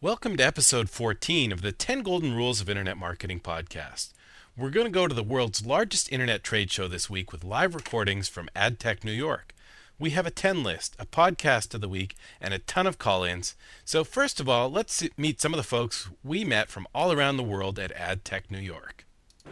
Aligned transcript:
Welcome 0.00 0.36
to 0.36 0.46
episode 0.46 0.90
14 0.90 1.50
of 1.50 1.60
the 1.60 1.72
10 1.72 2.04
Golden 2.04 2.32
Rules 2.32 2.60
of 2.60 2.70
Internet 2.70 2.96
Marketing 2.96 3.40
podcast. 3.40 4.12
We're 4.56 4.70
going 4.70 4.86
to 4.86 4.92
go 4.92 5.08
to 5.08 5.14
the 5.14 5.24
world's 5.24 5.66
largest 5.66 6.12
internet 6.12 6.44
trade 6.44 6.70
show 6.70 6.86
this 6.86 7.10
week 7.10 7.32
with 7.32 7.42
live 7.42 7.74
recordings 7.74 8.28
from 8.28 8.48
AdTech 8.54 9.02
New 9.02 9.10
York. 9.10 9.56
We 9.98 10.10
have 10.10 10.24
a 10.24 10.30
10 10.30 10.62
list, 10.62 10.94
a 11.00 11.04
podcast 11.04 11.74
of 11.74 11.80
the 11.80 11.88
week, 11.88 12.14
and 12.40 12.54
a 12.54 12.60
ton 12.60 12.86
of 12.86 12.98
call 12.98 13.24
ins. 13.24 13.56
So, 13.84 14.04
first 14.04 14.38
of 14.38 14.48
all, 14.48 14.70
let's 14.70 15.02
meet 15.16 15.40
some 15.40 15.52
of 15.52 15.56
the 15.56 15.64
folks 15.64 16.08
we 16.22 16.44
met 16.44 16.68
from 16.68 16.86
all 16.94 17.10
around 17.10 17.36
the 17.36 17.42
world 17.42 17.76
at 17.80 17.92
AdTech 17.96 18.52
New 18.52 18.60
York. 18.60 19.04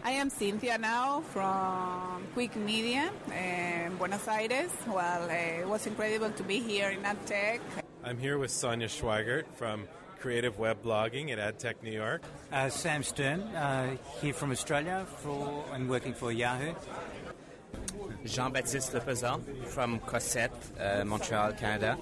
I 0.04 0.12
am 0.12 0.30
Cynthia 0.30 0.78
Now 0.78 1.22
from 1.22 2.24
Quick 2.34 2.54
Media 2.54 3.10
in 3.36 3.96
Buenos 3.96 4.28
Aires. 4.28 4.70
Well, 4.86 5.28
uh, 5.28 5.62
it 5.62 5.68
was 5.68 5.88
incredible 5.88 6.30
to 6.30 6.44
be 6.44 6.60
here 6.60 6.90
in 6.90 7.02
AdTech. 7.02 7.58
I'm 8.04 8.18
here 8.18 8.38
with 8.38 8.52
Sonja 8.52 8.86
Swaggert 8.86 9.46
from 9.56 9.88
Creative 10.26 10.58
Web 10.58 10.82
Blogging 10.82 11.30
at 11.30 11.38
AdTech 11.38 11.84
New 11.84 11.92
York. 11.92 12.20
Uh, 12.50 12.68
Sam 12.68 13.04
Stern, 13.04 13.42
uh, 13.54 13.96
here 14.20 14.34
from 14.34 14.50
Australia 14.50 15.06
for, 15.18 15.64
and 15.72 15.88
working 15.88 16.14
for 16.14 16.32
Yahoo. 16.32 16.74
Jean-Baptiste 18.24 18.92
Lepezat 18.92 19.40
from 19.68 20.00
Cossette, 20.00 20.50
uh, 20.80 21.04
Montreal, 21.04 21.52
Canada. 21.52 21.96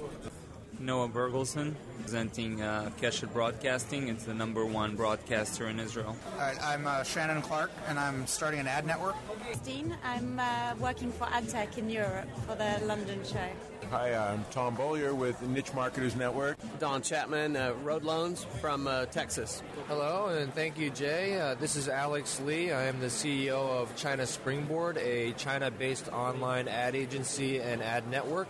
Noah 0.84 1.08
Bergelson, 1.08 1.74
presenting 2.02 2.60
uh, 2.60 2.90
Keshet 3.00 3.32
Broadcasting. 3.32 4.08
It's 4.08 4.24
the 4.24 4.34
number 4.34 4.66
one 4.66 4.96
broadcaster 4.96 5.68
in 5.68 5.80
Israel. 5.80 6.14
All 6.32 6.38
right, 6.38 6.62
I'm 6.62 6.86
uh, 6.86 7.02
Shannon 7.02 7.40
Clark, 7.40 7.70
and 7.88 7.98
I'm 7.98 8.26
starting 8.26 8.60
an 8.60 8.66
ad 8.66 8.86
network. 8.86 9.14
Christine, 9.42 9.96
I'm 10.04 10.38
uh, 10.38 10.74
working 10.78 11.10
for 11.10 11.24
AdTech 11.24 11.78
in 11.78 11.88
Europe 11.88 12.28
for 12.46 12.54
the 12.56 12.84
London 12.84 13.20
show. 13.24 13.48
Hi, 13.90 14.14
I'm 14.14 14.44
Tom 14.50 14.76
Bollier 14.76 15.14
with 15.14 15.40
Niche 15.42 15.72
Marketers 15.72 16.16
Network. 16.16 16.58
Don 16.78 17.00
Chapman, 17.00 17.56
uh, 17.56 17.72
Road 17.82 18.02
Loans 18.02 18.44
from 18.60 18.86
uh, 18.86 19.06
Texas. 19.06 19.62
Hello, 19.88 20.28
and 20.28 20.52
thank 20.54 20.78
you, 20.78 20.90
Jay. 20.90 21.40
Uh, 21.40 21.54
this 21.54 21.76
is 21.76 21.88
Alex 21.88 22.40
Lee. 22.40 22.72
I 22.72 22.84
am 22.84 23.00
the 23.00 23.06
CEO 23.06 23.52
of 23.52 23.94
China 23.96 24.26
Springboard, 24.26 24.98
a 24.98 25.32
China 25.32 25.70
based 25.70 26.08
online 26.08 26.68
ad 26.68 26.94
agency 26.94 27.60
and 27.60 27.82
ad 27.82 28.08
network. 28.10 28.48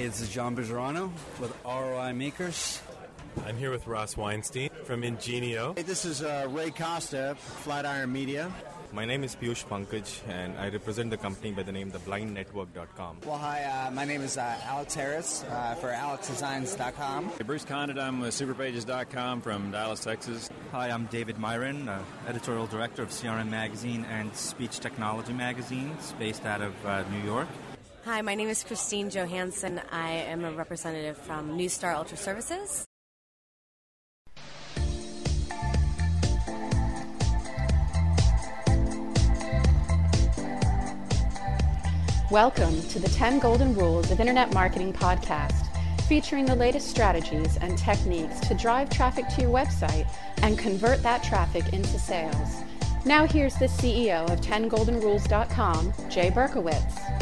Hey, 0.00 0.06
this 0.06 0.22
is 0.22 0.30
John 0.30 0.56
Bizarano 0.56 1.12
with 1.38 1.54
ROI 1.62 2.14
Makers. 2.14 2.80
I'm 3.44 3.58
here 3.58 3.70
with 3.70 3.86
Ross 3.86 4.16
Weinstein 4.16 4.70
from 4.84 5.04
Ingenio. 5.04 5.74
Hey, 5.74 5.82
this 5.82 6.06
is 6.06 6.22
uh, 6.22 6.46
Ray 6.48 6.70
Costa, 6.70 7.32
of 7.32 7.38
Flatiron 7.38 8.10
Media. 8.10 8.50
My 8.92 9.04
name 9.04 9.24
is 9.24 9.36
Piyush 9.36 9.66
Pankaj, 9.66 10.26
and 10.26 10.56
I 10.56 10.70
represent 10.70 11.10
the 11.10 11.18
company 11.18 11.52
by 11.52 11.64
the 11.64 11.72
name 11.72 11.92
TheBlindNetwork.com. 11.92 13.18
Well, 13.26 13.36
hi, 13.36 13.62
uh, 13.62 13.90
my 13.90 14.06
name 14.06 14.22
is 14.22 14.38
uh, 14.38 14.56
Alex 14.64 14.94
Harris 14.94 15.44
uh, 15.50 15.74
for 15.74 15.88
AlexDesigns.com. 15.88 17.32
Hey, 17.36 17.44
Bruce 17.44 17.66
Condit, 17.66 17.98
I'm 17.98 18.20
with 18.20 18.32
SuperPages.com 18.32 19.42
from 19.42 19.70
Dallas, 19.70 20.02
Texas. 20.02 20.48
Hi, 20.72 20.88
I'm 20.88 21.04
David 21.08 21.36
Myron, 21.36 21.90
uh, 21.90 22.02
editorial 22.26 22.66
director 22.66 23.02
of 23.02 23.10
CRM 23.10 23.50
Magazine 23.50 24.06
and 24.06 24.34
Speech 24.34 24.80
Technology 24.80 25.34
Magazines, 25.34 26.14
based 26.18 26.46
out 26.46 26.62
of 26.62 26.86
uh, 26.86 27.04
New 27.10 27.22
York. 27.22 27.48
Hi, 28.12 28.22
my 28.22 28.34
name 28.34 28.48
is 28.48 28.64
Christine 28.64 29.08
Johansson. 29.08 29.80
I 29.92 30.10
am 30.10 30.44
a 30.44 30.50
representative 30.50 31.16
from 31.16 31.56
Neustar 31.56 31.94
Ultra 31.94 32.16
Services. 32.16 32.84
Welcome 42.32 42.82
to 42.88 42.98
the 42.98 43.08
10 43.14 43.38
Golden 43.38 43.76
Rules 43.76 44.10
of 44.10 44.18
Internet 44.18 44.52
Marketing 44.52 44.92
podcast, 44.92 45.68
featuring 46.08 46.46
the 46.46 46.56
latest 46.56 46.90
strategies 46.90 47.58
and 47.58 47.78
techniques 47.78 48.40
to 48.40 48.54
drive 48.54 48.90
traffic 48.90 49.28
to 49.36 49.42
your 49.42 49.52
website 49.52 50.12
and 50.42 50.58
convert 50.58 51.00
that 51.04 51.22
traffic 51.22 51.72
into 51.72 51.96
sales. 51.96 52.56
Now, 53.04 53.24
here's 53.24 53.54
the 53.54 53.66
CEO 53.66 54.28
of 54.28 54.40
10goldenrules.com, 54.40 55.92
Jay 56.10 56.30
Berkowitz. 56.30 57.19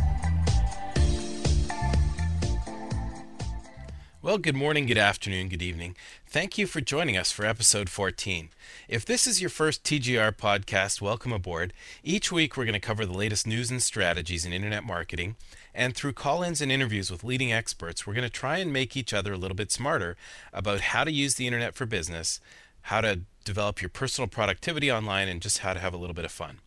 Well, 4.28 4.36
good 4.36 4.54
morning, 4.54 4.84
good 4.84 4.98
afternoon, 4.98 5.48
good 5.48 5.62
evening. 5.62 5.96
Thank 6.26 6.58
you 6.58 6.66
for 6.66 6.82
joining 6.82 7.16
us 7.16 7.32
for 7.32 7.46
episode 7.46 7.88
14. 7.88 8.50
If 8.86 9.06
this 9.06 9.26
is 9.26 9.40
your 9.40 9.48
first 9.48 9.84
TGR 9.84 10.36
podcast, 10.36 11.00
welcome 11.00 11.32
aboard. 11.32 11.72
Each 12.04 12.30
week, 12.30 12.54
we're 12.54 12.66
going 12.66 12.74
to 12.74 12.78
cover 12.78 13.06
the 13.06 13.16
latest 13.16 13.46
news 13.46 13.70
and 13.70 13.82
strategies 13.82 14.44
in 14.44 14.52
internet 14.52 14.84
marketing. 14.84 15.36
And 15.74 15.94
through 15.94 16.12
call 16.12 16.42
ins 16.42 16.60
and 16.60 16.70
interviews 16.70 17.10
with 17.10 17.24
leading 17.24 17.54
experts, 17.54 18.06
we're 18.06 18.12
going 18.12 18.22
to 18.22 18.28
try 18.28 18.58
and 18.58 18.70
make 18.70 18.98
each 18.98 19.14
other 19.14 19.32
a 19.32 19.38
little 19.38 19.56
bit 19.56 19.72
smarter 19.72 20.14
about 20.52 20.80
how 20.80 21.04
to 21.04 21.10
use 21.10 21.36
the 21.36 21.46
internet 21.46 21.74
for 21.74 21.86
business, 21.86 22.38
how 22.82 23.00
to 23.00 23.20
develop 23.46 23.80
your 23.80 23.88
personal 23.88 24.28
productivity 24.28 24.92
online, 24.92 25.28
and 25.28 25.40
just 25.40 25.60
how 25.60 25.72
to 25.72 25.80
have 25.80 25.94
a 25.94 25.98
little 25.98 26.12
bit 26.12 26.26
of 26.26 26.30
fun. 26.30 26.58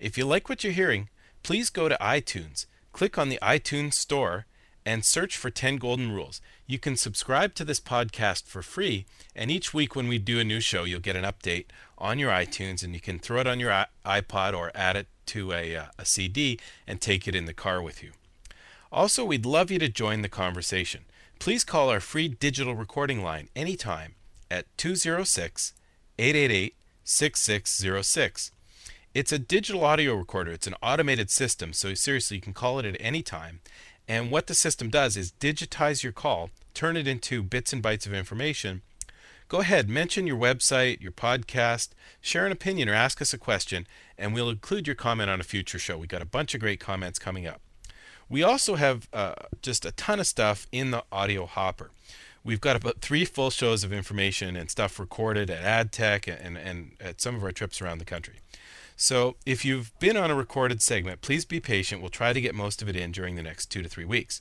If 0.00 0.18
you 0.18 0.24
like 0.24 0.48
what 0.48 0.64
you're 0.64 0.72
hearing, 0.72 1.08
please 1.44 1.70
go 1.70 1.88
to 1.88 1.96
iTunes, 2.00 2.66
click 2.90 3.16
on 3.16 3.28
the 3.28 3.38
iTunes 3.40 3.94
Store, 3.94 4.46
and 4.86 5.04
search 5.04 5.36
for 5.36 5.50
10 5.50 5.78
Golden 5.78 6.12
Rules. 6.12 6.40
You 6.66 6.78
can 6.78 6.96
subscribe 6.96 7.54
to 7.56 7.64
this 7.64 7.80
podcast 7.80 8.44
for 8.44 8.62
free, 8.62 9.04
and 9.34 9.50
each 9.50 9.74
week 9.74 9.96
when 9.96 10.06
we 10.06 10.18
do 10.18 10.38
a 10.38 10.44
new 10.44 10.60
show, 10.60 10.84
you'll 10.84 11.00
get 11.00 11.16
an 11.16 11.24
update 11.24 11.66
on 11.98 12.20
your 12.20 12.30
iTunes, 12.30 12.84
and 12.84 12.94
you 12.94 13.00
can 13.00 13.18
throw 13.18 13.40
it 13.40 13.48
on 13.48 13.58
your 13.58 13.86
iPod 14.06 14.56
or 14.56 14.70
add 14.76 14.96
it 14.96 15.08
to 15.26 15.52
a, 15.52 15.74
uh, 15.74 15.84
a 15.98 16.04
CD 16.04 16.60
and 16.86 17.00
take 17.00 17.26
it 17.26 17.34
in 17.34 17.46
the 17.46 17.52
car 17.52 17.82
with 17.82 18.00
you. 18.00 18.12
Also, 18.92 19.24
we'd 19.24 19.44
love 19.44 19.72
you 19.72 19.80
to 19.80 19.88
join 19.88 20.22
the 20.22 20.28
conversation. 20.28 21.04
Please 21.40 21.64
call 21.64 21.90
our 21.90 22.00
free 22.00 22.28
digital 22.28 22.76
recording 22.76 23.22
line 23.22 23.48
anytime 23.56 24.14
at 24.48 24.66
206 24.78 25.72
888 26.18 26.74
6606. 27.02 28.52
It's 29.14 29.32
a 29.32 29.38
digital 29.38 29.84
audio 29.84 30.14
recorder. 30.14 30.52
It's 30.52 30.66
an 30.66 30.76
automated 30.82 31.30
system, 31.30 31.72
so 31.72 31.94
seriously, 31.94 32.36
you 32.36 32.40
can 32.40 32.52
call 32.52 32.78
it 32.78 32.84
at 32.84 32.96
any 33.00 33.22
time. 33.22 33.60
And 34.08 34.30
what 34.30 34.46
the 34.46 34.54
system 34.54 34.88
does 34.88 35.16
is 35.16 35.32
digitize 35.32 36.02
your 36.02 36.12
call, 36.12 36.50
turn 36.74 36.96
it 36.96 37.08
into 37.08 37.42
bits 37.42 37.72
and 37.72 37.82
bytes 37.82 38.06
of 38.06 38.14
information. 38.14 38.82
Go 39.48 39.60
ahead, 39.60 39.88
mention 39.88 40.26
your 40.26 40.36
website, 40.36 41.00
your 41.00 41.12
podcast, 41.12 41.90
share 42.20 42.46
an 42.46 42.52
opinion, 42.52 42.88
or 42.88 42.94
ask 42.94 43.22
us 43.22 43.32
a 43.32 43.38
question, 43.38 43.86
and 44.18 44.34
we'll 44.34 44.50
include 44.50 44.86
your 44.86 44.96
comment 44.96 45.30
on 45.30 45.40
a 45.40 45.44
future 45.44 45.78
show. 45.78 45.96
We've 45.96 46.08
got 46.08 46.22
a 46.22 46.26
bunch 46.26 46.54
of 46.54 46.60
great 46.60 46.80
comments 46.80 47.18
coming 47.18 47.46
up. 47.46 47.60
We 48.28 48.42
also 48.42 48.74
have 48.74 49.08
uh, 49.12 49.34
just 49.62 49.84
a 49.84 49.92
ton 49.92 50.18
of 50.18 50.26
stuff 50.26 50.66
in 50.72 50.90
the 50.90 51.04
audio 51.12 51.46
hopper. 51.46 51.90
We've 52.42 52.60
got 52.60 52.76
about 52.76 53.00
three 53.00 53.24
full 53.24 53.50
shows 53.50 53.84
of 53.84 53.92
information 53.92 54.56
and 54.56 54.70
stuff 54.70 54.98
recorded 55.00 55.50
at 55.50 55.90
AdTech 55.90 56.32
and, 56.44 56.56
and 56.56 56.92
at 57.00 57.20
some 57.20 57.34
of 57.34 57.42
our 57.42 57.52
trips 57.52 57.80
around 57.80 57.98
the 57.98 58.04
country. 58.04 58.34
So 58.96 59.36
if 59.44 59.62
you've 59.64 59.96
been 59.98 60.16
on 60.16 60.30
a 60.30 60.34
recorded 60.34 60.80
segment, 60.80 61.20
please 61.20 61.44
be 61.44 61.60
patient. 61.60 62.00
We'll 62.00 62.10
try 62.10 62.32
to 62.32 62.40
get 62.40 62.54
most 62.54 62.80
of 62.80 62.88
it 62.88 62.96
in 62.96 63.12
during 63.12 63.36
the 63.36 63.42
next 63.42 63.66
two 63.66 63.82
to 63.82 63.88
three 63.88 64.06
weeks. 64.06 64.40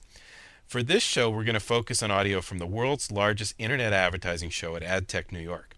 For 0.66 0.82
this 0.82 1.04
show, 1.04 1.30
we're 1.30 1.44
going 1.44 1.56
to 1.56 1.60
focus 1.60 2.02
on 2.02 2.10
audio 2.10 2.42
from 2.42 2.58
the 2.58 2.66
world's 2.66 3.12
largest 3.12 3.54
internet 3.60 3.94
advertising 3.94 4.50
show 4.50 4.76
at 4.76 4.82
AdTech 4.82 5.32
New 5.32 5.40
York. 5.40 5.76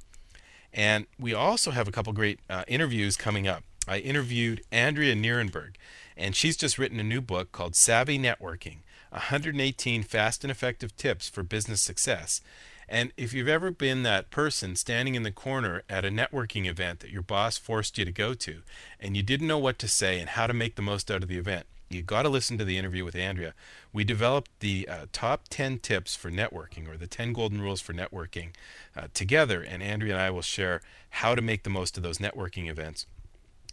And 0.72 1.08
we 1.20 1.34
also 1.34 1.72
have 1.72 1.88
a 1.88 1.92
couple 1.92 2.14
great 2.14 2.40
uh, 2.50 2.64
interviews 2.68 3.18
coming 3.18 3.48
up. 3.48 3.64
I 3.88 3.98
interviewed 3.98 4.62
Andrea 4.72 5.16
Nierenberg, 5.16 5.76
and 6.16 6.36
she's 6.36 6.56
just 6.56 6.78
written 6.78 7.00
a 7.00 7.04
new 7.04 7.22
book 7.22 7.52
called 7.52 7.76
Savvy 7.76 8.20
Networking 8.20 8.78
118 9.10 10.04
Fast 10.04 10.44
and 10.44 10.52
Effective 10.52 10.96
Tips 10.96 11.30
for 11.30 11.42
Business 11.42 11.82
Success. 11.82 12.42
And 12.90 13.12
if 13.18 13.34
you've 13.34 13.48
ever 13.48 13.72
been 13.72 14.04
that 14.04 14.30
person 14.30 14.76
standing 14.76 15.16
in 15.16 15.24
the 15.24 15.32
corner 15.32 15.84
at 15.90 16.06
a 16.06 16.10
networking 16.10 16.68
event 16.68 17.02
that 17.02 17.12
your 17.12 17.22
boss 17.22 17.58
forced 17.58 17.98
you 17.98 18.06
to 18.06 18.12
go 18.12 18.34
to, 18.34 18.62
and 19.00 19.18
you 19.18 19.24
didn't 19.24 19.48
know 19.48 19.58
what 19.58 19.78
to 19.80 19.88
say 19.88 20.20
and 20.20 20.30
how 20.30 20.48
to 20.48 20.54
make 20.54 20.76
the 20.76 20.82
most 20.82 21.12
out 21.12 21.24
of 21.24 21.30
the 21.30 21.38
event, 21.38 21.66
you 21.90 22.02
got 22.02 22.24
to 22.24 22.30
listen 22.30 22.58
to 22.58 22.66
the 22.66 22.78
interview 22.78 23.06
with 23.06 23.16
Andrea. 23.16 23.54
We 23.94 24.04
developed 24.04 24.52
the 24.60 24.88
uh, 24.90 25.06
top 25.14 25.44
10 25.50 25.80
tips 25.80 26.16
for 26.16 26.30
networking 26.30 26.88
or 26.88 26.98
the 26.98 27.08
10 27.08 27.34
golden 27.34 27.62
rules 27.62 27.80
for 27.80 27.94
networking 27.94 28.50
uh, 28.96 29.08
together, 29.14 29.62
and 29.62 29.82
Andrea 29.82 30.14
and 30.14 30.22
I 30.22 30.30
will 30.30 30.42
share 30.42 30.82
how 31.12 31.36
to 31.36 31.42
make 31.42 31.64
the 31.64 31.70
most 31.70 31.96
of 31.98 32.04
those 32.04 32.18
networking 32.18 32.70
events. 32.70 33.06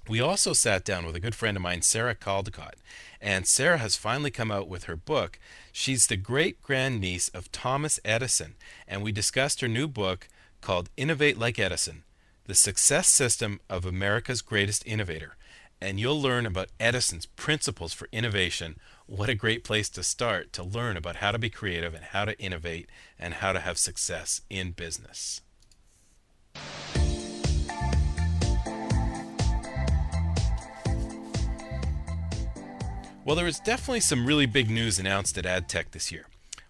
We 0.07 0.21
also 0.21 0.53
sat 0.53 0.85
down 0.85 1.07
with 1.07 1.17
a 1.17 1.21
good 1.21 1.35
friend 1.35 1.57
of 1.57 1.63
mine, 1.63 1.81
Sarah 1.81 2.15
Caldicott, 2.15 2.75
and 3.23 3.47
Sarah 3.47 3.79
has 3.79 3.97
finally 3.97 4.31
come 4.31 4.51
out 4.51 4.69
with 4.69 4.85
her 4.85 4.97
book. 4.97 5.39
She's 5.73 6.07
the 6.07 6.19
great 6.19 6.61
grandniece 6.61 7.31
of 7.31 7.51
Thomas 7.51 7.99
Edison, 8.05 8.55
and 8.87 9.03
we 9.03 9.13
discussed 9.13 9.63
her 9.63 9.69
new 9.69 9.89
book 9.89 10.29
called 10.61 10.91
Innovate 10.99 11.39
Like 11.39 11.59
Edison 11.59 12.03
The 12.47 12.55
Success 12.55 13.09
System 13.09 13.61
of 13.71 13.87
America's 13.87 14.43
Greatest 14.43 14.87
Innovator. 14.87 15.37
And 15.81 15.99
you'll 15.99 16.21
learn 16.21 16.45
about 16.45 16.69
Edison's 16.79 17.27
principles 17.27 17.95
for 17.95 18.09
innovation. 18.13 18.77
What 19.07 19.31
a 19.31 19.35
great 19.35 19.65
place 19.65 19.89
to 19.91 20.03
start 20.03 20.53
to 20.53 20.63
learn 20.63 20.99
about 20.99 21.17
how 21.17 21.33
to 21.33 21.39
be 21.39 21.51
creative 21.51 21.95
and 21.95 22.05
how 22.05 22.27
to 22.27 22.39
innovate 22.39 22.91
and 23.19 23.35
how 23.35 23.53
to 23.53 23.61
have 23.61 23.79
success 23.79 24.43
in 24.51 24.73
business. 24.73 25.41
Well, 33.25 33.37
there 33.37 33.47
was 33.47 33.59
definitely 33.59 34.01
some 34.01 34.27
really 34.27 34.45
big 34.45 34.69
news 34.69 34.99
announced 34.99 35.39
at 35.39 35.47
AdTech 35.47 35.93
this 35.93 36.13
year. 36.13 36.27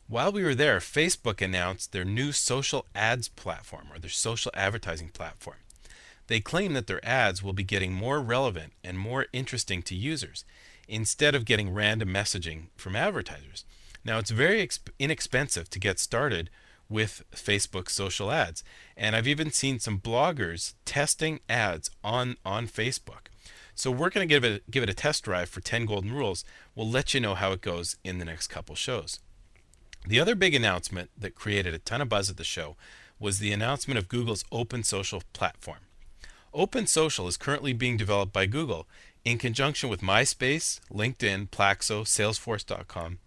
While 0.06 0.30
we 0.30 0.44
were 0.44 0.54
there, 0.54 0.78
Facebook 0.78 1.42
announced 1.42 1.90
their 1.90 2.04
new 2.04 2.30
social 2.30 2.86
ads 2.94 3.26
platform 3.26 3.88
or 3.92 3.98
their 3.98 4.08
social 4.08 4.52
advertising 4.54 5.08
platform. 5.08 5.56
They 6.28 6.38
claim 6.38 6.72
that 6.74 6.86
their 6.86 7.04
ads 7.04 7.42
will 7.42 7.54
be 7.54 7.64
getting 7.64 7.92
more 7.92 8.20
relevant 8.20 8.72
and 8.84 8.96
more 8.96 9.26
interesting 9.32 9.82
to 9.82 9.96
users 9.96 10.44
instead 10.86 11.34
of 11.34 11.44
getting 11.44 11.74
random 11.74 12.10
messaging 12.10 12.66
from 12.76 12.94
advertisers. 12.94 13.64
Now, 14.04 14.18
it's 14.18 14.30
very 14.30 14.64
exp- 14.64 14.90
inexpensive 15.00 15.68
to 15.70 15.80
get 15.80 15.98
started 15.98 16.50
with 16.88 17.24
Facebook 17.34 17.90
social 17.90 18.30
ads, 18.30 18.62
and 18.96 19.16
I've 19.16 19.26
even 19.26 19.50
seen 19.50 19.80
some 19.80 19.98
bloggers 19.98 20.74
testing 20.84 21.40
ads 21.48 21.90
on 22.04 22.36
on 22.44 22.68
Facebook. 22.68 23.26
So 23.75 23.91
we're 23.91 24.11
going 24.11 24.26
to 24.26 24.32
give 24.32 24.44
it 24.44 24.71
give 24.71 24.82
it 24.82 24.91
a 24.91 24.94
test 24.94 25.25
drive 25.25 25.49
for 25.49 25.61
10 25.61 25.87
golden 25.87 26.12
rules. 26.12 26.44
We'll 26.75 26.88
let 26.88 27.15
you 27.15 27.21
know 27.21 27.35
how 27.35 27.53
it 27.53 27.61
goes 27.61 27.97
in 28.05 28.19
the 28.19 28.25
next 28.25 28.49
couple 28.49 28.75
shows. 28.75 29.21
The 30.06 30.21
other 30.21 30.35
big 30.35 30.55
announcement 30.55 31.11
that 31.17 31.35
created 31.35 31.75
a 31.75 31.79
ton 31.79 32.00
of 32.00 32.09
buzz 32.09 32.29
at 32.29 32.37
the 32.37 32.44
show 32.44 32.76
was 33.19 33.38
the 33.38 33.53
announcement 33.53 33.99
of 33.99 34.09
Google's 34.09 34.44
Open 34.53 34.82
Social 34.82 35.23
platform. 35.32 35.79
Open 36.53 36.87
Social 36.87 37.26
is 37.26 37.37
currently 37.37 37.73
being 37.73 37.97
developed 37.97 38.32
by 38.32 38.47
Google 38.47 38.87
in 39.25 39.38
conjunction 39.38 39.88
with 39.88 40.03
MySpace, 40.03 40.79
LinkedIn, 40.93 41.49
Plaxo, 41.49 42.03
Salesforce.com, 42.03 43.19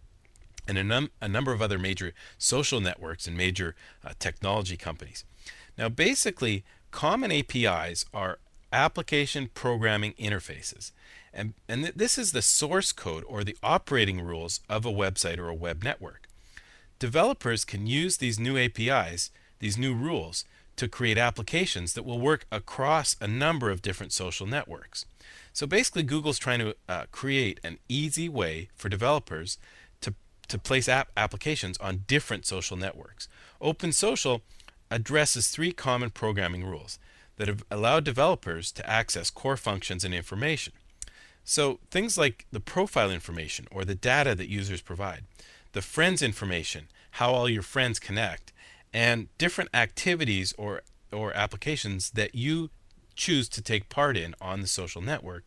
and 0.67 0.77
a, 0.77 0.83
num- 0.83 1.11
a 1.19 1.27
number 1.27 1.51
of 1.51 1.61
other 1.61 1.79
major 1.79 2.13
social 2.37 2.79
networks 2.79 3.27
and 3.27 3.35
major 3.35 3.75
uh, 4.05 4.13
technology 4.19 4.77
companies. 4.77 5.25
Now, 5.77 5.89
basically, 5.89 6.63
common 6.91 7.31
APIs 7.31 8.05
are 8.13 8.39
application 8.71 9.49
programming 9.53 10.13
interfaces. 10.13 10.91
And, 11.33 11.53
and 11.67 11.83
th- 11.83 11.95
this 11.95 12.17
is 12.17 12.31
the 12.31 12.41
source 12.41 12.91
code 12.91 13.23
or 13.27 13.43
the 13.43 13.57
operating 13.61 14.21
rules 14.21 14.61
of 14.69 14.85
a 14.85 14.91
website 14.91 15.37
or 15.37 15.49
a 15.49 15.55
web 15.55 15.83
network. 15.83 16.27
Developers 16.99 17.63
can 17.63 17.85
use 17.85 18.17
these 18.17 18.39
new 18.39 18.57
APIs, 18.57 19.29
these 19.59 19.77
new 19.77 19.93
rules, 19.93 20.45
to 20.77 20.87
create 20.87 21.17
applications 21.17 21.93
that 21.93 22.05
will 22.05 22.19
work 22.19 22.45
across 22.51 23.15
a 23.19 23.27
number 23.27 23.69
of 23.69 23.81
different 23.81 24.13
social 24.13 24.47
networks. 24.47 25.05
So 25.51 25.65
basically, 25.65 26.03
Google's 26.03 26.39
trying 26.39 26.59
to 26.59 26.75
uh, 26.87 27.05
create 27.11 27.59
an 27.63 27.79
easy 27.89 28.29
way 28.29 28.69
for 28.75 28.89
developers 28.89 29.57
to, 30.01 30.13
to 30.47 30.59
place 30.59 30.87
app 30.87 31.09
applications 31.17 31.77
on 31.79 32.03
different 32.07 32.45
social 32.45 32.77
networks. 32.77 33.27
Open 33.59 33.91
Social 33.91 34.41
addresses 34.91 35.49
three 35.49 35.71
common 35.71 36.11
programming 36.11 36.63
rules 36.63 36.99
that 37.37 37.47
have 37.47 37.63
allowed 37.71 38.03
developers 38.03 38.71
to 38.73 38.89
access 38.89 39.29
core 39.29 39.57
functions 39.57 40.03
and 40.03 40.13
information. 40.13 40.73
So 41.43 41.79
things 41.91 42.17
like 42.17 42.45
the 42.51 42.59
profile 42.59 43.09
information 43.09 43.67
or 43.71 43.85
the 43.85 43.95
data 43.95 44.35
that 44.35 44.49
users 44.49 44.81
provide, 44.81 45.23
the 45.71 45.81
friends 45.81 46.21
information, 46.21 46.87
how 47.11 47.31
all 47.31 47.47
your 47.47 47.61
friends 47.61 47.99
connect, 47.99 48.51
and 48.93 49.29
different 49.37 49.69
activities 49.73 50.53
or 50.57 50.81
or 51.11 51.33
applications 51.33 52.11
that 52.11 52.35
you 52.35 52.69
choose 53.15 53.47
to 53.47 53.61
take 53.61 53.87
part 53.87 54.17
in 54.17 54.35
on 54.41 54.59
the 54.59 54.67
social 54.67 55.01
network. 55.01 55.45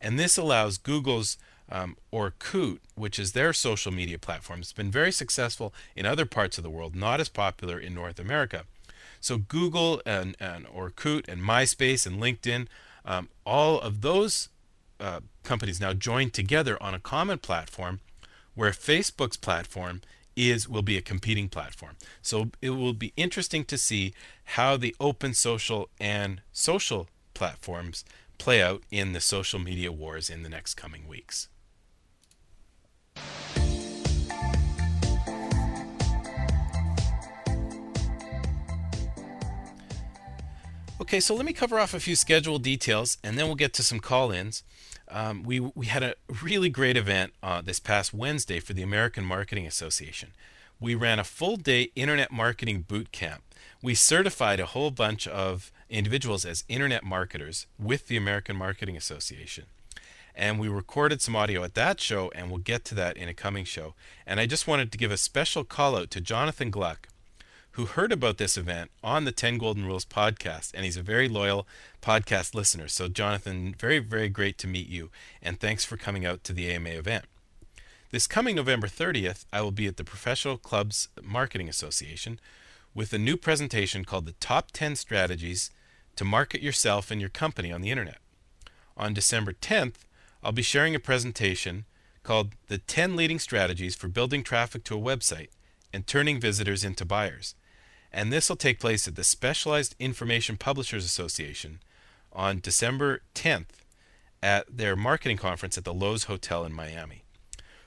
And 0.00 0.18
this 0.18 0.38
allows 0.38 0.78
Google's 0.78 1.36
um, 1.70 1.96
Orkut, 2.12 2.78
which 2.94 3.18
is 3.18 3.32
their 3.32 3.52
social 3.52 3.90
media 3.90 4.18
platform. 4.18 4.60
It's 4.60 4.72
been 4.72 4.90
very 4.90 5.10
successful 5.10 5.74
in 5.96 6.06
other 6.06 6.26
parts 6.26 6.58
of 6.58 6.64
the 6.64 6.70
world, 6.70 6.94
not 6.94 7.20
as 7.20 7.28
popular 7.28 7.78
in 7.78 7.94
North 7.94 8.20
America. 8.20 8.64
So 9.24 9.38
Google 9.38 10.02
and, 10.04 10.36
and 10.38 10.66
Orkut 10.66 11.26
and 11.28 11.40
MySpace 11.40 12.06
and 12.06 12.20
LinkedIn, 12.20 12.66
um, 13.06 13.30
all 13.46 13.80
of 13.80 14.02
those 14.02 14.50
uh, 15.00 15.20
companies 15.42 15.80
now 15.80 15.94
join 15.94 16.28
together 16.28 16.76
on 16.82 16.92
a 16.92 16.98
common 16.98 17.38
platform, 17.38 18.00
where 18.54 18.72
Facebook's 18.72 19.38
platform 19.38 20.02
is 20.36 20.68
will 20.68 20.82
be 20.82 20.98
a 20.98 21.00
competing 21.00 21.48
platform. 21.48 21.96
So 22.20 22.50
it 22.60 22.70
will 22.70 22.92
be 22.92 23.14
interesting 23.16 23.64
to 23.64 23.78
see 23.78 24.12
how 24.44 24.76
the 24.76 24.94
open 25.00 25.32
social 25.32 25.88
and 25.98 26.42
social 26.52 27.08
platforms 27.32 28.04
play 28.36 28.62
out 28.62 28.82
in 28.90 29.14
the 29.14 29.20
social 29.20 29.58
media 29.58 29.90
wars 29.90 30.28
in 30.28 30.42
the 30.42 30.50
next 30.50 30.74
coming 30.74 31.08
weeks. 31.08 31.48
Okay, 41.00 41.18
so 41.18 41.34
let 41.34 41.44
me 41.44 41.52
cover 41.52 41.80
off 41.80 41.92
a 41.92 41.98
few 41.98 42.14
schedule 42.14 42.60
details 42.60 43.18
and 43.24 43.36
then 43.36 43.46
we'll 43.46 43.56
get 43.56 43.72
to 43.74 43.82
some 43.82 43.98
call 43.98 44.30
ins. 44.30 44.62
Um, 45.08 45.42
we, 45.42 45.58
we 45.58 45.86
had 45.86 46.04
a 46.04 46.14
really 46.40 46.68
great 46.68 46.96
event 46.96 47.32
uh, 47.42 47.60
this 47.60 47.80
past 47.80 48.14
Wednesday 48.14 48.60
for 48.60 48.74
the 48.74 48.82
American 48.82 49.24
Marketing 49.24 49.66
Association. 49.66 50.30
We 50.78 50.94
ran 50.94 51.18
a 51.18 51.24
full 51.24 51.56
day 51.56 51.90
internet 51.96 52.30
marketing 52.30 52.82
boot 52.82 53.10
camp. 53.10 53.42
We 53.82 53.96
certified 53.96 54.60
a 54.60 54.66
whole 54.66 54.92
bunch 54.92 55.26
of 55.26 55.72
individuals 55.90 56.44
as 56.44 56.62
internet 56.68 57.02
marketers 57.02 57.66
with 57.76 58.06
the 58.06 58.16
American 58.16 58.54
Marketing 58.54 58.96
Association. 58.96 59.64
And 60.34 60.60
we 60.60 60.68
recorded 60.68 61.20
some 61.20 61.34
audio 61.34 61.64
at 61.64 61.74
that 61.74 62.00
show, 62.00 62.30
and 62.34 62.50
we'll 62.50 62.58
get 62.58 62.84
to 62.86 62.94
that 62.96 63.16
in 63.16 63.28
a 63.28 63.34
coming 63.34 63.64
show. 63.64 63.94
And 64.26 64.38
I 64.38 64.46
just 64.46 64.66
wanted 64.66 64.90
to 64.92 64.98
give 64.98 65.10
a 65.10 65.16
special 65.16 65.64
call 65.64 65.96
out 65.96 66.10
to 66.12 66.20
Jonathan 66.20 66.70
Gluck, 66.70 67.08
who 67.74 67.86
heard 67.86 68.12
about 68.12 68.38
this 68.38 68.56
event 68.56 68.88
on 69.02 69.24
the 69.24 69.32
10 69.32 69.58
Golden 69.58 69.84
Rules 69.84 70.04
podcast, 70.04 70.70
and 70.74 70.84
he's 70.84 70.96
a 70.96 71.02
very 71.02 71.28
loyal 71.28 71.66
podcast 72.00 72.54
listener. 72.54 72.86
So, 72.86 73.08
Jonathan, 73.08 73.74
very, 73.76 73.98
very 73.98 74.28
great 74.28 74.58
to 74.58 74.68
meet 74.68 74.88
you, 74.88 75.10
and 75.42 75.58
thanks 75.58 75.84
for 75.84 75.96
coming 75.96 76.24
out 76.24 76.44
to 76.44 76.52
the 76.52 76.70
AMA 76.70 76.90
event. 76.90 77.24
This 78.12 78.28
coming 78.28 78.54
November 78.54 78.86
30th, 78.86 79.44
I 79.52 79.60
will 79.60 79.72
be 79.72 79.88
at 79.88 79.96
the 79.96 80.04
Professional 80.04 80.56
Clubs 80.56 81.08
Marketing 81.20 81.68
Association 81.68 82.38
with 82.94 83.12
a 83.12 83.18
new 83.18 83.36
presentation 83.36 84.04
called 84.04 84.26
The 84.26 84.32
Top 84.38 84.70
10 84.70 84.94
Strategies 84.94 85.72
to 86.14 86.24
Market 86.24 86.62
Yourself 86.62 87.10
and 87.10 87.20
Your 87.20 87.30
Company 87.30 87.72
on 87.72 87.80
the 87.80 87.90
Internet. 87.90 88.18
On 88.96 89.12
December 89.12 89.52
10th, 89.52 89.96
I'll 90.44 90.52
be 90.52 90.62
sharing 90.62 90.94
a 90.94 91.00
presentation 91.00 91.86
called 92.22 92.52
The 92.68 92.78
10 92.78 93.16
Leading 93.16 93.40
Strategies 93.40 93.96
for 93.96 94.06
Building 94.06 94.44
Traffic 94.44 94.84
to 94.84 94.96
a 94.96 95.00
Website 95.00 95.48
and 95.92 96.06
Turning 96.06 96.38
Visitors 96.38 96.84
into 96.84 97.04
Buyers 97.04 97.56
and 98.14 98.32
this 98.32 98.48
will 98.48 98.56
take 98.56 98.78
place 98.78 99.08
at 99.08 99.16
the 99.16 99.24
Specialized 99.24 99.96
Information 99.98 100.56
Publishers 100.56 101.04
Association 101.04 101.80
on 102.32 102.60
December 102.60 103.22
10th 103.34 103.82
at 104.40 104.64
their 104.74 104.94
marketing 104.94 105.36
conference 105.36 105.76
at 105.76 105.84
the 105.84 105.92
Loews 105.92 106.26
Hotel 106.26 106.64
in 106.64 106.72
Miami. 106.72 107.24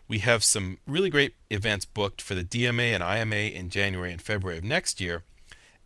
We 0.08 0.20
have 0.20 0.44
some 0.44 0.80
really 0.86 1.10
great 1.10 1.36
events 1.50 1.86
booked 1.86 2.22
for 2.22 2.36
the 2.36 2.44
DMA 2.44 2.94
and 2.94 3.04
IMA 3.04 3.58
in 3.58 3.70
January 3.70 4.12
and 4.12 4.22
February 4.22 4.58
of 4.58 4.64
next 4.66 5.00
year, 5.00 5.24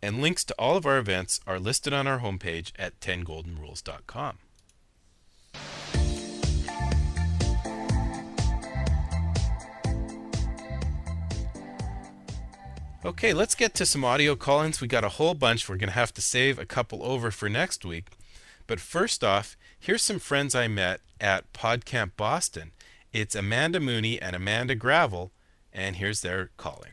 and 0.02 0.20
links 0.20 0.44
to 0.44 0.54
all 0.58 0.76
of 0.76 0.86
our 0.86 0.98
events 0.98 1.40
are 1.46 1.60
listed 1.60 1.92
on 1.92 2.08
our 2.08 2.18
homepage 2.18 2.72
at 2.78 2.98
10goldenrules.com. 3.00 4.38
Okay, 13.04 13.32
let's 13.32 13.56
get 13.56 13.74
to 13.74 13.84
some 13.84 14.04
audio 14.04 14.36
call 14.36 14.62
ins. 14.62 14.80
We 14.80 14.86
got 14.86 15.02
a 15.02 15.08
whole 15.08 15.34
bunch. 15.34 15.68
We're 15.68 15.76
going 15.76 15.88
to 15.88 15.94
have 15.94 16.14
to 16.14 16.22
save 16.22 16.56
a 16.56 16.64
couple 16.64 17.02
over 17.02 17.32
for 17.32 17.48
next 17.48 17.84
week. 17.84 18.06
But 18.68 18.78
first 18.78 19.24
off, 19.24 19.56
here's 19.76 20.02
some 20.02 20.20
friends 20.20 20.54
I 20.54 20.68
met 20.68 21.00
at 21.20 21.52
PodCamp 21.52 22.12
Boston. 22.16 22.70
It's 23.12 23.34
Amanda 23.34 23.80
Mooney 23.80 24.22
and 24.22 24.36
Amanda 24.36 24.76
Gravel, 24.76 25.32
and 25.72 25.96
here's 25.96 26.20
their 26.20 26.50
calling. 26.56 26.92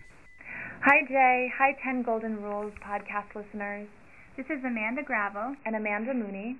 Hi, 0.84 1.06
Jay. 1.08 1.54
Hi, 1.56 1.78
10 1.84 2.02
Golden 2.02 2.42
Rules 2.42 2.74
podcast 2.84 3.36
listeners. 3.36 3.88
This 4.36 4.48
is 4.48 4.64
Amanda 4.66 5.04
Gravel 5.04 5.56
and 5.64 5.76
Amanda 5.76 6.16
Mooney, 6.16 6.58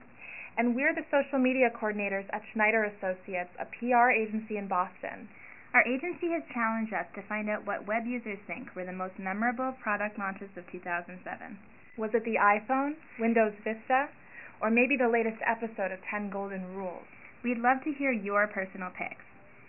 and 0.60 0.76
we're 0.76 0.94
the 0.94 1.06
social 1.10 1.40
media 1.40 1.72
coordinators 1.76 2.26
at 2.32 2.44
Schneider 2.54 2.84
Associates, 2.84 3.50
a 3.60 3.66
PR 3.66 4.12
agency 4.12 4.58
in 4.58 4.68
Boston. 4.68 5.28
Our 5.74 5.86
agency 5.86 6.32
has 6.34 6.42
challenged 6.52 6.94
us 6.94 7.06
to 7.14 7.22
find 7.30 7.48
out 7.48 7.66
what 7.66 7.86
web 7.86 8.08
users 8.08 8.40
think 8.48 8.74
were 8.76 8.86
the 8.86 8.92
most 8.92 9.20
memorable 9.20 9.74
product 9.84 10.18
launches 10.18 10.50
of 10.58 10.66
2007. 10.72 11.22
Was 11.98 12.10
it 12.14 12.26
the 12.26 12.42
iPhone, 12.42 12.96
Windows 13.20 13.54
Vista, 13.64 14.10
or 14.62 14.72
maybe 14.72 14.98
the 14.98 15.08
latest 15.08 15.38
episode 15.46 15.92
of 15.92 16.00
10 16.10 16.32
Golden 16.32 16.74
Rules? 16.76 17.06
We'd 17.44 17.60
love 17.60 17.84
to 17.84 17.94
hear 17.94 18.12
your 18.12 18.48
personal 18.48 18.90
picks. 18.90 19.24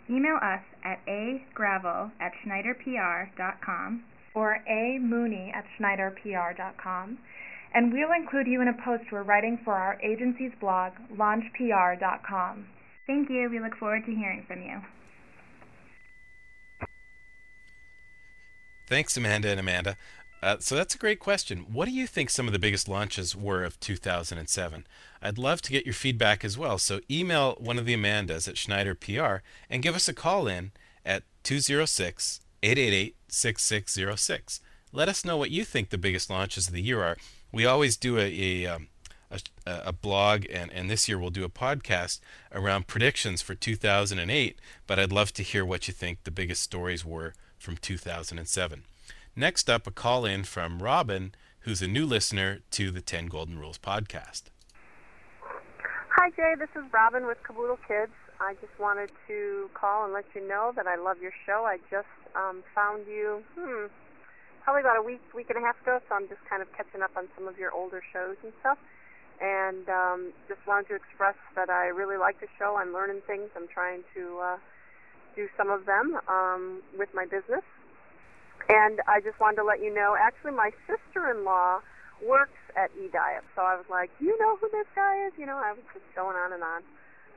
Email 0.08 0.36
us 0.42 0.64
at 0.82 1.04
agravel 1.06 2.10
at 2.18 2.32
schneiderpr.com 2.42 4.02
or 4.34 4.58
amooney 4.68 5.54
at 5.54 5.64
schneiderpr.com, 5.78 7.18
and 7.74 7.92
we'll 7.92 8.12
include 8.12 8.46
you 8.46 8.62
in 8.62 8.68
a 8.68 8.84
post 8.84 9.04
we're 9.12 9.22
writing 9.22 9.58
for 9.64 9.74
our 9.74 10.00
agency's 10.00 10.52
blog, 10.60 10.92
launchpr.com. 11.14 12.66
Thank 13.06 13.28
you. 13.28 13.48
We 13.50 13.60
look 13.60 13.76
forward 13.76 14.06
to 14.06 14.14
hearing 14.14 14.44
from 14.48 14.62
you. 14.62 14.80
Thanks, 18.90 19.16
Amanda 19.16 19.48
and 19.48 19.60
Amanda. 19.60 19.96
Uh, 20.42 20.56
so 20.58 20.74
that's 20.74 20.96
a 20.96 20.98
great 20.98 21.20
question. 21.20 21.58
What 21.72 21.84
do 21.84 21.92
you 21.92 22.08
think 22.08 22.28
some 22.28 22.48
of 22.48 22.52
the 22.52 22.58
biggest 22.58 22.88
launches 22.88 23.36
were 23.36 23.62
of 23.62 23.78
2007? 23.78 24.84
I'd 25.22 25.38
love 25.38 25.62
to 25.62 25.70
get 25.70 25.86
your 25.86 25.94
feedback 25.94 26.44
as 26.44 26.58
well. 26.58 26.76
So 26.76 26.98
email 27.08 27.54
one 27.60 27.78
of 27.78 27.86
the 27.86 27.94
Amandas 27.94 28.48
at 28.48 28.58
Schneider 28.58 28.96
PR 28.96 29.44
and 29.70 29.84
give 29.84 29.94
us 29.94 30.08
a 30.08 30.12
call 30.12 30.48
in 30.48 30.72
at 31.06 31.22
206 31.44 32.40
888 32.64 33.14
6606. 33.28 34.60
Let 34.92 35.08
us 35.08 35.24
know 35.24 35.36
what 35.36 35.52
you 35.52 35.64
think 35.64 35.90
the 35.90 35.96
biggest 35.96 36.28
launches 36.28 36.66
of 36.66 36.74
the 36.74 36.82
year 36.82 37.00
are. 37.00 37.16
We 37.52 37.66
always 37.66 37.96
do 37.96 38.18
a, 38.18 38.22
a, 38.22 38.66
um, 38.66 38.88
a, 39.30 39.38
a, 39.64 39.92
blog, 39.92 40.46
and, 40.52 40.72
and 40.72 40.90
this 40.90 41.08
year 41.08 41.16
we'll 41.16 41.30
do 41.30 41.44
a 41.44 41.48
podcast 41.48 42.18
around 42.50 42.88
predictions 42.88 43.40
for 43.40 43.54
2008, 43.54 44.58
but 44.88 44.98
I'd 44.98 45.12
love 45.12 45.32
to 45.34 45.44
hear 45.44 45.64
what 45.64 45.86
you 45.86 45.94
think 45.94 46.24
the 46.24 46.32
biggest 46.32 46.64
stories 46.64 47.04
were 47.04 47.34
from 47.60 47.76
2007. 47.76 48.84
Next 49.36 49.70
up, 49.70 49.86
a 49.86 49.90
call 49.90 50.24
in 50.24 50.42
from 50.42 50.82
Robin, 50.82 51.32
who's 51.60 51.82
a 51.82 51.86
new 51.86 52.04
listener 52.06 52.60
to 52.72 52.90
the 52.90 53.00
10 53.00 53.26
Golden 53.26 53.58
Rules 53.58 53.78
podcast. 53.78 54.44
Hi, 56.16 56.30
Jay. 56.30 56.54
This 56.58 56.70
is 56.74 56.90
Robin 56.92 57.26
with 57.26 57.38
Kaboodle 57.44 57.78
Kids. 57.86 58.12
I 58.40 58.54
just 58.54 58.72
wanted 58.80 59.10
to 59.28 59.70
call 59.74 60.04
and 60.04 60.12
let 60.12 60.24
you 60.34 60.46
know 60.46 60.72
that 60.74 60.86
I 60.86 60.96
love 60.96 61.18
your 61.20 61.32
show. 61.46 61.64
I 61.68 61.76
just 61.90 62.08
um, 62.34 62.64
found 62.74 63.06
you, 63.06 63.44
hmm, 63.54 63.86
probably 64.64 64.80
about 64.80 64.96
a 64.96 65.02
week, 65.02 65.20
week 65.34 65.50
and 65.50 65.58
a 65.58 65.60
half 65.60 65.80
ago, 65.82 66.00
so 66.08 66.14
I'm 66.14 66.28
just 66.28 66.40
kind 66.48 66.62
of 66.62 66.72
catching 66.72 67.02
up 67.02 67.12
on 67.16 67.28
some 67.36 67.46
of 67.46 67.58
your 67.58 67.72
older 67.72 68.02
shows 68.12 68.36
and 68.42 68.52
stuff. 68.60 68.78
And 69.40 69.88
um, 69.88 70.32
just 70.48 70.60
wanted 70.66 70.88
to 70.88 70.94
express 70.96 71.36
that 71.56 71.70
I 71.70 71.86
really 71.88 72.16
like 72.16 72.40
the 72.40 72.48
show. 72.58 72.76
I'm 72.76 72.92
learning 72.92 73.20
things. 73.26 73.48
I'm 73.56 73.68
trying 73.68 74.02
to 74.14 74.38
uh, 74.40 74.56
do 75.36 75.48
some 75.56 75.70
of 75.70 75.86
them 75.86 76.18
um, 76.28 76.82
with 76.98 77.08
my 77.14 77.24
business. 77.24 77.64
And 78.68 79.00
I 79.08 79.20
just 79.20 79.40
wanted 79.40 79.56
to 79.56 79.64
let 79.64 79.82
you 79.82 79.92
know, 79.92 80.16
actually, 80.18 80.52
my 80.52 80.70
sister-in-law 80.86 81.80
works 82.22 82.60
at 82.76 82.92
eDiet, 82.94 83.42
so 83.56 83.62
I 83.62 83.74
was 83.74 83.86
like, 83.90 84.10
you 84.20 84.36
know 84.38 84.56
who 84.60 84.68
this 84.70 84.86
guy 84.94 85.26
is? 85.26 85.32
You 85.38 85.46
know, 85.46 85.56
I 85.56 85.72
was 85.72 85.82
just 85.92 86.04
going 86.14 86.36
on 86.36 86.52
and 86.52 86.62
on 86.62 86.82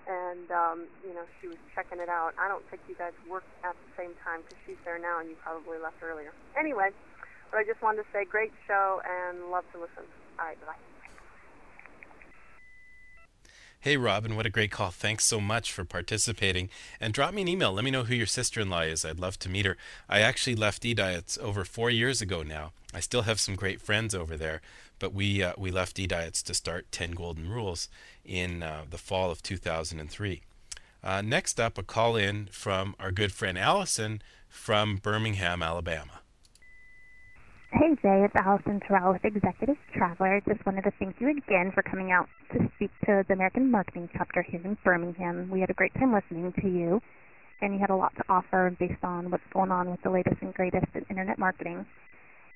and 0.08 0.52
um, 0.52 0.80
you 1.08 1.14
know 1.14 1.24
she 1.40 1.48
was 1.48 1.58
checking 1.76 2.00
it 2.00 2.10
out. 2.10 2.34
I 2.40 2.48
don't 2.48 2.64
think 2.70 2.82
you 2.88 2.96
guys 2.96 3.14
work 3.30 3.44
at 3.64 3.76
the 3.76 3.92
same 3.96 4.12
time 4.24 4.44
because 4.44 4.60
she's 4.66 4.82
there 4.84 5.00
now, 5.00 5.20
and 5.20 5.30
you 5.30 5.36
probably 5.42 5.80
left 5.80 6.04
earlier. 6.04 6.34
Anyway, 6.60 6.92
but 7.52 7.58
I 7.60 7.64
just 7.64 7.82
wanted 7.82 8.04
to 8.04 8.08
say, 8.12 8.26
great 8.26 8.52
show 8.68 9.02
and 9.06 9.52
love 9.52 9.64
to 9.74 9.80
listen. 9.80 10.04
All 10.40 10.46
right, 10.46 10.60
bye. 10.66 10.93
Hey, 13.84 13.98
Robin, 13.98 14.38
what 14.38 14.46
a 14.46 14.50
great 14.50 14.72
call. 14.72 14.92
Thanks 14.92 15.26
so 15.26 15.42
much 15.42 15.70
for 15.70 15.84
participating. 15.84 16.70
And 17.02 17.14
drop 17.14 17.34
me 17.34 17.42
an 17.42 17.50
email. 17.50 17.74
Let 17.74 17.84
me 17.84 17.92
know 17.92 18.06
who 18.06 18.16
your 18.16 18.26
sister 18.26 18.62
in 18.62 18.70
law 18.70 18.80
is. 18.80 19.04
I'd 19.04 19.20
love 19.20 19.38
to 19.40 19.50
meet 19.50 19.66
her. 19.66 19.76
I 20.08 20.22
actually 20.22 20.56
left 20.56 20.84
eDiets 20.84 21.38
over 21.38 21.66
four 21.66 21.90
years 21.90 22.22
ago 22.22 22.44
now. 22.44 22.72
I 22.94 23.02
still 23.02 23.24
have 23.24 23.42
some 23.42 23.56
great 23.56 23.82
friends 23.82 24.16
over 24.16 24.38
there, 24.38 24.62
but 25.00 25.14
we, 25.14 25.44
uh, 25.44 25.52
we 25.58 25.70
left 25.70 25.98
eDiets 25.98 26.42
to 26.44 26.54
start 26.54 26.94
10 26.94 27.12
Golden 27.12 27.50
Rules 27.50 27.90
in 28.24 28.64
uh, 28.64 28.84
the 28.90 28.98
fall 28.98 29.30
of 29.30 29.44
2003. 29.44 30.44
Uh, 31.04 31.22
next 31.22 31.60
up, 31.60 31.78
a 31.78 31.84
call 31.84 32.16
in 32.16 32.46
from 32.46 32.96
our 33.02 33.12
good 33.12 33.34
friend 33.34 33.58
Alison 33.58 34.22
from 34.48 34.96
Birmingham, 34.96 35.62
Alabama. 35.62 36.23
Hey 37.74 37.96
Jay, 38.04 38.22
it's 38.24 38.36
Alison 38.36 38.80
Terrell 38.88 39.14
with 39.14 39.26
Executive 39.26 39.78
Traveler. 39.98 40.40
Just 40.48 40.64
wanted 40.64 40.84
to 40.84 40.92
thank 41.00 41.16
you 41.20 41.32
again 41.32 41.72
for 41.74 41.82
coming 41.82 42.12
out 42.12 42.30
to 42.54 42.70
speak 42.76 42.92
to 43.06 43.24
the 43.28 43.34
American 43.34 43.72
Marketing 43.72 44.08
Chapter 44.16 44.46
here 44.48 44.62
in 44.64 44.78
Birmingham. 44.86 45.50
We 45.50 45.60
had 45.60 45.72
a 45.72 45.74
great 45.74 45.92
time 45.96 46.14
listening 46.14 46.54
to 46.62 46.68
you, 46.68 47.02
and 47.62 47.74
you 47.74 47.80
had 47.80 47.90
a 47.90 47.96
lot 47.96 48.14
to 48.18 48.24
offer 48.30 48.70
based 48.80 49.04
on 49.04 49.32
what's 49.32 49.44
going 49.52 49.72
on 49.72 49.90
with 49.90 50.00
the 50.04 50.12
latest 50.12 50.36
and 50.42 50.54
greatest 50.54 50.86
in 50.94 51.04
internet 51.10 51.40
marketing. 51.40 51.84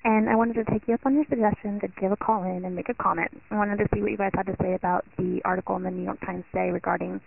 And 0.04 0.30
I 0.30 0.36
wanted 0.36 0.54
to 0.64 0.72
take 0.72 0.88
you 0.88 0.94
up 0.94 1.02
on 1.04 1.16
your 1.16 1.26
suggestion 1.28 1.80
to 1.80 1.88
give 2.00 2.12
a 2.12 2.18
call 2.18 2.44
in 2.44 2.64
and 2.64 2.76
make 2.76 2.90
a 2.90 2.94
comment. 2.94 3.32
I 3.50 3.58
wanted 3.58 3.78
to 3.78 3.88
see 3.96 4.04
what 4.04 4.12
you 4.12 4.18
guys 4.18 4.34
had 4.36 4.46
to 4.46 4.56
say 4.62 4.76
about 4.76 5.04
the 5.18 5.42
article 5.46 5.78
in 5.78 5.84
the 5.84 5.90
New 5.90 6.04
York 6.04 6.22
Times 6.22 6.46
today 6.54 6.70
regarding 6.70 7.20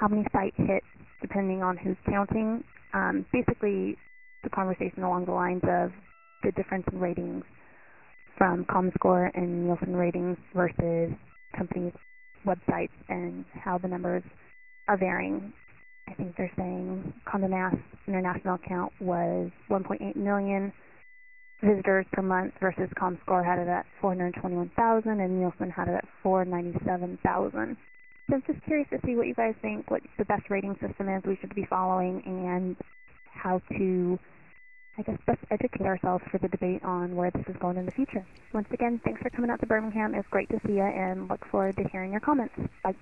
how 0.00 0.08
many 0.08 0.26
sites 0.32 0.56
hit 0.56 0.82
depending 1.20 1.62
on 1.62 1.76
who's 1.76 1.98
counting. 2.08 2.64
Um, 2.94 3.26
basically, 3.34 3.98
the 4.42 4.48
conversation 4.48 5.02
along 5.02 5.26
the 5.26 5.32
lines 5.32 5.62
of 5.68 5.92
the 6.44 6.52
difference 6.52 6.84
in 6.92 7.00
ratings 7.00 7.44
from 8.36 8.64
ComScore 8.66 9.30
and 9.34 9.66
Nielsen 9.66 9.96
ratings 9.96 10.36
versus 10.54 11.12
companies' 11.56 11.92
websites 12.46 12.90
and 13.08 13.44
how 13.52 13.78
the 13.78 13.88
numbers 13.88 14.22
are 14.88 14.96
varying. 14.98 15.52
I 16.08 16.14
think 16.14 16.36
they're 16.36 16.52
saying 16.56 17.12
Condé 17.26 17.48
Nast 17.48 17.76
international 18.06 18.58
count 18.68 18.92
was 19.00 19.50
1.8 19.70 20.16
million 20.16 20.72
visitors 21.62 22.04
per 22.12 22.22
month 22.22 22.52
versus 22.60 22.88
ComScore 23.00 23.44
had 23.44 23.58
it 23.58 23.68
at 23.68 23.86
421,000 24.00 25.20
and 25.20 25.40
Nielsen 25.40 25.70
had 25.70 25.88
it 25.88 25.94
at 25.94 26.04
497,000. 26.22 27.76
So 28.28 28.36
I'm 28.36 28.42
just 28.46 28.64
curious 28.64 28.88
to 28.90 28.98
see 29.06 29.16
what 29.16 29.26
you 29.26 29.34
guys 29.34 29.54
think, 29.62 29.90
what 29.90 30.02
the 30.18 30.24
best 30.24 30.44
rating 30.50 30.76
system 30.80 31.08
is 31.08 31.22
we 31.26 31.36
should 31.40 31.54
be 31.54 31.66
following, 31.68 32.22
and 32.24 32.76
how 33.26 33.60
to, 33.76 34.18
I 34.96 35.02
guess, 35.02 35.18
best 35.26 35.40
educate 35.50 35.82
ourselves 35.82 36.24
for 36.30 36.38
the 36.38 36.48
debate 36.48 36.84
on 36.84 37.16
where 37.16 37.30
this 37.30 37.44
is 37.48 37.56
going 37.56 37.76
in 37.76 37.84
the 37.84 37.92
future. 37.92 38.24
Once 38.52 38.68
again, 38.70 39.00
thanks 39.04 39.20
for 39.20 39.30
coming 39.30 39.50
out 39.50 39.60
to 39.60 39.66
Birmingham. 39.66 40.14
It's 40.14 40.28
great 40.28 40.48
to 40.50 40.60
see 40.66 40.74
you, 40.74 40.82
and 40.82 41.28
look 41.28 41.44
forward 41.46 41.76
to 41.76 41.88
hearing 41.88 42.12
your 42.12 42.20
comments. 42.20 42.54
Bye. 42.82 42.94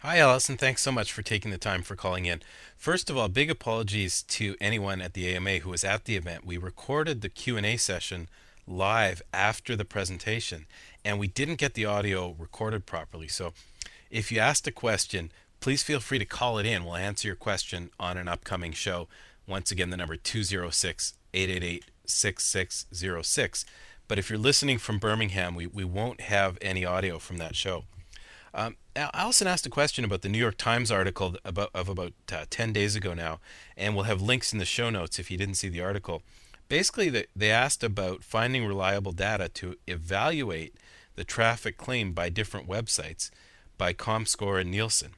Hi, 0.00 0.18
Alison. 0.18 0.56
Thanks 0.56 0.82
so 0.82 0.90
much 0.90 1.12
for 1.12 1.22
taking 1.22 1.52
the 1.52 1.58
time 1.58 1.82
for 1.82 1.94
calling 1.94 2.26
in. 2.26 2.42
First 2.76 3.08
of 3.08 3.16
all, 3.16 3.28
big 3.28 3.48
apologies 3.48 4.24
to 4.24 4.56
anyone 4.60 5.00
at 5.00 5.14
the 5.14 5.32
AMA 5.32 5.58
who 5.58 5.70
was 5.70 5.84
at 5.84 6.06
the 6.06 6.16
event. 6.16 6.44
We 6.44 6.56
recorded 6.56 7.20
the 7.20 7.28
Q&A 7.28 7.76
session 7.76 8.28
live 8.66 9.22
after 9.32 9.76
the 9.76 9.84
presentation, 9.84 10.66
and 11.04 11.20
we 11.20 11.28
didn't 11.28 11.54
get 11.60 11.74
the 11.74 11.84
audio 11.84 12.34
recorded 12.36 12.84
properly. 12.84 13.28
So 13.28 13.52
if 14.10 14.32
you 14.32 14.40
asked 14.40 14.66
a 14.66 14.72
question, 14.72 15.30
please 15.62 15.84
feel 15.84 16.00
free 16.00 16.18
to 16.18 16.24
call 16.24 16.58
it 16.58 16.66
in. 16.66 16.84
We'll 16.84 16.96
answer 16.96 17.28
your 17.28 17.36
question 17.36 17.90
on 17.98 18.18
an 18.18 18.26
upcoming 18.26 18.72
show. 18.72 19.06
Once 19.46 19.70
again, 19.70 19.90
the 19.90 19.96
number 19.96 20.16
206 20.16 21.14
888 21.32 21.84
6606. 22.04 23.64
But 24.08 24.18
if 24.18 24.28
you're 24.28 24.38
listening 24.38 24.78
from 24.78 24.98
Birmingham, 24.98 25.54
we, 25.54 25.68
we 25.68 25.84
won't 25.84 26.22
have 26.22 26.58
any 26.60 26.84
audio 26.84 27.18
from 27.20 27.38
that 27.38 27.54
show. 27.54 27.84
Um, 28.52 28.76
Alison 28.96 29.46
asked 29.46 29.64
a 29.64 29.70
question 29.70 30.04
about 30.04 30.22
the 30.22 30.28
New 30.28 30.38
York 30.38 30.58
Times 30.58 30.90
article 30.90 31.36
about, 31.44 31.70
of 31.72 31.88
about 31.88 32.12
uh, 32.30 32.44
10 32.50 32.72
days 32.72 32.96
ago 32.96 33.14
now, 33.14 33.38
and 33.76 33.94
we'll 33.94 34.04
have 34.04 34.20
links 34.20 34.52
in 34.52 34.58
the 34.58 34.64
show 34.64 34.90
notes 34.90 35.18
if 35.18 35.30
you 35.30 35.38
didn't 35.38 35.54
see 35.54 35.68
the 35.68 35.80
article. 35.80 36.22
Basically, 36.68 37.08
they, 37.08 37.26
they 37.36 37.50
asked 37.50 37.84
about 37.84 38.24
finding 38.24 38.66
reliable 38.66 39.12
data 39.12 39.48
to 39.50 39.76
evaluate 39.86 40.74
the 41.14 41.24
traffic 41.24 41.76
claimed 41.78 42.16
by 42.16 42.28
different 42.28 42.68
websites 42.68 43.30
by 43.78 43.92
ComScore 43.92 44.60
and 44.60 44.70
Nielsen. 44.70 45.12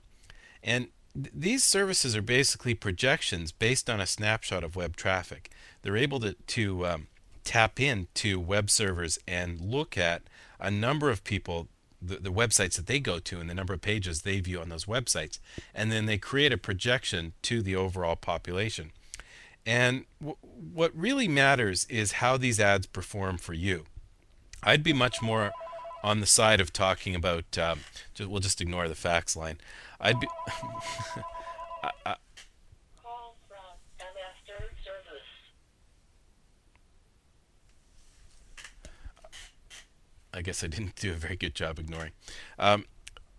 And 0.64 0.88
th- 1.14 1.30
these 1.32 1.62
services 1.62 2.16
are 2.16 2.22
basically 2.22 2.74
projections 2.74 3.52
based 3.52 3.88
on 3.88 4.00
a 4.00 4.06
snapshot 4.06 4.64
of 4.64 4.74
web 4.74 4.96
traffic. 4.96 5.50
They're 5.82 5.96
able 5.96 6.18
to, 6.20 6.32
to 6.32 6.86
um, 6.86 7.06
tap 7.44 7.78
into 7.78 8.40
web 8.40 8.70
servers 8.70 9.18
and 9.28 9.60
look 9.60 9.96
at 9.96 10.22
a 10.58 10.70
number 10.70 11.10
of 11.10 11.22
people 11.22 11.68
the, 12.00 12.16
the 12.16 12.32
websites 12.32 12.76
that 12.76 12.86
they 12.86 13.00
go 13.00 13.18
to 13.18 13.40
and 13.40 13.48
the 13.48 13.54
number 13.54 13.72
of 13.72 13.80
pages 13.80 14.22
they 14.22 14.40
view 14.40 14.60
on 14.60 14.68
those 14.68 14.84
websites. 14.84 15.38
And 15.74 15.90
then 15.90 16.06
they 16.06 16.18
create 16.18 16.52
a 16.52 16.58
projection 16.58 17.32
to 17.42 17.62
the 17.62 17.76
overall 17.76 18.16
population. 18.16 18.92
And 19.64 20.04
w- 20.20 20.36
what 20.72 20.94
really 20.94 21.28
matters 21.28 21.86
is 21.86 22.12
how 22.12 22.36
these 22.36 22.60
ads 22.60 22.86
perform 22.86 23.38
for 23.38 23.54
you. 23.54 23.84
I'd 24.62 24.82
be 24.82 24.92
much 24.92 25.22
more 25.22 25.52
on 26.02 26.20
the 26.20 26.26
side 26.26 26.60
of 26.60 26.72
talking 26.72 27.14
about, 27.14 27.56
um, 27.56 27.80
just, 28.12 28.28
we'll 28.28 28.40
just 28.40 28.60
ignore 28.60 28.88
the 28.88 28.94
fax 28.94 29.34
line. 29.34 29.58
I'd 30.00 30.20
be. 30.20 30.28
I, 31.82 31.90
I, 32.06 32.16
I 40.34 40.42
guess 40.42 40.64
I 40.64 40.66
didn't 40.66 40.96
do 40.96 41.12
a 41.12 41.14
very 41.14 41.36
good 41.36 41.54
job 41.54 41.78
ignoring. 41.78 42.10
Um, 42.58 42.86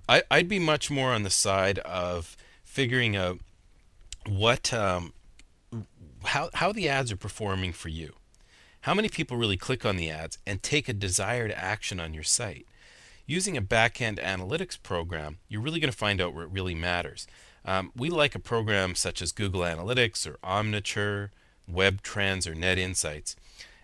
I, 0.08 0.24
would 0.32 0.48
be 0.48 0.60
much 0.60 0.90
more 0.90 1.12
on 1.12 1.24
the 1.24 1.30
side 1.30 1.80
of 1.80 2.38
figuring 2.64 3.16
out 3.16 3.40
what 4.28 4.74
um, 4.74 5.14
how 6.24 6.50
how 6.54 6.72
the 6.72 6.88
ads 6.88 7.12
are 7.12 7.18
performing 7.18 7.74
for 7.74 7.90
you. 7.90 8.14
How 8.82 8.94
many 8.94 9.10
people 9.10 9.36
really 9.36 9.58
click 9.58 9.86
on 9.86 9.98
the 9.98 10.10
ads 10.10 10.38
and 10.46 10.62
take 10.64 10.88
a 10.88 10.94
desired 10.94 11.52
action 11.52 12.00
on 12.00 12.14
your 12.14 12.24
site? 12.24 12.66
Using 13.28 13.58
a 13.58 13.62
backend 13.62 14.24
analytics 14.24 14.82
program, 14.82 15.38
you're 15.48 15.62
really 15.62 15.80
going 15.80 15.92
to 15.92 15.98
find 15.98 16.22
out 16.22 16.36
where 16.36 16.44
it 16.44 16.52
really 16.52 16.76
matters. 16.76 17.26
Um, 17.66 17.92
we 17.96 18.12
like 18.12 18.36
a 18.36 18.40
program 18.40 18.94
such 18.94 19.20
as 19.20 19.32
Google 19.32 19.62
Analytics 19.62 20.28
or 20.28 20.38
Omniture, 20.44 21.30
Web 21.68 22.04
Trends, 22.04 22.46
or 22.46 22.54
Net 22.54 22.78
Insights. 22.78 23.36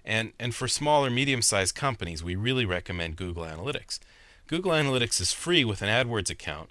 And, 0.05 0.33
and 0.39 0.53
for 0.53 0.67
small 0.67 1.03
or 1.03 1.09
medium 1.09 1.41
sized 1.41 1.73
companies, 1.73 2.23
we 2.23 2.35
really 2.35 2.65
recommend 2.65 3.15
Google 3.15 3.43
Analytics. 3.43 3.97
Google 4.45 4.73
Analytics 4.73 5.19
is 5.19 5.33
free 5.33 5.65
with 5.65 5.81
an 5.81 5.89
AdWords 5.89 6.29
account 6.29 6.69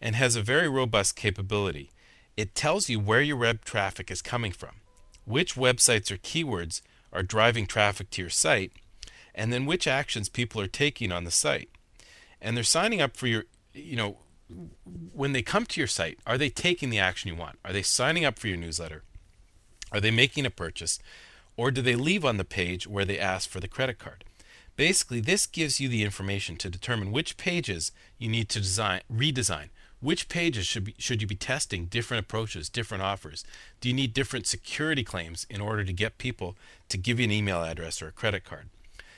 and 0.00 0.16
has 0.16 0.34
a 0.34 0.42
very 0.42 0.68
robust 0.68 1.14
capability. 1.14 1.90
It 2.36 2.56
tells 2.56 2.88
you 2.88 2.98
where 2.98 3.22
your 3.22 3.36
web 3.36 3.64
traffic 3.64 4.10
is 4.10 4.20
coming 4.20 4.50
from, 4.50 4.76
which 5.24 5.54
websites 5.54 6.10
or 6.10 6.16
keywords 6.16 6.80
are 7.12 7.22
driving 7.22 7.66
traffic 7.66 8.10
to 8.10 8.22
your 8.22 8.30
site, 8.30 8.72
and 9.32 9.52
then 9.52 9.64
which 9.64 9.86
actions 9.86 10.28
people 10.28 10.60
are 10.60 10.66
taking 10.66 11.12
on 11.12 11.22
the 11.22 11.30
site. 11.30 11.68
And 12.40 12.56
they're 12.56 12.64
signing 12.64 13.00
up 13.00 13.16
for 13.16 13.26
your, 13.26 13.44
you 13.72 13.96
know, 13.96 14.18
when 15.12 15.32
they 15.32 15.42
come 15.42 15.64
to 15.66 15.80
your 15.80 15.86
site, 15.86 16.18
are 16.26 16.38
they 16.38 16.50
taking 16.50 16.90
the 16.90 16.98
action 16.98 17.28
you 17.28 17.36
want? 17.36 17.58
Are 17.64 17.72
they 17.72 17.82
signing 17.82 18.24
up 18.24 18.38
for 18.38 18.48
your 18.48 18.56
newsletter? 18.56 19.02
Are 19.92 20.00
they 20.00 20.10
making 20.10 20.46
a 20.46 20.50
purchase? 20.50 20.98
Or 21.56 21.70
do 21.70 21.82
they 21.82 21.94
leave 21.94 22.24
on 22.24 22.36
the 22.36 22.44
page 22.44 22.86
where 22.86 23.04
they 23.04 23.18
ask 23.18 23.48
for 23.48 23.60
the 23.60 23.68
credit 23.68 23.98
card? 23.98 24.24
Basically, 24.76 25.20
this 25.20 25.46
gives 25.46 25.78
you 25.78 25.88
the 25.88 26.04
information 26.04 26.56
to 26.56 26.70
determine 26.70 27.12
which 27.12 27.36
pages 27.36 27.92
you 28.18 28.28
need 28.28 28.48
to 28.48 28.60
design, 28.60 29.02
redesign. 29.12 29.68
Which 30.00 30.30
pages 30.30 30.66
should, 30.66 30.84
be, 30.84 30.94
should 30.96 31.20
you 31.20 31.28
be 31.28 31.34
testing 31.34 31.84
different 31.84 32.24
approaches, 32.24 32.70
different 32.70 33.02
offers? 33.02 33.44
Do 33.80 33.90
you 33.90 33.94
need 33.94 34.14
different 34.14 34.46
security 34.46 35.04
claims 35.04 35.46
in 35.50 35.60
order 35.60 35.84
to 35.84 35.92
get 35.92 36.16
people 36.16 36.56
to 36.88 36.96
give 36.96 37.20
you 37.20 37.24
an 37.24 37.32
email 37.32 37.62
address 37.62 38.00
or 38.00 38.08
a 38.08 38.12
credit 38.12 38.42
card? 38.44 38.70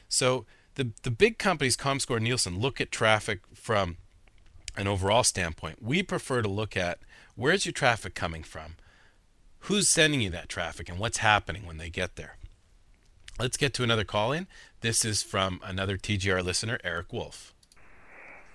So 0.09 0.45
the, 0.75 0.91
the 1.03 1.11
big 1.11 1.39
companies, 1.39 1.77
ComScore, 1.77 2.21
Nielsen, 2.21 2.59
look 2.59 2.81
at 2.81 2.91
traffic 2.91 3.41
from 3.55 3.97
an 4.77 4.87
overall 4.87 5.23
standpoint. 5.23 5.83
We 5.83 6.03
prefer 6.03 6.43
to 6.43 6.49
look 6.49 6.77
at 6.77 6.99
where's 7.37 7.67
your 7.67 7.73
traffic 7.73 8.15
coming 8.15 8.43
from? 8.43 8.77
Who's 9.67 9.89
sending 9.89 10.21
you 10.21 10.31
that 10.31 10.49
traffic 10.49 10.89
and 10.89 10.99
what's 10.99 11.19
happening 11.19 11.67
when 11.67 11.77
they 11.77 11.91
get 11.91 12.17
there? 12.17 12.37
Let's 13.39 13.57
get 13.57 13.75
to 13.75 13.83
another 13.83 14.05
call 14.05 14.33
in. 14.33 14.47
This 14.81 15.05
is 15.05 15.23
from 15.23 15.61
another 15.65 15.97
TGR 15.97 16.43
listener, 16.43 16.79
Eric 16.85 17.13
Woolf. 17.13 17.55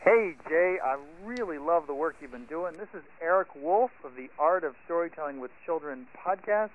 Hey, 0.03 0.35
Jay, 0.47 0.77
I 0.83 0.97
really 1.23 1.57
love 1.57 1.87
the 1.87 1.93
work 1.93 2.15
you've 2.21 2.31
been 2.31 2.45
doing. 2.45 2.73
This 2.77 2.89
is 2.93 3.03
Eric 3.21 3.55
Woolf 3.55 3.91
of 4.03 4.15
the 4.15 4.29
Art 4.39 4.63
of 4.63 4.75
Storytelling 4.85 5.39
with 5.39 5.51
Children 5.65 6.07
podcast, 6.15 6.69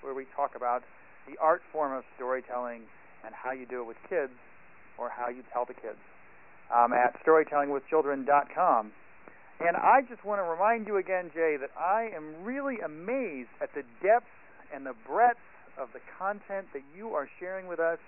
where 0.00 0.14
we 0.14 0.26
talk 0.36 0.54
about 0.54 0.82
the 1.28 1.36
art 1.38 1.62
form 1.72 1.92
of 1.92 2.04
storytelling 2.16 2.82
and 3.24 3.34
how 3.34 3.52
you 3.52 3.66
do 3.66 3.80
it 3.80 3.86
with 3.86 3.96
kids 4.08 4.32
or 4.98 5.08
how 5.08 5.28
you 5.28 5.42
tell 5.52 5.64
the 5.64 5.74
kids 5.74 5.98
um, 6.74 6.92
at 6.92 7.14
storytellingwithchildren.com. 7.24 8.92
And 9.60 9.76
I 9.76 10.02
just 10.08 10.24
want 10.24 10.38
to 10.38 10.44
remind 10.44 10.86
you 10.86 10.96
again, 10.98 11.30
Jay, 11.34 11.56
that 11.60 11.70
I 11.78 12.10
am 12.14 12.44
really 12.44 12.78
amazed 12.78 13.50
at 13.60 13.74
the 13.74 13.82
depth 14.02 14.30
and 14.72 14.86
the 14.86 14.94
breadth 15.06 15.42
of 15.76 15.88
the 15.92 16.00
content 16.18 16.68
that 16.74 16.82
you 16.96 17.10
are 17.10 17.28
sharing 17.40 17.66
with 17.66 17.80
us. 17.80 17.98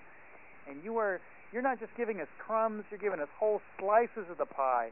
And 0.69 0.83
you 0.83 0.97
are 0.97 1.19
you're 1.51 1.61
not 1.61 1.79
just 1.79 1.91
giving 1.97 2.21
us 2.21 2.27
crumbs, 2.39 2.85
you're 2.89 2.99
giving 2.99 3.19
us 3.19 3.27
whole 3.37 3.61
slices 3.77 4.29
of 4.29 4.37
the 4.37 4.45
pie. 4.45 4.89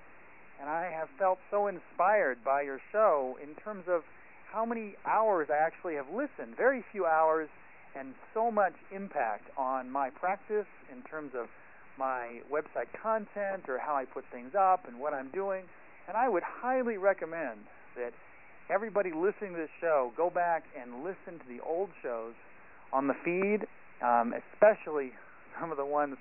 And 0.60 0.70
I 0.70 0.92
have 0.92 1.08
felt 1.18 1.40
so 1.50 1.68
inspired 1.68 2.44
by 2.44 2.64
your 2.64 2.82
show 2.92 3.38
in 3.42 3.56
terms 3.56 3.86
of 3.88 4.02
how 4.52 4.66
many 4.66 4.96
hours 5.06 5.48
I 5.50 5.56
actually 5.56 5.96
have 5.96 6.08
listened. 6.10 6.58
Very 6.58 6.84
few 6.92 7.06
hours 7.06 7.48
and 7.98 8.14
so 8.34 8.52
much 8.52 8.74
impact 8.94 9.46
on 9.58 9.90
my 9.90 10.10
practice 10.10 10.68
in 10.92 11.02
terms 11.04 11.32
of 11.34 11.48
my 12.00 12.40
website 12.52 12.88
content 13.04 13.68
or 13.68 13.78
how 13.78 13.96
I 13.96 14.06
put 14.06 14.24
things 14.32 14.56
up 14.58 14.88
and 14.88 15.00
what 15.00 15.14
I'm 15.14 15.30
doing. 15.30 15.64
And 16.08 16.18
I 16.18 16.30
would 16.30 16.44
highly 16.44 16.98
recommend 16.98 17.60
that 17.96 18.14
everybody 18.70 19.12
listening 19.12 19.52
to 19.54 19.58
this 19.60 19.70
show 19.82 20.12
go 20.16 20.30
back 20.30 20.64
and 20.80 21.04
listen 21.04 21.38
to 21.40 21.48
the 21.48 21.62
old 21.64 21.90
shows 22.02 22.34
on 22.94 23.08
the 23.08 23.14
feed, 23.24 23.68
um, 24.02 24.34
especially 24.34 25.12
some 25.60 25.72
of 25.72 25.78
the 25.78 25.86
ones 25.86 26.16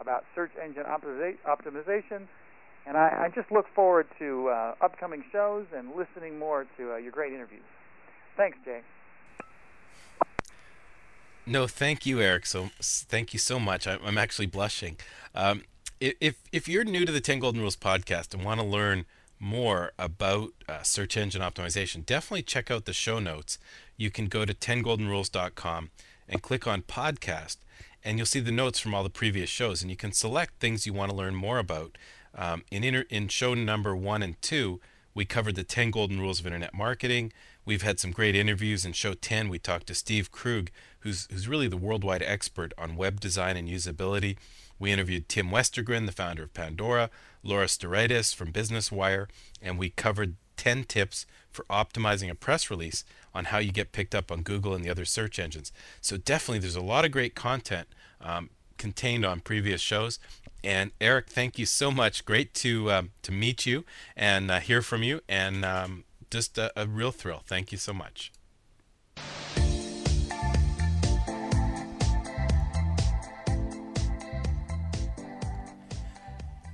about 0.00 0.24
search 0.34 0.52
engine 0.62 0.84
optimization. 0.84 2.28
And 2.86 2.96
I, 2.96 3.26
I 3.26 3.32
just 3.34 3.50
look 3.50 3.66
forward 3.74 4.06
to 4.18 4.48
uh, 4.48 4.74
upcoming 4.82 5.24
shows 5.32 5.66
and 5.74 5.90
listening 5.96 6.38
more 6.38 6.66
to 6.76 6.92
uh, 6.92 6.96
your 6.96 7.12
great 7.12 7.32
interviews. 7.32 7.62
Thanks, 8.36 8.58
Jay. 8.64 8.80
No, 11.44 11.66
thank 11.66 12.06
you, 12.06 12.20
Eric. 12.20 12.46
So 12.46 12.70
thank 12.80 13.32
you 13.32 13.38
so 13.38 13.58
much. 13.58 13.86
I, 13.86 13.96
am 14.04 14.18
actually 14.18 14.46
blushing. 14.46 14.96
Um, 15.34 15.62
if 16.00 16.36
if 16.52 16.68
you're 16.68 16.84
new 16.84 17.04
to 17.04 17.12
the 17.12 17.20
10 17.20 17.38
Golden 17.40 17.60
Rules 17.60 17.76
podcast 17.76 18.34
and 18.34 18.44
want 18.44 18.60
to 18.60 18.66
learn 18.66 19.04
more 19.38 19.92
about 19.98 20.50
uh, 20.68 20.82
search 20.82 21.16
engine 21.16 21.42
optimization, 21.42 22.06
definitely 22.06 22.42
check 22.42 22.70
out 22.70 22.84
the 22.84 22.92
show 22.92 23.18
notes. 23.18 23.58
You 23.96 24.10
can 24.10 24.26
go 24.26 24.44
to 24.44 24.54
10goldenrules.com 24.54 25.90
and 26.28 26.42
click 26.42 26.66
on 26.66 26.82
podcast, 26.82 27.58
and 28.04 28.18
you'll 28.18 28.26
see 28.26 28.40
the 28.40 28.52
notes 28.52 28.78
from 28.78 28.94
all 28.94 29.02
the 29.02 29.10
previous 29.10 29.50
shows, 29.50 29.82
and 29.82 29.90
you 29.90 29.96
can 29.96 30.12
select 30.12 30.54
things 30.60 30.86
you 30.86 30.92
want 30.92 31.10
to 31.10 31.16
learn 31.16 31.34
more 31.34 31.58
about. 31.58 31.98
Um, 32.34 32.62
in 32.70 32.82
inter- 32.82 33.04
in 33.10 33.28
show 33.28 33.54
number 33.54 33.94
one 33.94 34.22
and 34.22 34.40
two, 34.40 34.80
we 35.14 35.24
covered 35.24 35.56
the 35.56 35.64
10 35.64 35.90
golden 35.90 36.20
rules 36.20 36.40
of 36.40 36.46
internet 36.46 36.72
marketing. 36.74 37.32
We've 37.64 37.82
had 37.82 38.00
some 38.00 38.10
great 38.10 38.34
interviews. 38.34 38.84
In 38.84 38.92
show 38.92 39.14
10, 39.14 39.48
we 39.48 39.58
talked 39.58 39.86
to 39.88 39.94
Steve 39.94 40.32
Krug, 40.32 40.70
who's, 41.02 41.28
who's 41.30 41.48
really 41.48 41.68
the 41.68 41.76
worldwide 41.76 42.22
expert 42.22 42.72
on 42.76 42.96
web 42.96 43.20
design 43.20 43.56
and 43.56 43.68
usability. 43.68 44.36
We 44.78 44.90
interviewed 44.90 45.28
Tim 45.28 45.50
Westergren, 45.50 46.06
the 46.06 46.12
founder 46.12 46.44
of 46.44 46.54
Pandora, 46.54 47.10
Laura 47.42 47.66
Sturaitis 47.66 48.34
from 48.34 48.50
Business 48.50 48.90
Wire, 48.90 49.28
and 49.60 49.78
we 49.78 49.90
covered 49.90 50.34
10 50.56 50.84
tips 50.84 51.26
for 51.50 51.64
optimizing 51.64 52.30
a 52.30 52.34
press 52.34 52.70
release 52.70 53.04
on 53.34 53.46
how 53.46 53.58
you 53.58 53.72
get 53.72 53.92
picked 53.92 54.14
up 54.14 54.30
on 54.30 54.42
Google 54.42 54.74
and 54.74 54.84
the 54.84 54.90
other 54.90 55.04
search 55.04 55.38
engines. 55.38 55.72
So 56.00 56.16
definitely, 56.16 56.60
there's 56.60 56.76
a 56.76 56.82
lot 56.82 57.04
of 57.04 57.10
great 57.10 57.34
content 57.34 57.88
um, 58.20 58.50
contained 58.78 59.24
on 59.24 59.40
previous 59.40 59.80
shows. 59.80 60.18
And 60.64 60.92
Eric, 61.00 61.28
thank 61.28 61.58
you 61.58 61.66
so 61.66 61.90
much. 61.90 62.24
Great 62.24 62.54
to 62.54 62.90
um, 62.92 63.10
to 63.22 63.32
meet 63.32 63.66
you 63.66 63.84
and 64.16 64.50
uh, 64.50 64.60
hear 64.60 64.82
from 64.82 65.02
you, 65.02 65.20
and 65.28 65.64
um, 65.64 66.04
just 66.30 66.56
a, 66.56 66.72
a 66.76 66.86
real 66.86 67.10
thrill. 67.10 67.42
Thank 67.46 67.72
you 67.72 67.78
so 67.78 67.92
much. 67.92 68.32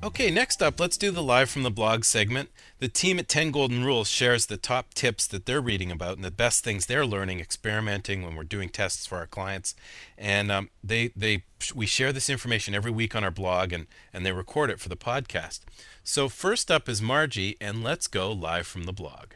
Okay, 0.01 0.31
next 0.31 0.63
up, 0.63 0.79
let's 0.79 0.97
do 0.97 1.11
the 1.11 1.25
live 1.25 1.51
from 1.51 1.65
the 1.65 1.73
blog 1.73 2.05
segment. 2.05 2.51
The 2.79 2.87
team 2.87 3.19
at 3.19 3.27
10 3.27 3.51
Golden 3.51 3.85
Rules 3.85 4.09
shares 4.09 4.47
the 4.47 4.57
top 4.57 4.95
tips 4.95 5.27
that 5.27 5.45
they're 5.45 5.61
reading 5.61 5.91
about 5.91 6.15
and 6.15 6.25
the 6.25 6.31
best 6.31 6.63
things 6.63 6.87
they're 6.87 7.05
learning, 7.05 7.41
experimenting 7.41 8.23
when 8.23 8.37
we're 8.37 8.45
doing 8.45 8.69
tests 8.69 9.07
for 9.07 9.19
our 9.19 9.27
clients. 9.27 9.75
And 10.17 10.53
um, 10.53 10.71
they, 10.85 11.11
they, 11.17 11.43
we 11.75 11.87
share 11.87 12.13
this 12.13 12.31
information 12.31 12.77
every 12.77 12.93
week 12.93 13.17
on 13.17 13.25
our 13.25 13.33
blog 13.33 13.73
and, 13.73 13.89
and 14.13 14.25
they 14.25 14.31
record 14.31 14.71
it 14.71 14.79
for 14.79 14.89
the 14.89 14.97
podcast. 14.97 15.63
So, 16.05 16.29
first 16.29 16.71
up 16.71 16.89
is 16.89 17.03
Margie, 17.03 17.57
and 17.61 17.83
let's 17.83 18.07
go 18.07 18.31
live 18.31 18.69
from 18.69 18.85
the 18.85 18.93
blog. 18.93 19.33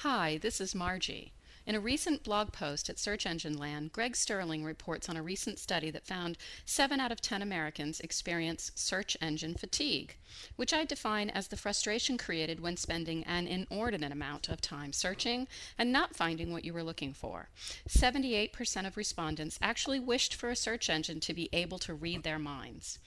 Hi, 0.00 0.38
this 0.40 0.60
is 0.60 0.74
Margie. 0.74 1.32
In 1.68 1.74
a 1.74 1.80
recent 1.80 2.24
blog 2.24 2.50
post 2.52 2.88
at 2.88 2.98
Search 2.98 3.26
Engine 3.26 3.58
Land, 3.58 3.92
Greg 3.92 4.16
Sterling 4.16 4.64
reports 4.64 5.06
on 5.06 5.18
a 5.18 5.22
recent 5.22 5.58
study 5.58 5.90
that 5.90 6.06
found 6.06 6.38
7 6.64 6.98
out 6.98 7.12
of 7.12 7.20
10 7.20 7.42
Americans 7.42 8.00
experience 8.00 8.72
search 8.74 9.18
engine 9.20 9.54
fatigue, 9.54 10.16
which 10.56 10.72
I 10.72 10.86
define 10.86 11.28
as 11.28 11.48
the 11.48 11.58
frustration 11.58 12.16
created 12.16 12.60
when 12.60 12.78
spending 12.78 13.22
an 13.24 13.46
inordinate 13.46 14.12
amount 14.12 14.48
of 14.48 14.62
time 14.62 14.94
searching 14.94 15.46
and 15.76 15.92
not 15.92 16.16
finding 16.16 16.54
what 16.54 16.64
you 16.64 16.72
were 16.72 16.82
looking 16.82 17.12
for. 17.12 17.50
78% 17.86 18.86
of 18.86 18.96
respondents 18.96 19.58
actually 19.60 20.00
wished 20.00 20.34
for 20.34 20.48
a 20.48 20.56
search 20.56 20.88
engine 20.88 21.20
to 21.20 21.34
be 21.34 21.50
able 21.52 21.78
to 21.80 21.92
read 21.92 22.22
their 22.22 22.38
minds. 22.38 22.98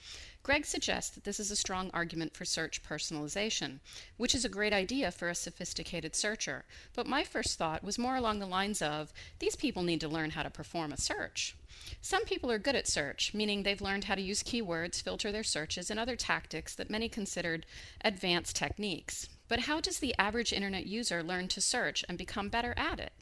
Greg 0.44 0.66
suggests 0.66 1.14
that 1.14 1.22
this 1.22 1.38
is 1.38 1.52
a 1.52 1.56
strong 1.56 1.88
argument 1.94 2.34
for 2.34 2.44
search 2.44 2.82
personalization, 2.82 3.78
which 4.16 4.34
is 4.34 4.44
a 4.44 4.48
great 4.48 4.72
idea 4.72 5.12
for 5.12 5.28
a 5.28 5.36
sophisticated 5.36 6.16
searcher. 6.16 6.64
But 6.94 7.06
my 7.06 7.22
first 7.22 7.56
thought 7.58 7.84
was 7.84 7.96
more 7.96 8.16
along 8.16 8.40
the 8.40 8.46
lines 8.46 8.82
of 8.82 9.12
these 9.38 9.54
people 9.54 9.84
need 9.84 10.00
to 10.00 10.08
learn 10.08 10.30
how 10.30 10.42
to 10.42 10.50
perform 10.50 10.92
a 10.92 11.00
search. 11.00 11.54
Some 12.00 12.24
people 12.24 12.50
are 12.50 12.58
good 12.58 12.74
at 12.74 12.88
search, 12.88 13.32
meaning 13.32 13.62
they've 13.62 13.80
learned 13.80 14.04
how 14.04 14.16
to 14.16 14.20
use 14.20 14.42
keywords, 14.42 15.00
filter 15.00 15.30
their 15.30 15.44
searches, 15.44 15.90
and 15.90 16.00
other 16.00 16.16
tactics 16.16 16.74
that 16.74 16.90
many 16.90 17.08
considered 17.08 17.64
advanced 18.04 18.56
techniques. 18.56 19.28
But 19.46 19.60
how 19.60 19.80
does 19.80 20.00
the 20.00 20.14
average 20.18 20.52
internet 20.52 20.86
user 20.86 21.22
learn 21.22 21.46
to 21.48 21.60
search 21.60 22.04
and 22.08 22.18
become 22.18 22.48
better 22.48 22.74
at 22.76 22.98
it? 22.98 23.12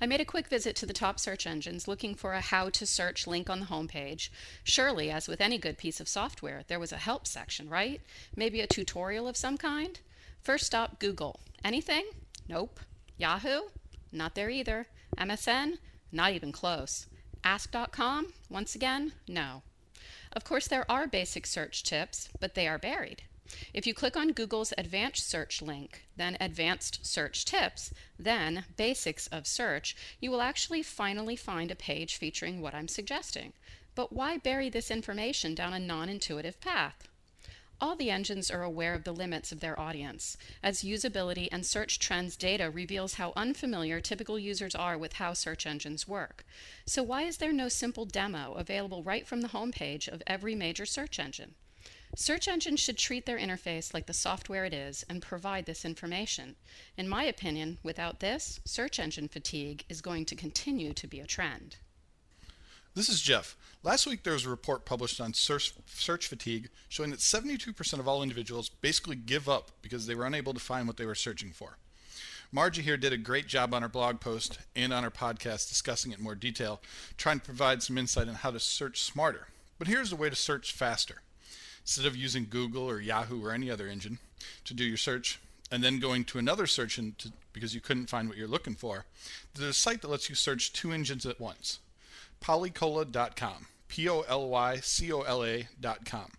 I 0.00 0.06
made 0.06 0.20
a 0.20 0.24
quick 0.24 0.48
visit 0.48 0.76
to 0.76 0.86
the 0.86 0.92
top 0.92 1.18
search 1.18 1.46
engines 1.46 1.88
looking 1.88 2.14
for 2.14 2.32
a 2.32 2.40
how 2.40 2.70
to 2.70 2.86
search 2.86 3.26
link 3.26 3.48
on 3.48 3.60
the 3.60 3.66
homepage. 3.66 4.28
Surely, 4.64 5.10
as 5.10 5.28
with 5.28 5.40
any 5.40 5.58
good 5.58 5.78
piece 5.78 6.00
of 6.00 6.08
software, 6.08 6.62
there 6.68 6.80
was 6.80 6.92
a 6.92 6.96
help 6.96 7.26
section, 7.26 7.68
right? 7.68 8.00
Maybe 8.36 8.60
a 8.60 8.66
tutorial 8.66 9.28
of 9.28 9.36
some 9.36 9.56
kind? 9.56 10.00
First 10.40 10.66
stop 10.66 10.98
Google. 10.98 11.40
Anything? 11.64 12.04
Nope. 12.48 12.80
Yahoo? 13.16 13.68
Not 14.12 14.34
there 14.34 14.50
either. 14.50 14.86
MSN? 15.16 15.78
Not 16.10 16.32
even 16.32 16.52
close. 16.52 17.06
Ask.com? 17.44 18.32
Once 18.48 18.74
again, 18.74 19.12
no. 19.26 19.62
Of 20.32 20.44
course, 20.44 20.68
there 20.68 20.90
are 20.90 21.06
basic 21.06 21.46
search 21.46 21.82
tips, 21.82 22.28
but 22.40 22.54
they 22.54 22.68
are 22.68 22.78
buried. 22.78 23.22
If 23.72 23.86
you 23.86 23.94
click 23.94 24.16
on 24.16 24.32
Google's 24.32 24.74
Advanced 24.76 25.28
Search 25.28 25.62
link, 25.62 26.06
then 26.16 26.36
Advanced 26.40 27.06
Search 27.06 27.44
Tips, 27.44 27.92
then 28.18 28.64
Basics 28.76 29.26
of 29.28 29.46
Search, 29.46 29.96
you 30.20 30.30
will 30.30 30.42
actually 30.42 30.82
finally 30.82 31.36
find 31.36 31.70
a 31.70 31.76
page 31.76 32.16
featuring 32.16 32.60
what 32.60 32.74
I'm 32.74 32.88
suggesting. 32.88 33.54
But 33.94 34.12
why 34.12 34.36
bury 34.36 34.68
this 34.68 34.90
information 34.90 35.54
down 35.54 35.72
a 35.72 35.78
non 35.78 36.08
intuitive 36.08 36.60
path? 36.60 37.08
All 37.80 37.94
the 37.94 38.10
engines 38.10 38.50
are 38.50 38.62
aware 38.62 38.92
of 38.94 39.04
the 39.04 39.14
limits 39.14 39.52
of 39.52 39.60
their 39.60 39.78
audience, 39.78 40.36
as 40.62 40.82
usability 40.82 41.48
and 41.52 41.64
search 41.64 42.00
trends 42.00 42.36
data 42.36 42.70
reveals 42.70 43.14
how 43.14 43.32
unfamiliar 43.36 44.00
typical 44.00 44.38
users 44.38 44.74
are 44.74 44.98
with 44.98 45.14
how 45.14 45.32
search 45.32 45.64
engines 45.64 46.08
work. 46.08 46.44
So, 46.86 47.04
why 47.04 47.22
is 47.22 47.36
there 47.36 47.52
no 47.52 47.68
simple 47.68 48.04
demo 48.04 48.54
available 48.54 49.04
right 49.04 49.26
from 49.26 49.42
the 49.42 49.48
homepage 49.48 50.08
of 50.08 50.22
every 50.26 50.56
major 50.56 50.86
search 50.86 51.18
engine? 51.20 51.54
Search 52.20 52.48
engines 52.48 52.80
should 52.80 52.98
treat 52.98 53.26
their 53.26 53.38
interface 53.38 53.94
like 53.94 54.06
the 54.06 54.12
software 54.12 54.64
it 54.64 54.74
is 54.74 55.04
and 55.08 55.22
provide 55.22 55.66
this 55.66 55.84
information. 55.84 56.56
In 56.96 57.08
my 57.08 57.22
opinion, 57.22 57.78
without 57.84 58.18
this, 58.18 58.58
search 58.64 58.98
engine 58.98 59.28
fatigue 59.28 59.84
is 59.88 60.00
going 60.00 60.24
to 60.24 60.34
continue 60.34 60.92
to 60.94 61.06
be 61.06 61.20
a 61.20 61.28
trend. 61.28 61.76
This 62.96 63.08
is 63.08 63.22
Jeff. 63.22 63.56
Last 63.84 64.04
week 64.04 64.24
there 64.24 64.32
was 64.32 64.44
a 64.44 64.50
report 64.50 64.84
published 64.84 65.20
on 65.20 65.32
search, 65.32 65.72
search 65.86 66.26
fatigue 66.26 66.70
showing 66.88 67.10
that 67.10 67.20
72% 67.20 68.00
of 68.00 68.08
all 68.08 68.24
individuals 68.24 68.68
basically 68.68 69.14
give 69.14 69.48
up 69.48 69.70
because 69.80 70.08
they 70.08 70.16
were 70.16 70.26
unable 70.26 70.52
to 70.52 70.58
find 70.58 70.88
what 70.88 70.96
they 70.96 71.06
were 71.06 71.14
searching 71.14 71.52
for. 71.52 71.78
Margie 72.50 72.82
here 72.82 72.96
did 72.96 73.12
a 73.12 73.16
great 73.16 73.46
job 73.46 73.72
on 73.72 73.82
her 73.82 73.88
blog 73.88 74.18
post 74.18 74.58
and 74.74 74.92
on 74.92 75.04
her 75.04 75.10
podcast 75.12 75.68
discussing 75.68 76.10
it 76.10 76.18
in 76.18 76.24
more 76.24 76.34
detail, 76.34 76.80
trying 77.16 77.38
to 77.38 77.46
provide 77.46 77.80
some 77.80 77.96
insight 77.96 78.26
on 78.26 78.34
how 78.34 78.50
to 78.50 78.58
search 78.58 79.02
smarter. 79.02 79.46
But 79.78 79.86
here's 79.86 80.10
a 80.10 80.16
way 80.16 80.28
to 80.28 80.34
search 80.34 80.72
faster. 80.72 81.22
Instead 81.88 82.04
of 82.04 82.14
using 82.14 82.46
Google 82.50 82.82
or 82.82 83.00
Yahoo 83.00 83.42
or 83.42 83.50
any 83.50 83.70
other 83.70 83.88
engine 83.88 84.18
to 84.66 84.74
do 84.74 84.84
your 84.84 84.98
search, 84.98 85.40
and 85.70 85.82
then 85.82 85.98
going 85.98 86.22
to 86.24 86.38
another 86.38 86.66
search 86.66 86.98
engine 86.98 87.14
to, 87.16 87.32
because 87.54 87.74
you 87.74 87.80
couldn't 87.80 88.10
find 88.10 88.28
what 88.28 88.36
you're 88.36 88.46
looking 88.46 88.74
for, 88.74 89.06
there's 89.54 89.70
a 89.70 89.72
site 89.72 90.02
that 90.02 90.10
lets 90.10 90.28
you 90.28 90.34
search 90.34 90.74
two 90.74 90.92
engines 90.92 91.24
at 91.24 91.40
once. 91.40 91.78
Polycola.com. 92.42 93.68
P 93.88 94.06
O 94.06 94.20
L 94.28 94.50
Y 94.50 94.80
C 94.80 95.10
O 95.10 95.22
L 95.22 95.42
A.com. 95.42 96.30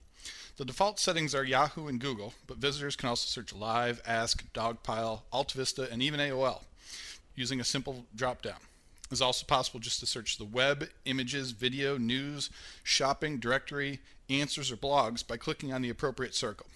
The 0.57 0.65
default 0.65 0.99
settings 0.99 1.33
are 1.33 1.43
Yahoo 1.43 1.87
and 1.87 1.99
Google, 1.99 2.35
but 2.45 2.57
visitors 2.57 2.95
can 2.95 3.09
also 3.09 3.25
search 3.25 3.51
Live, 3.51 4.03
Ask, 4.05 4.45
Dogpile, 4.53 5.21
AltaVista, 5.33 5.91
and 5.91 6.03
even 6.03 6.19
AOL 6.19 6.61
using 7.33 7.59
a 7.59 7.63
simple 7.63 8.05
drop 8.15 8.43
down. 8.43 8.59
It's 9.09 9.19
also 9.19 9.47
possible 9.47 9.79
just 9.79 9.99
to 10.01 10.05
search 10.05 10.37
the 10.37 10.45
web, 10.45 10.89
images, 11.05 11.51
video, 11.51 11.97
news, 11.97 12.51
shopping, 12.83 13.39
directory, 13.39 13.99
answers, 14.29 14.71
or 14.71 14.77
blogs 14.77 15.25
by 15.25 15.37
clicking 15.37 15.73
on 15.73 15.81
the 15.81 15.89
appropriate 15.89 16.35
circle. 16.35 16.67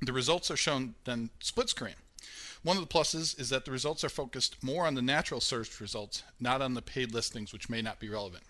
The 0.00 0.12
results 0.12 0.50
are 0.50 0.56
shown 0.56 0.94
then 1.04 1.30
split 1.40 1.68
screen. 1.68 1.94
One 2.62 2.76
of 2.76 2.82
the 2.82 2.92
pluses 2.92 3.38
is 3.38 3.50
that 3.50 3.64
the 3.64 3.70
results 3.70 4.04
are 4.04 4.08
focused 4.08 4.62
more 4.62 4.86
on 4.86 4.94
the 4.94 5.02
natural 5.02 5.40
search 5.40 5.80
results, 5.80 6.22
not 6.40 6.62
on 6.62 6.74
the 6.74 6.82
paid 6.82 7.12
listings, 7.12 7.52
which 7.52 7.68
may 7.68 7.82
not 7.82 8.00
be 8.00 8.08
relevant. 8.08 8.44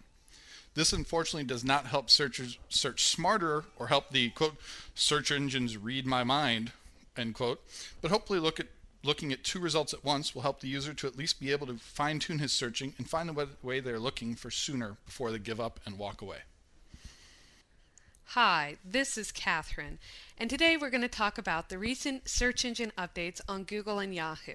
This 0.74 0.92
unfortunately 0.92 1.44
does 1.44 1.64
not 1.64 1.87
help 1.87 2.11
searchers 2.11 2.59
search 2.68 3.05
smarter 3.05 3.64
or 3.77 3.88
help 3.88 4.11
the 4.11 4.31
quote 4.31 4.57
search 4.94 5.31
engines 5.31 5.77
read 5.77 6.07
my 6.07 6.24
mind 6.24 6.72
end 7.16 7.35
quote, 7.35 7.62
but 8.00 8.11
hopefully 8.11 8.40
look 8.40 8.59
at 8.59 8.66
looking 9.05 9.33
at 9.33 9.44
two 9.44 9.61
results 9.61 9.92
at 9.92 10.05
once 10.05 10.35
will 10.35 10.42
help 10.42 10.61
the 10.61 10.68
user 10.68 10.94
to 10.94 11.07
at 11.07 11.16
least 11.16 11.38
be 11.38 11.53
able 11.53 11.66
to 11.66 11.77
fine 11.77 12.18
tune 12.18 12.38
his 12.38 12.53
searching 12.53 12.94
and 12.98 13.09
find 13.09 13.29
the 13.29 13.48
way 13.62 13.79
they're 13.79 13.98
looking 13.98 14.35
for 14.35 14.50
sooner 14.50 14.96
before 15.05 15.31
they 15.31 15.38
give 15.38 15.61
up 15.61 15.79
and 15.85 15.98
walk 15.98 16.22
away. 16.22 16.38
Hi, 18.28 18.78
this 18.84 19.16
is 19.16 19.30
Catherine, 19.30 20.00
and 20.37 20.50
today 20.50 20.76
we're 20.76 20.90
going 20.90 21.02
to 21.02 21.08
talk 21.08 21.38
about 21.38 21.68
the 21.68 21.78
recent 21.78 22.28
search 22.28 22.64
engine 22.64 22.90
updates 22.98 23.40
on 23.48 23.62
Google 23.62 24.00
and 24.00 24.12
Yahoo. 24.12 24.54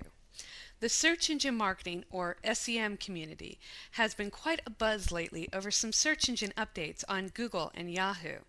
The 0.81 0.89
search 0.89 1.29
engine 1.29 1.55
marketing 1.55 2.03
or 2.09 2.37
SEM 2.51 2.97
community 2.97 3.57
has 3.91 4.13
been 4.13 4.31
quite 4.31 4.61
a 4.65 4.69
buzz 4.69 5.13
lately 5.13 5.47
over 5.53 5.71
some 5.71 5.93
search 5.93 6.27
engine 6.27 6.51
updates 6.57 7.05
on 7.07 7.29
Google 7.29 7.71
and 7.73 7.89
Yahoo. 7.89 8.39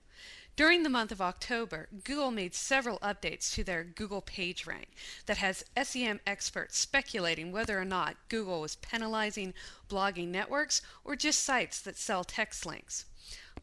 During 0.56 0.82
the 0.82 0.90
month 0.90 1.12
of 1.12 1.20
October, 1.20 1.88
Google 2.02 2.32
made 2.32 2.54
several 2.54 2.98
updates 2.98 3.54
to 3.54 3.62
their 3.62 3.84
Google 3.84 4.22
PageRank 4.22 4.86
that 5.26 5.36
has 5.36 5.64
SEM 5.80 6.18
experts 6.26 6.76
speculating 6.76 7.52
whether 7.52 7.78
or 7.78 7.84
not 7.84 8.16
Google 8.28 8.62
was 8.62 8.74
penalizing 8.76 9.54
blogging 9.88 10.28
networks 10.28 10.82
or 11.04 11.14
just 11.14 11.44
sites 11.44 11.80
that 11.82 11.96
sell 11.96 12.24
text 12.24 12.66
links. 12.66 13.04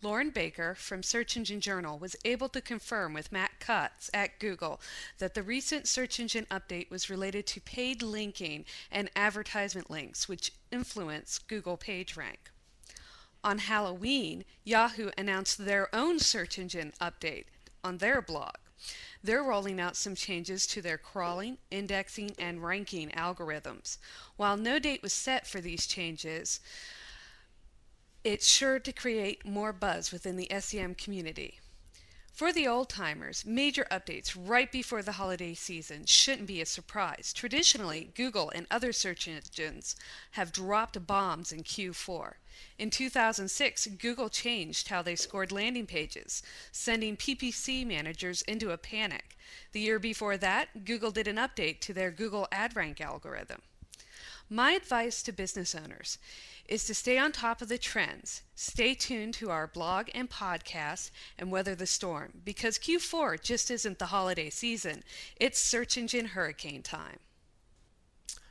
Loren 0.01 0.29
Baker 0.29 0.75
from 0.75 1.01
Search 1.01 1.35
Engine 1.35 1.59
Journal 1.59 1.97
was 1.97 2.15
able 2.23 2.49
to 2.49 2.61
confirm 2.61 3.13
with 3.13 3.31
Matt 3.31 3.59
Cutts 3.59 4.09
at 4.13 4.39
Google 4.39 4.79
that 5.17 5.33
the 5.33 5.43
recent 5.43 5.87
search 5.87 6.19
engine 6.19 6.45
update 6.51 6.91
was 6.91 7.09
related 7.09 7.47
to 7.47 7.61
paid 7.61 8.01
linking 8.01 8.65
and 8.91 9.09
advertisement 9.15 9.89
links, 9.89 10.29
which 10.29 10.51
influence 10.71 11.39
Google 11.39 11.77
PageRank. 11.77 12.51
On 13.43 13.59
Halloween, 13.59 14.45
Yahoo 14.63 15.09
announced 15.17 15.57
their 15.57 15.93
own 15.95 16.19
search 16.19 16.59
engine 16.59 16.93
update 17.01 17.45
on 17.83 17.97
their 17.97 18.21
blog. 18.21 18.55
They're 19.23 19.43
rolling 19.43 19.79
out 19.79 19.95
some 19.95 20.15
changes 20.15 20.67
to 20.67 20.81
their 20.81 20.97
crawling, 20.97 21.57
indexing, 21.71 22.31
and 22.37 22.63
ranking 22.63 23.09
algorithms. 23.09 23.97
While 24.35 24.57
no 24.57 24.77
date 24.77 25.01
was 25.01 25.13
set 25.13 25.47
for 25.47 25.59
these 25.59 25.87
changes, 25.87 26.59
it's 28.23 28.47
sure 28.47 28.79
to 28.79 28.91
create 28.91 29.45
more 29.45 29.73
buzz 29.73 30.11
within 30.11 30.37
the 30.37 30.51
SEM 30.59 30.95
community. 30.95 31.59
For 32.37 32.53
the 32.53 32.67
old 32.67 32.87
timers, 32.87 33.43
major 33.47 33.87
updates 33.89 34.37
right 34.37 34.71
before 34.71 35.01
the 35.01 35.13
holiday 35.13 35.55
season 35.55 36.05
shouldn't 36.05 36.45
be 36.47 36.61
a 36.61 36.67
surprise. 36.67 37.33
Traditionally, 37.33 38.11
Google 38.13 38.51
and 38.53 38.67
other 38.69 38.93
search 38.93 39.27
engines 39.27 39.95
have 40.33 40.51
dropped 40.51 41.07
bombs 41.07 41.51
in 41.51 41.63
Q4. 41.63 42.33
In 42.77 42.91
2006, 42.91 43.87
Google 43.97 44.29
changed 44.29 44.89
how 44.89 45.01
they 45.01 45.15
scored 45.15 45.51
landing 45.51 45.87
pages, 45.87 46.43
sending 46.71 47.17
PPC 47.17 47.83
managers 47.87 48.43
into 48.43 48.69
a 48.69 48.77
panic. 48.77 49.35
The 49.71 49.79
year 49.79 49.97
before 49.97 50.37
that, 50.37 50.85
Google 50.85 51.09
did 51.09 51.27
an 51.27 51.37
update 51.37 51.79
to 51.81 51.93
their 51.93 52.11
Google 52.11 52.47
AdRank 52.51 53.01
algorithm. 53.01 53.63
My 54.49 54.71
advice 54.71 55.23
to 55.23 55.33
business 55.33 55.75
owners 55.75 56.19
is 56.69 56.85
to 56.85 56.93
stay 56.93 57.17
on 57.17 57.33
top 57.33 57.61
of 57.61 57.67
the 57.67 57.77
trends. 57.77 58.43
Stay 58.55 58.93
tuned 58.93 59.33
to 59.33 59.51
our 59.51 59.67
blog 59.67 60.07
and 60.15 60.29
podcast 60.29 61.11
and 61.37 61.51
weather 61.51 61.75
the 61.75 61.85
storm 61.85 62.31
because 62.45 62.79
Q4 62.79 63.41
just 63.41 63.69
isn't 63.69 63.99
the 63.99 64.05
holiday 64.05 64.49
season, 64.49 65.03
it's 65.35 65.59
search 65.59 65.97
engine 65.97 66.27
hurricane 66.27 66.81
time. 66.81 67.19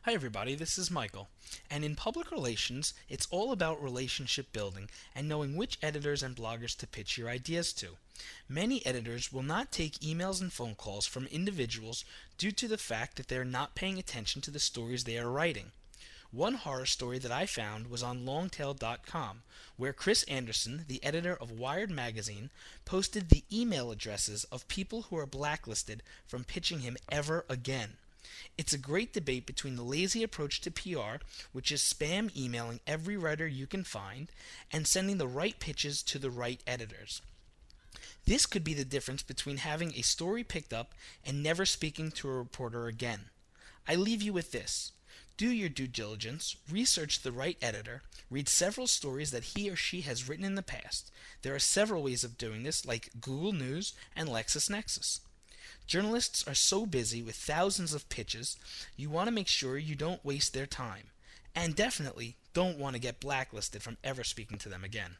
Hi, 0.03 0.13
everybody, 0.13 0.55
this 0.55 0.77
is 0.77 0.91
Michael. 0.91 1.29
And 1.71 1.83
in 1.83 1.97
public 1.97 2.31
relations, 2.31 2.93
it's 3.09 3.27
all 3.31 3.51
about 3.51 3.83
relationship 3.83 4.53
building 4.53 4.91
and 5.15 5.27
knowing 5.27 5.57
which 5.57 5.79
editors 5.83 6.23
and 6.23 6.37
bloggers 6.37 6.77
to 6.77 6.87
pitch 6.87 7.17
your 7.17 7.31
ideas 7.31 7.73
to. 7.73 7.97
Many 8.51 8.85
editors 8.85 9.33
will 9.33 9.43
not 9.43 9.73
take 9.73 10.01
emails 10.01 10.43
and 10.43 10.53
phone 10.53 10.75
calls 10.75 11.07
from 11.07 11.27
individuals 11.29 12.05
due 12.37 12.53
to 12.53 12.69
the 12.69 12.77
fact 12.77 13.17
that 13.17 13.29
they 13.29 13.39
are 13.39 13.47
not 13.47 13.75
paying 13.75 13.99
attention 13.99 14.43
to 14.43 14.51
the 14.51 14.61
stories 14.61 15.05
they 15.05 15.17
are 15.17 15.31
writing. 15.31 15.73
One 16.37 16.57
horror 16.57 16.85
story 16.85 17.18
that 17.20 17.33
I 17.33 17.46
found 17.46 17.87
was 17.87 18.03
on 18.03 18.27
longtail.com, 18.27 19.42
where 19.79 19.94
Chris 19.94 20.22
Anderson, 20.25 20.85
the 20.87 21.03
editor 21.03 21.35
of 21.35 21.51
Wired 21.51 21.90
magazine, 21.90 22.51
posted 22.85 23.31
the 23.31 23.44
email 23.51 23.90
addresses 23.90 24.44
of 24.53 24.68
people 24.68 25.03
who 25.09 25.16
are 25.16 25.25
blacklisted 25.25 26.03
from 26.27 26.44
pitching 26.44 26.81
him 26.81 26.99
ever 27.11 27.46
again. 27.49 27.94
It's 28.59 28.75
a 28.75 28.79
great 28.79 29.14
debate 29.14 29.46
between 29.46 29.77
the 29.77 29.83
lazy 29.83 30.22
approach 30.22 30.61
to 30.61 30.70
PR, 30.70 31.25
which 31.53 31.72
is 31.72 31.81
spam 31.81 32.31
emailing 32.37 32.81
every 32.87 33.16
writer 33.16 33.46
you 33.46 33.66
can 33.66 33.83
find, 33.83 34.31
and 34.70 34.87
sending 34.87 35.16
the 35.16 35.27
right 35.27 35.59
pitches 35.59 36.03
to 36.03 36.18
the 36.18 36.31
right 36.31 36.61
editors. 36.66 37.22
This 38.27 38.44
could 38.44 38.62
be 38.62 38.75
the 38.75 38.85
difference 38.85 39.22
between 39.22 39.57
having 39.57 39.94
a 39.94 40.03
story 40.03 40.44
picked 40.44 40.75
up 40.75 40.92
and 41.25 41.42
never 41.42 41.64
speaking 41.64 42.11
to 42.11 42.29
a 42.29 42.37
reporter 42.37 42.88
again. 42.88 43.31
I 43.88 43.94
leave 43.94 44.20
you 44.20 44.35
with 44.35 44.53
this. 44.53 44.92
Do 45.37 45.51
your 45.51 45.68
due 45.68 45.87
diligence, 45.87 46.57
research 46.70 47.20
the 47.20 47.33
right 47.33 47.59
editor, 47.61 48.03
read 48.31 48.49
several 48.49 48.87
stories 48.87 49.33
that 49.33 49.53
he 49.55 49.68
or 49.68 49.77
she 49.77 50.01
has 50.01 50.27
written 50.29 50.46
in 50.46 50.55
the 50.55 50.62
past. 50.62 51.11
There 51.42 51.55
are 51.55 51.59
several 51.59 52.03
ways 52.03 52.25
of 52.25 52.38
doing 52.38 52.62
this, 52.62 52.87
like 52.87 53.11
Google 53.20 53.53
News 53.53 53.92
and 54.14 54.31
LexisNexis. 54.31 55.20
Journalists 55.87 56.49
are 56.49 56.55
so 56.55 56.87
busy 56.87 57.22
with 57.22 57.37
thousands 57.37 57.92
of 57.92 58.09
pitches, 58.09 58.57
you 58.96 59.11
want 59.11 59.29
to 59.29 59.35
make 59.35 59.46
sure 59.46 59.77
you 59.77 59.94
don't 59.94 60.25
waste 60.25 60.55
their 60.55 60.66
time. 60.66 61.09
And 61.55 61.77
definitely 61.77 62.37
don't 62.55 62.79
want 62.79 62.94
to 62.94 63.01
get 63.01 63.20
blacklisted 63.20 63.83
from 63.83 63.99
ever 64.03 64.25
speaking 64.25 64.59
to 64.59 64.68
them 64.68 64.85
again. 64.85 65.16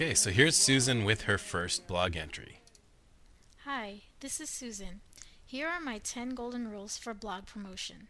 Okay, 0.00 0.14
so 0.14 0.30
here's 0.30 0.56
Susan 0.56 1.04
with 1.04 1.24
her 1.24 1.36
first 1.36 1.86
blog 1.86 2.16
entry. 2.16 2.60
Hi, 3.66 4.00
this 4.20 4.40
is 4.40 4.48
Susan. 4.48 5.02
Here 5.44 5.68
are 5.68 5.78
my 5.78 5.98
10 5.98 6.30
golden 6.30 6.68
rules 6.68 6.96
for 6.96 7.12
blog 7.12 7.44
promotion. 7.44 8.08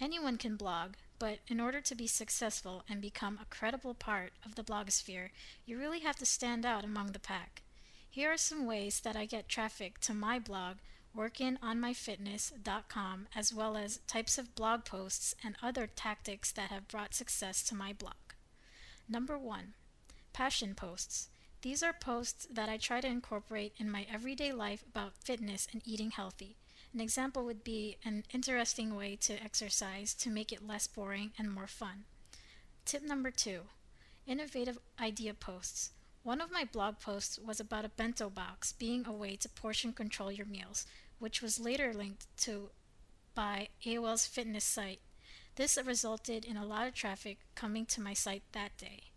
Anyone 0.00 0.38
can 0.38 0.56
blog, 0.56 0.94
but 1.18 1.40
in 1.46 1.60
order 1.60 1.82
to 1.82 1.94
be 1.94 2.06
successful 2.06 2.82
and 2.88 3.02
become 3.02 3.38
a 3.42 3.54
credible 3.54 3.92
part 3.92 4.32
of 4.42 4.54
the 4.54 4.62
blogosphere, 4.62 5.28
you 5.66 5.78
really 5.78 6.00
have 6.00 6.16
to 6.16 6.24
stand 6.24 6.64
out 6.64 6.82
among 6.82 7.12
the 7.12 7.18
pack. 7.18 7.60
Here 8.08 8.32
are 8.32 8.38
some 8.38 8.64
ways 8.64 9.00
that 9.00 9.14
I 9.14 9.26
get 9.26 9.50
traffic 9.50 10.00
to 10.00 10.14
my 10.14 10.38
blog, 10.38 10.76
workinonmyfitness.com, 11.14 13.26
as 13.36 13.52
well 13.52 13.76
as 13.76 14.00
types 14.06 14.38
of 14.38 14.54
blog 14.54 14.86
posts 14.86 15.34
and 15.44 15.56
other 15.62 15.86
tactics 15.86 16.50
that 16.52 16.70
have 16.70 16.88
brought 16.88 17.12
success 17.12 17.62
to 17.64 17.74
my 17.74 17.92
blog. 17.92 18.14
Number 19.06 19.36
1. 19.36 19.74
Passion 20.38 20.76
posts. 20.76 21.30
These 21.62 21.82
are 21.82 21.92
posts 21.92 22.46
that 22.48 22.68
I 22.68 22.76
try 22.76 23.00
to 23.00 23.08
incorporate 23.08 23.74
in 23.76 23.90
my 23.90 24.06
everyday 24.08 24.52
life 24.52 24.84
about 24.88 25.18
fitness 25.18 25.66
and 25.72 25.82
eating 25.84 26.12
healthy. 26.12 26.56
An 26.94 27.00
example 27.00 27.44
would 27.44 27.64
be 27.64 27.96
an 28.04 28.22
interesting 28.32 28.94
way 28.94 29.16
to 29.16 29.42
exercise 29.42 30.14
to 30.14 30.30
make 30.30 30.52
it 30.52 30.64
less 30.64 30.86
boring 30.86 31.32
and 31.36 31.50
more 31.50 31.66
fun. 31.66 32.04
Tip 32.84 33.02
number 33.02 33.32
two 33.32 33.62
innovative 34.28 34.78
idea 35.00 35.34
posts. 35.34 35.90
One 36.22 36.40
of 36.40 36.52
my 36.52 36.62
blog 36.62 37.00
posts 37.00 37.40
was 37.40 37.58
about 37.58 37.84
a 37.84 37.88
bento 37.88 38.30
box 38.30 38.70
being 38.70 39.06
a 39.06 39.12
way 39.12 39.34
to 39.34 39.48
portion 39.48 39.92
control 39.92 40.30
your 40.30 40.46
meals, 40.46 40.86
which 41.18 41.42
was 41.42 41.58
later 41.58 41.92
linked 41.92 42.28
to 42.44 42.70
by 43.34 43.70
AOL's 43.84 44.26
fitness 44.26 44.62
site. 44.62 45.00
This 45.56 45.76
resulted 45.84 46.44
in 46.44 46.56
a 46.56 46.64
lot 46.64 46.86
of 46.86 46.94
traffic 46.94 47.38
coming 47.56 47.84
to 47.86 48.00
my 48.00 48.14
site 48.14 48.44
that 48.52 48.76
day. 48.76 49.07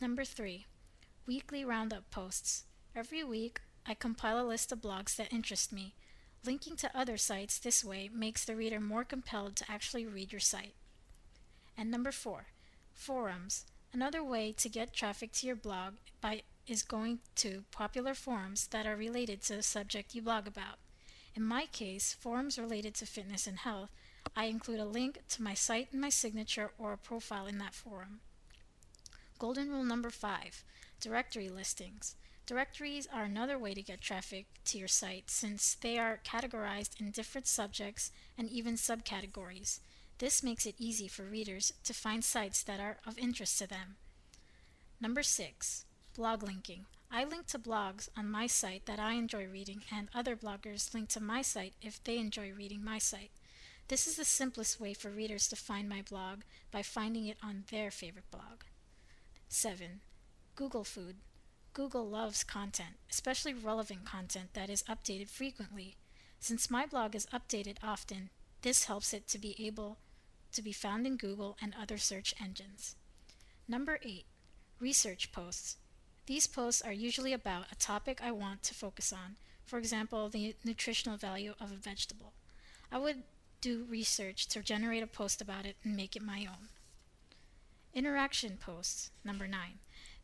Number 0.00 0.24
three, 0.24 0.64
weekly 1.26 1.62
roundup 1.62 2.10
posts. 2.10 2.64
Every 2.96 3.22
week, 3.22 3.60
I 3.84 3.92
compile 3.92 4.40
a 4.40 4.48
list 4.48 4.72
of 4.72 4.80
blogs 4.80 5.14
that 5.16 5.30
interest 5.30 5.74
me. 5.74 5.92
Linking 6.42 6.76
to 6.76 6.98
other 6.98 7.18
sites 7.18 7.58
this 7.58 7.84
way 7.84 8.08
makes 8.10 8.42
the 8.42 8.56
reader 8.56 8.80
more 8.80 9.04
compelled 9.04 9.56
to 9.56 9.70
actually 9.70 10.06
read 10.06 10.32
your 10.32 10.40
site. 10.40 10.72
And 11.76 11.90
number 11.90 12.12
four, 12.12 12.46
forums. 12.94 13.66
Another 13.92 14.24
way 14.24 14.52
to 14.52 14.70
get 14.70 14.94
traffic 14.94 15.32
to 15.32 15.46
your 15.46 15.56
blog 15.56 15.96
by 16.22 16.44
is 16.66 16.82
going 16.82 17.18
to 17.34 17.64
popular 17.70 18.14
forums 18.14 18.68
that 18.68 18.86
are 18.86 18.96
related 18.96 19.42
to 19.42 19.56
the 19.56 19.62
subject 19.62 20.14
you 20.14 20.22
blog 20.22 20.46
about. 20.46 20.78
In 21.34 21.42
my 21.42 21.66
case, 21.66 22.16
forums 22.18 22.58
related 22.58 22.94
to 22.94 23.06
fitness 23.06 23.46
and 23.46 23.58
health, 23.58 23.90
I 24.34 24.46
include 24.46 24.80
a 24.80 24.86
link 24.86 25.18
to 25.28 25.42
my 25.42 25.52
site 25.52 25.88
in 25.92 26.00
my 26.00 26.08
signature 26.08 26.70
or 26.78 26.94
a 26.94 26.98
profile 26.98 27.46
in 27.46 27.58
that 27.58 27.74
forum. 27.74 28.20
Golden 29.40 29.70
rule 29.70 29.84
number 29.84 30.10
five 30.10 30.62
directory 31.00 31.48
listings. 31.48 32.14
Directories 32.44 33.08
are 33.10 33.24
another 33.24 33.58
way 33.58 33.72
to 33.72 33.80
get 33.80 34.02
traffic 34.02 34.44
to 34.66 34.76
your 34.76 34.86
site 34.86 35.30
since 35.30 35.76
they 35.80 35.96
are 35.96 36.20
categorized 36.22 37.00
in 37.00 37.10
different 37.10 37.46
subjects 37.46 38.12
and 38.36 38.50
even 38.50 38.74
subcategories. 38.74 39.80
This 40.18 40.42
makes 40.42 40.66
it 40.66 40.74
easy 40.76 41.08
for 41.08 41.22
readers 41.22 41.72
to 41.84 41.94
find 41.94 42.22
sites 42.22 42.62
that 42.64 42.80
are 42.80 42.98
of 43.06 43.16
interest 43.16 43.58
to 43.60 43.66
them. 43.66 43.96
Number 45.00 45.22
six, 45.22 45.86
blog 46.14 46.42
linking. 46.42 46.84
I 47.10 47.24
link 47.24 47.46
to 47.46 47.58
blogs 47.58 48.10
on 48.18 48.30
my 48.30 48.46
site 48.46 48.84
that 48.84 48.98
I 48.98 49.14
enjoy 49.14 49.46
reading, 49.46 49.84
and 49.90 50.10
other 50.14 50.36
bloggers 50.36 50.92
link 50.92 51.08
to 51.10 51.20
my 51.20 51.40
site 51.40 51.72
if 51.80 52.04
they 52.04 52.18
enjoy 52.18 52.52
reading 52.52 52.84
my 52.84 52.98
site. 52.98 53.30
This 53.88 54.06
is 54.06 54.16
the 54.16 54.26
simplest 54.26 54.78
way 54.78 54.92
for 54.92 55.08
readers 55.08 55.48
to 55.48 55.56
find 55.56 55.88
my 55.88 56.02
blog 56.02 56.40
by 56.70 56.82
finding 56.82 57.26
it 57.26 57.38
on 57.42 57.64
their 57.70 57.90
favorite 57.90 58.30
blog. 58.30 58.64
7. 59.52 60.00
Google 60.54 60.84
Food. 60.84 61.16
Google 61.72 62.08
loves 62.08 62.44
content, 62.44 62.94
especially 63.10 63.52
relevant 63.52 64.04
content 64.04 64.54
that 64.54 64.70
is 64.70 64.84
updated 64.84 65.28
frequently. 65.28 65.96
Since 66.38 66.70
my 66.70 66.86
blog 66.86 67.16
is 67.16 67.26
updated 67.34 67.78
often, 67.82 68.30
this 68.62 68.84
helps 68.84 69.12
it 69.12 69.26
to 69.26 69.38
be 69.38 69.56
able 69.58 69.98
to 70.52 70.62
be 70.62 70.70
found 70.70 71.04
in 71.04 71.16
Google 71.16 71.56
and 71.60 71.74
other 71.74 71.98
search 71.98 72.32
engines. 72.40 72.94
Number 73.66 73.98
8. 74.04 74.24
Research 74.78 75.32
posts. 75.32 75.78
These 76.26 76.46
posts 76.46 76.80
are 76.80 76.92
usually 76.92 77.32
about 77.32 77.72
a 77.72 77.76
topic 77.76 78.20
I 78.22 78.30
want 78.30 78.62
to 78.62 78.74
focus 78.74 79.12
on, 79.12 79.34
for 79.66 79.80
example, 79.80 80.28
the 80.28 80.54
nutritional 80.64 81.16
value 81.16 81.54
of 81.60 81.72
a 81.72 81.74
vegetable. 81.74 82.34
I 82.92 82.98
would 82.98 83.24
do 83.60 83.84
research 83.90 84.46
to 84.50 84.62
generate 84.62 85.02
a 85.02 85.08
post 85.08 85.42
about 85.42 85.66
it 85.66 85.74
and 85.82 85.96
make 85.96 86.14
it 86.14 86.22
my 86.22 86.46
own. 86.48 86.68
Interaction 87.92 88.56
posts. 88.56 89.10
Number 89.24 89.48
9. 89.48 89.60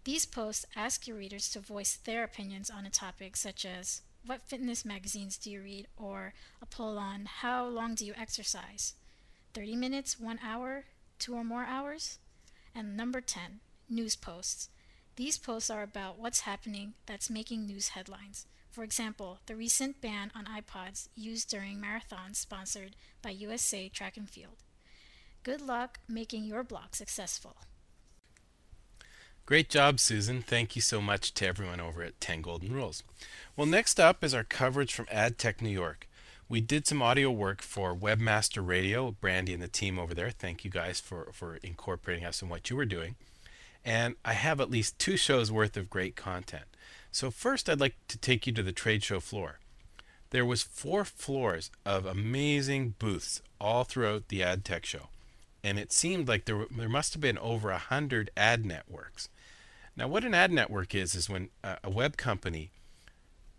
These 0.05 0.25
posts 0.25 0.67
ask 0.77 1.09
your 1.09 1.17
readers 1.17 1.49
to 1.51 1.61
voice 1.61 1.97
their 1.97 2.23
opinions 2.23 2.71
on 2.71 2.87
a 2.87 2.91
topic 2.91 3.37
such 3.37 3.65
as 3.67 4.03
what 4.25 4.47
fitness 4.47 4.85
magazines 4.85 5.37
do 5.37 5.51
you 5.51 5.61
read 5.61 5.89
or 5.97 6.33
a 6.63 6.67
poll 6.67 6.97
on 6.97 7.27
how 7.27 7.67
long 7.67 7.97
do 7.97 8.07
you 8.07 8.15
exercise? 8.17 8.95
30 9.55 9.75
minutes, 9.75 10.19
1 10.19 10.39
hour, 10.45 10.85
2 11.19 11.35
or 11.35 11.43
more 11.43 11.65
hours? 11.65 12.19
And 12.73 12.97
number 12.97 13.21
10, 13.21 13.59
news 13.89 14.15
posts. 14.15 14.69
These 15.17 15.39
posts 15.39 15.69
are 15.69 15.83
about 15.83 16.21
what's 16.21 16.41
happening 16.41 16.95
that's 17.07 17.31
making 17.31 17.67
news 17.67 17.89
headlines. 17.89 18.47
For 18.71 18.85
example, 18.85 19.39
the 19.47 19.57
recent 19.57 20.01
ban 20.01 20.31
on 20.37 20.45
iPods 20.45 21.09
used 21.17 21.51
during 21.51 21.81
marathons 21.81 22.37
sponsored 22.37 22.95
by 23.23 23.31
USA 23.31 23.89
Track 23.89 24.17
and 24.17 24.29
Field. 24.31 24.63
Good 25.47 25.61
luck 25.61 26.01
making 26.09 26.43
your 26.43 26.65
blog 26.65 26.97
successful. 26.97 27.55
Great 29.45 29.71
job, 29.71 30.01
Susan. 30.01 30.43
Thank 30.43 30.75
you 30.75 30.83
so 30.83 31.01
much 31.01 31.33
to 31.35 31.47
everyone 31.47 31.79
over 31.79 32.03
at 32.03 32.21
10 32.21 32.43
Golden 32.43 32.73
Rules. 32.73 33.05
Well, 33.55 33.69
next 33.69 34.01
up 34.01 34.25
is 34.25 34.35
our 34.35 34.43
coverage 34.43 34.93
from 34.93 35.07
AdTech 35.07 35.63
New 35.63 35.71
York. 35.71 36.09
We 36.49 36.61
did 36.61 36.85
some 36.89 37.01
audio 37.01 37.31
work 37.31 37.63
for 37.63 37.95
Webmaster 37.95 38.67
Radio, 38.67 39.13
Brandy 39.13 39.55
and 39.55 39.63
the 39.63 39.69
team 39.69 40.01
over 40.01 40.15
there. 40.15 40.31
Thank 40.31 40.65
you 40.65 40.71
guys 40.73 40.99
for, 40.99 41.29
for 41.33 41.61
incorporating 41.63 42.25
us 42.25 42.43
in 42.43 42.49
what 42.49 42.69
you 42.69 42.75
were 42.75 42.85
doing. 42.85 43.15
And 43.85 44.17
I 44.25 44.33
have 44.33 44.61
at 44.61 44.69
least 44.69 44.99
two 44.99 45.17
shows 45.17 45.53
worth 45.53 45.77
of 45.77 45.89
great 45.89 46.17
content. 46.17 46.65
So 47.13 47.31
first 47.31 47.71
I'd 47.71 47.79
like 47.79 47.95
to 48.09 48.19
take 48.19 48.49
you 48.49 48.53
to 48.53 48.65
the 48.65 48.73
trade 48.73 49.05
show 49.05 49.21
floor. 49.21 49.61
There 50.31 50.45
was 50.45 50.65
four 50.65 51.05
floors 51.05 51.71
of 51.85 52.05
amazing 52.05 52.95
booths 52.99 53.43
all 53.61 53.85
throughout 53.85 54.27
the 54.27 54.41
AdTech 54.41 54.85
show. 54.85 55.11
And 55.67 55.81
it 55.81 55.91
seemed 55.91 56.29
like 56.29 56.45
there, 56.45 56.65
there 56.71 56.89
must 56.89 57.13
have 57.15 57.21
been 57.21 57.39
over 57.39 57.73
a 57.73 57.79
hundred 57.79 58.31
ad 58.37 58.65
networks. 58.65 59.29
Now, 59.97 60.07
what 60.07 60.25
an 60.25 60.33
ad 60.33 60.53
network 60.53 60.95
is, 60.95 61.17
is 61.17 61.29
when 61.29 61.49
a, 61.65 61.79
a 61.83 61.91
web 61.91 62.17
company 62.17 62.71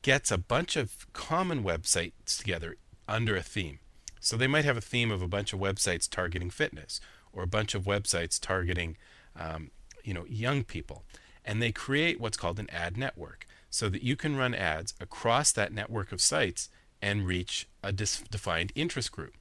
gets 0.03 0.31
a 0.31 0.37
bunch 0.37 0.77
of 0.77 1.11
common 1.11 1.65
websites 1.65 2.37
together 2.37 2.77
under 3.09 3.35
a 3.35 3.43
theme. 3.43 3.79
So 4.21 4.37
they 4.37 4.47
might 4.47 4.63
have 4.63 4.77
a 4.77 4.81
theme 4.81 5.11
of 5.11 5.21
a 5.21 5.27
bunch 5.27 5.51
of 5.51 5.59
websites 5.59 6.09
targeting 6.09 6.49
fitness 6.49 7.01
or 7.33 7.43
a 7.43 7.47
bunch 7.47 7.75
of 7.75 7.83
websites 7.83 8.39
targeting, 8.39 8.95
um, 9.37 9.71
you 10.01 10.13
know, 10.13 10.25
young 10.29 10.63
people, 10.63 11.03
and 11.43 11.61
they 11.61 11.73
create 11.73 12.21
what's 12.21 12.37
called 12.37 12.57
an 12.57 12.69
ad 12.69 12.95
network, 12.95 13.45
so 13.69 13.89
that 13.89 14.01
you 14.01 14.15
can 14.15 14.37
run 14.37 14.55
ads 14.55 14.93
across 15.01 15.51
that 15.51 15.73
network 15.73 16.13
of 16.13 16.21
sites 16.21 16.69
and 17.01 17.27
reach 17.27 17.67
a 17.83 17.91
defined 17.91 18.71
interest 18.75 19.11
group. 19.11 19.33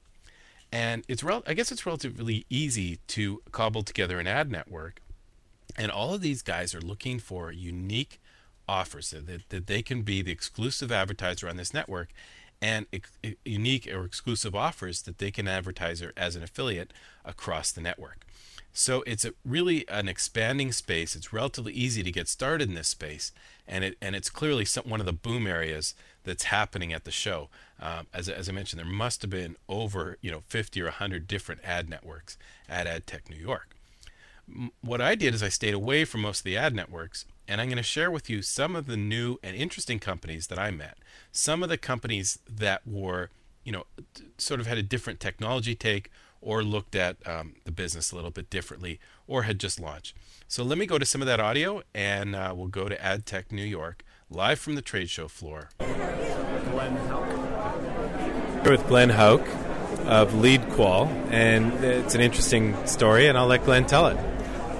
And 0.71 1.03
it's 1.07 1.23
rel- 1.23 1.43
I 1.47 1.53
guess 1.53 1.71
it's 1.71 1.85
relatively 1.85 2.45
easy 2.49 2.99
to 3.07 3.41
cobble 3.51 3.83
together 3.83 4.19
an 4.19 4.27
ad 4.27 4.51
network 4.51 5.01
and 5.77 5.91
all 5.91 6.13
of 6.13 6.21
these 6.21 6.41
guys 6.41 6.73
are 6.73 6.81
looking 6.81 7.19
for 7.19 7.51
unique 7.51 8.19
offers 8.67 9.07
so 9.07 9.21
that, 9.21 9.47
that 9.49 9.67
they 9.67 9.81
can 9.81 10.01
be 10.01 10.21
the 10.21 10.31
exclusive 10.31 10.91
advertiser 10.91 11.47
on 11.47 11.57
this 11.57 11.73
network 11.73 12.09
and 12.61 12.87
ex- 12.91 13.11
unique 13.45 13.87
or 13.87 14.03
exclusive 14.03 14.55
offers 14.55 15.03
that 15.03 15.19
they 15.19 15.29
can 15.29 15.47
advertise 15.47 16.01
as 16.17 16.35
an 16.35 16.43
affiliate 16.43 16.91
across 17.23 17.71
the 17.71 17.81
network. 17.81 18.25
So 18.73 19.03
it's 19.07 19.25
really 19.45 19.87
an 19.87 20.07
expanding 20.07 20.71
space. 20.71 21.15
It's 21.15 21.31
relatively 21.31 21.73
easy 21.73 22.03
to 22.03 22.11
get 22.11 22.27
started 22.27 22.69
in 22.69 22.75
this 22.75 22.87
space, 22.87 23.31
and 23.67 23.83
it 23.83 23.97
and 23.99 24.15
it's 24.15 24.29
clearly 24.29 24.65
some, 24.65 24.87
one 24.87 24.99
of 24.99 25.07
the 25.07 25.13
boom 25.13 25.47
areas 25.47 25.95
that's 26.27 26.43
happening 26.43 26.93
at 26.93 27.03
the 27.03 27.11
show. 27.11 27.49
Um, 27.79 28.05
as, 28.13 28.29
as 28.29 28.47
I 28.47 28.51
mentioned, 28.51 28.79
there 28.79 28.85
must 28.85 29.23
have 29.23 29.31
been 29.31 29.55
over 29.67 30.17
you 30.21 30.29
know 30.29 30.43
50 30.47 30.81
or 30.81 30.85
100 30.85 31.27
different 31.27 31.61
ad 31.63 31.89
networks 31.89 32.37
at 32.69 32.85
AdTech 32.85 33.29
New 33.29 33.37
York 33.37 33.77
what 34.81 35.01
I 35.01 35.15
did 35.15 35.33
is 35.33 35.43
I 35.43 35.49
stayed 35.49 35.73
away 35.73 36.05
from 36.05 36.21
most 36.21 36.39
of 36.39 36.43
the 36.45 36.57
ad 36.57 36.73
networks, 36.73 37.25
and 37.47 37.59
I'm 37.59 37.67
going 37.67 37.77
to 37.77 37.83
share 37.83 38.09
with 38.09 38.29
you 38.29 38.41
some 38.41 38.75
of 38.75 38.87
the 38.87 38.97
new 38.97 39.37
and 39.43 39.55
interesting 39.55 39.99
companies 39.99 40.47
that 40.47 40.59
I 40.59 40.71
met. 40.71 40.97
Some 41.31 41.63
of 41.63 41.69
the 41.69 41.77
companies 41.77 42.39
that 42.49 42.87
were, 42.87 43.29
you 43.63 43.71
know, 43.71 43.85
sort 44.37 44.59
of 44.59 44.67
had 44.67 44.77
a 44.77 44.83
different 44.83 45.19
technology 45.19 45.75
take 45.75 46.09
or 46.39 46.63
looked 46.63 46.95
at 46.95 47.17
um, 47.27 47.55
the 47.65 47.71
business 47.71 48.11
a 48.11 48.15
little 48.15 48.31
bit 48.31 48.49
differently 48.49 48.99
or 49.27 49.43
had 49.43 49.59
just 49.59 49.79
launched. 49.79 50.15
So 50.47 50.63
let 50.63 50.77
me 50.77 50.85
go 50.85 50.97
to 50.97 51.05
some 51.05 51.21
of 51.21 51.27
that 51.27 51.39
audio, 51.39 51.81
and 51.93 52.35
uh, 52.35 52.53
we'll 52.55 52.67
go 52.67 52.87
to 52.87 52.97
AdTech 52.97 53.51
New 53.51 53.65
York 53.65 54.03
live 54.29 54.59
from 54.59 54.75
the 54.75 54.81
trade 54.81 55.09
show 55.09 55.27
floor. 55.27 55.69
Glenn 55.79 56.95
Hauk. 57.07 58.63
Here 58.63 58.71
with 58.71 58.87
Glenn 58.87 59.09
Hauk 59.09 59.41
of 60.05 60.31
LeadQual, 60.33 61.07
and 61.31 61.73
it's 61.83 62.15
an 62.15 62.21
interesting 62.21 62.75
story, 62.85 63.27
and 63.27 63.37
I'll 63.37 63.47
let 63.47 63.63
Glenn 63.65 63.85
tell 63.85 64.07
it. 64.07 64.17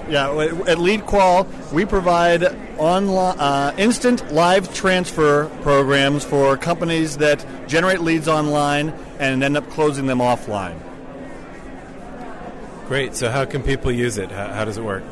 Yeah, 0.08 0.28
w- 0.28 0.64
at 0.66 0.78
LeadQual, 0.78 1.72
we 1.72 1.84
provide 1.84 2.44
online, 2.78 3.38
uh, 3.38 3.74
instant 3.76 4.32
live 4.32 4.72
transfer 4.72 5.46
programs 5.62 6.24
for 6.24 6.56
companies 6.56 7.18
that 7.18 7.44
generate 7.68 8.00
leads 8.00 8.28
online 8.28 8.90
and 9.18 9.42
end 9.42 9.56
up 9.56 9.68
closing 9.70 10.06
them 10.06 10.18
offline. 10.18 10.78
Great. 12.86 13.14
So 13.14 13.28
how 13.30 13.44
can 13.44 13.62
people 13.62 13.92
use 13.92 14.16
it? 14.16 14.30
How, 14.30 14.48
how 14.48 14.64
does 14.64 14.78
it 14.78 14.84
work? 14.84 15.04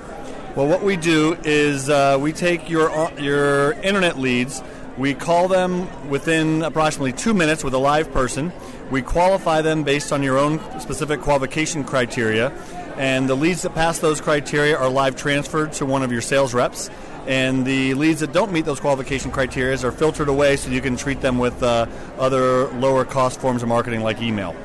Well, 0.56 0.68
what 0.68 0.82
we 0.82 0.96
do 0.96 1.36
is 1.44 1.90
uh, 1.90 2.16
we 2.18 2.32
take 2.32 2.70
your 2.70 2.90
uh, 2.90 3.14
your 3.20 3.72
internet 3.72 4.18
leads, 4.18 4.62
we 4.96 5.12
call 5.12 5.48
them 5.48 6.08
within 6.08 6.62
approximately 6.62 7.12
two 7.12 7.34
minutes 7.34 7.62
with 7.62 7.74
a 7.74 7.78
live 7.78 8.10
person. 8.10 8.50
We 8.90 9.02
qualify 9.02 9.60
them 9.60 9.82
based 9.82 10.14
on 10.14 10.22
your 10.22 10.38
own 10.38 10.58
specific 10.80 11.20
qualification 11.20 11.84
criteria, 11.84 12.52
and 12.96 13.28
the 13.28 13.34
leads 13.34 13.60
that 13.62 13.74
pass 13.74 13.98
those 13.98 14.22
criteria 14.22 14.78
are 14.78 14.88
live 14.88 15.14
transferred 15.14 15.74
to 15.74 15.84
one 15.84 16.02
of 16.02 16.10
your 16.10 16.22
sales 16.22 16.54
reps. 16.54 16.88
And 17.26 17.66
the 17.66 17.92
leads 17.92 18.20
that 18.20 18.32
don't 18.32 18.50
meet 18.50 18.64
those 18.64 18.80
qualification 18.80 19.30
criteria 19.32 19.78
are 19.86 19.92
filtered 19.92 20.28
away 20.28 20.56
so 20.56 20.70
you 20.70 20.80
can 20.80 20.96
treat 20.96 21.20
them 21.20 21.36
with 21.36 21.62
uh, 21.62 21.84
other 22.18 22.68
lower 22.68 23.04
cost 23.04 23.42
forms 23.42 23.62
of 23.62 23.68
marketing 23.68 24.00
like 24.00 24.22
email. 24.22 24.56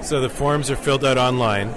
So 0.00 0.22
the 0.22 0.30
forms 0.30 0.70
are 0.70 0.76
filled 0.76 1.04
out 1.04 1.18
online, 1.18 1.74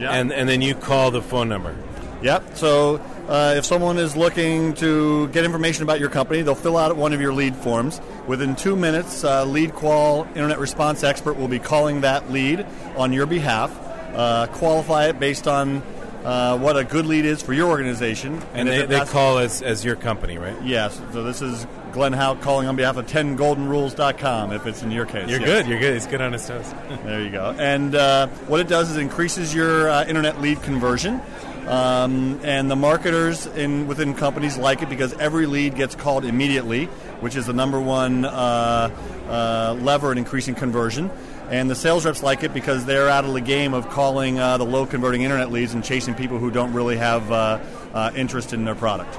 and 0.00 0.32
and 0.32 0.48
then 0.48 0.62
you 0.62 0.74
call 0.74 1.10
the 1.10 1.22
phone 1.22 1.48
number. 1.48 1.76
Yep. 2.22 2.56
So 2.56 2.96
uh, 3.28 3.54
if 3.56 3.64
someone 3.64 3.98
is 3.98 4.16
looking 4.16 4.74
to 4.74 5.28
get 5.28 5.44
information 5.44 5.82
about 5.82 6.00
your 6.00 6.10
company, 6.10 6.42
they'll 6.42 6.54
fill 6.54 6.76
out 6.76 6.96
one 6.96 7.12
of 7.12 7.20
your 7.20 7.32
lead 7.32 7.54
forms. 7.54 8.00
Within 8.26 8.56
two 8.56 8.74
minutes, 8.74 9.22
uh, 9.22 9.44
LeadQual 9.44 10.26
Internet 10.28 10.58
Response 10.58 11.04
Expert 11.04 11.34
will 11.34 11.48
be 11.48 11.58
calling 11.58 12.00
that 12.00 12.30
lead 12.32 12.66
on 12.96 13.12
your 13.12 13.26
behalf, 13.26 13.70
uh, 14.14 14.46
qualify 14.48 15.08
it 15.08 15.20
based 15.20 15.46
on 15.46 15.82
uh, 16.24 16.58
what 16.58 16.76
a 16.76 16.84
good 16.84 17.06
lead 17.06 17.24
is 17.24 17.40
for 17.40 17.52
your 17.52 17.68
organization. 17.68 18.42
And, 18.54 18.68
if 18.68 18.88
they, 18.88 18.98
they 18.98 19.04
call 19.04 19.38
as, 19.38 19.62
as 19.62 19.84
your 19.84 19.96
company, 19.96 20.38
right? 20.38 20.60
Yes. 20.62 21.00
So 21.12 21.22
this 21.22 21.40
is 21.40 21.66
Glenn 21.92 22.12
Howe 22.12 22.34
calling 22.34 22.68
on 22.68 22.76
behalf 22.76 22.96
of 22.96 23.06
10goldenrules.com 23.06 24.52
if 24.52 24.66
it's 24.66 24.82
in 24.82 24.90
your 24.90 25.06
case. 25.06 25.28
You're 25.28 25.40
yes. 25.40 25.48
good. 25.48 25.66
You're 25.68 25.80
good. 25.80 25.94
He's 25.94 26.06
good 26.06 26.20
on 26.20 26.32
his 26.32 26.46
toes. 26.46 26.72
there 27.04 27.22
you 27.22 27.30
go. 27.30 27.54
And 27.58 27.94
uh, 27.94 28.28
what 28.46 28.60
it 28.60 28.68
does 28.68 28.90
is 28.90 28.96
increases 28.96 29.54
your 29.54 29.90
uh, 29.90 30.04
internet 30.04 30.40
lead 30.40 30.62
conversion. 30.62 31.20
Um, 31.68 32.40
and 32.44 32.70
the 32.70 32.76
marketers 32.76 33.44
in 33.44 33.86
within 33.86 34.14
companies 34.14 34.56
like 34.56 34.80
it 34.80 34.88
because 34.88 35.12
every 35.14 35.44
lead 35.44 35.74
gets 35.74 35.94
called 35.94 36.24
immediately, 36.24 36.86
which 37.20 37.36
is 37.36 37.44
the 37.44 37.52
number 37.52 37.78
one 37.78 38.24
uh, 38.24 38.90
uh, 39.28 39.76
lever 39.78 40.10
in 40.10 40.16
increasing 40.16 40.54
conversion. 40.54 41.10
And 41.50 41.68
the 41.68 41.74
sales 41.74 42.06
reps 42.06 42.22
like 42.22 42.42
it 42.42 42.54
because 42.54 42.86
they're 42.86 43.10
out 43.10 43.26
of 43.26 43.34
the 43.34 43.42
game 43.42 43.74
of 43.74 43.90
calling 43.90 44.38
uh, 44.38 44.56
the 44.56 44.64
low 44.64 44.86
converting 44.86 45.22
internet 45.22 45.50
leads 45.50 45.74
and 45.74 45.84
chasing 45.84 46.14
people 46.14 46.38
who 46.38 46.50
don't 46.50 46.72
really 46.72 46.96
have 46.96 47.30
uh, 47.30 47.58
uh, 47.92 48.12
interest 48.14 48.54
in 48.54 48.64
their 48.64 48.74
product. 48.74 49.18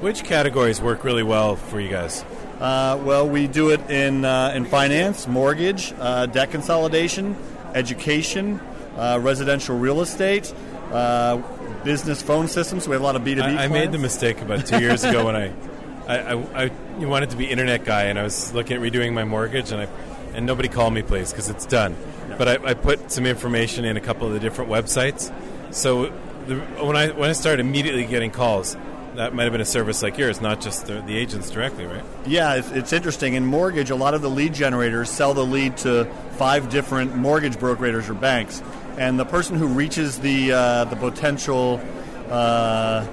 Which 0.00 0.24
categories 0.24 0.80
work 0.80 1.04
really 1.04 1.22
well 1.22 1.56
for 1.56 1.80
you 1.80 1.88
guys? 1.88 2.22
Uh, 2.60 3.00
well, 3.02 3.28
we 3.28 3.46
do 3.46 3.70
it 3.70 3.80
in 3.90 4.24
uh, 4.24 4.52
in 4.54 4.66
finance, 4.66 5.26
mortgage, 5.26 5.94
uh, 5.98 6.26
debt 6.26 6.50
consolidation, 6.50 7.34
education, 7.74 8.60
uh, 8.96 9.18
residential 9.22 9.78
real 9.78 10.02
estate, 10.02 10.52
uh, 10.92 11.38
business 11.82 12.20
phone 12.20 12.48
systems. 12.48 12.86
We 12.86 12.92
have 12.92 13.00
a 13.00 13.04
lot 13.04 13.16
of 13.16 13.24
B 13.24 13.34
two 13.34 13.42
B. 13.42 13.46
I, 13.46 13.68
made 13.68 13.90
the 13.90 13.98
mistake 13.98 14.40
about 14.42 14.66
two 14.66 14.80
years 14.80 15.02
ago 15.02 15.26
when 15.26 15.36
I, 15.36 15.52
I, 16.06 16.34
I, 16.34 16.70
I 16.98 17.04
wanted 17.04 17.30
to 17.30 17.36
be 17.36 17.46
internet 17.46 17.84
guy, 17.84 18.04
and 18.04 18.18
I 18.18 18.22
was 18.22 18.52
looking 18.52 18.76
at 18.76 18.82
redoing 18.82 19.14
my 19.14 19.24
mortgage, 19.24 19.72
and 19.72 19.82
I, 19.82 19.88
and 20.34 20.44
nobody 20.44 20.68
called 20.68 20.92
me, 20.92 21.02
please, 21.02 21.30
because 21.30 21.48
it's 21.48 21.64
done. 21.64 21.96
But 22.36 22.48
I, 22.48 22.70
I 22.70 22.74
put 22.74 23.10
some 23.10 23.24
information 23.24 23.86
in 23.86 23.96
a 23.96 24.00
couple 24.00 24.26
of 24.26 24.34
the 24.34 24.40
different 24.40 24.70
websites. 24.70 25.32
So 25.74 26.12
the, 26.46 26.56
when 26.84 26.96
I 26.96 27.08
when 27.08 27.30
I 27.30 27.32
started 27.32 27.60
immediately 27.60 28.04
getting 28.04 28.30
calls, 28.30 28.76
that 29.16 29.34
might 29.34 29.44
have 29.44 29.52
been 29.52 29.60
a 29.60 29.64
service 29.64 30.02
like 30.02 30.16
yours, 30.18 30.40
not 30.40 30.60
just 30.60 30.86
the, 30.86 31.00
the 31.02 31.16
agents 31.16 31.50
directly, 31.50 31.86
right? 31.86 32.04
Yeah, 32.26 32.54
it's, 32.54 32.70
it's 32.70 32.92
interesting. 32.92 33.34
In 33.34 33.44
mortgage, 33.44 33.90
a 33.90 33.96
lot 33.96 34.14
of 34.14 34.22
the 34.22 34.30
lead 34.30 34.54
generators 34.54 35.10
sell 35.10 35.34
the 35.34 35.44
lead 35.44 35.76
to 35.78 36.04
five 36.32 36.68
different 36.70 37.16
mortgage 37.16 37.58
brokers 37.58 38.08
or 38.08 38.14
banks, 38.14 38.62
and 38.98 39.18
the 39.18 39.24
person 39.24 39.56
who 39.56 39.66
reaches 39.66 40.18
the 40.18 40.52
uh, 40.52 40.84
the 40.84 40.96
potential 40.96 41.80
uh, 42.28 43.06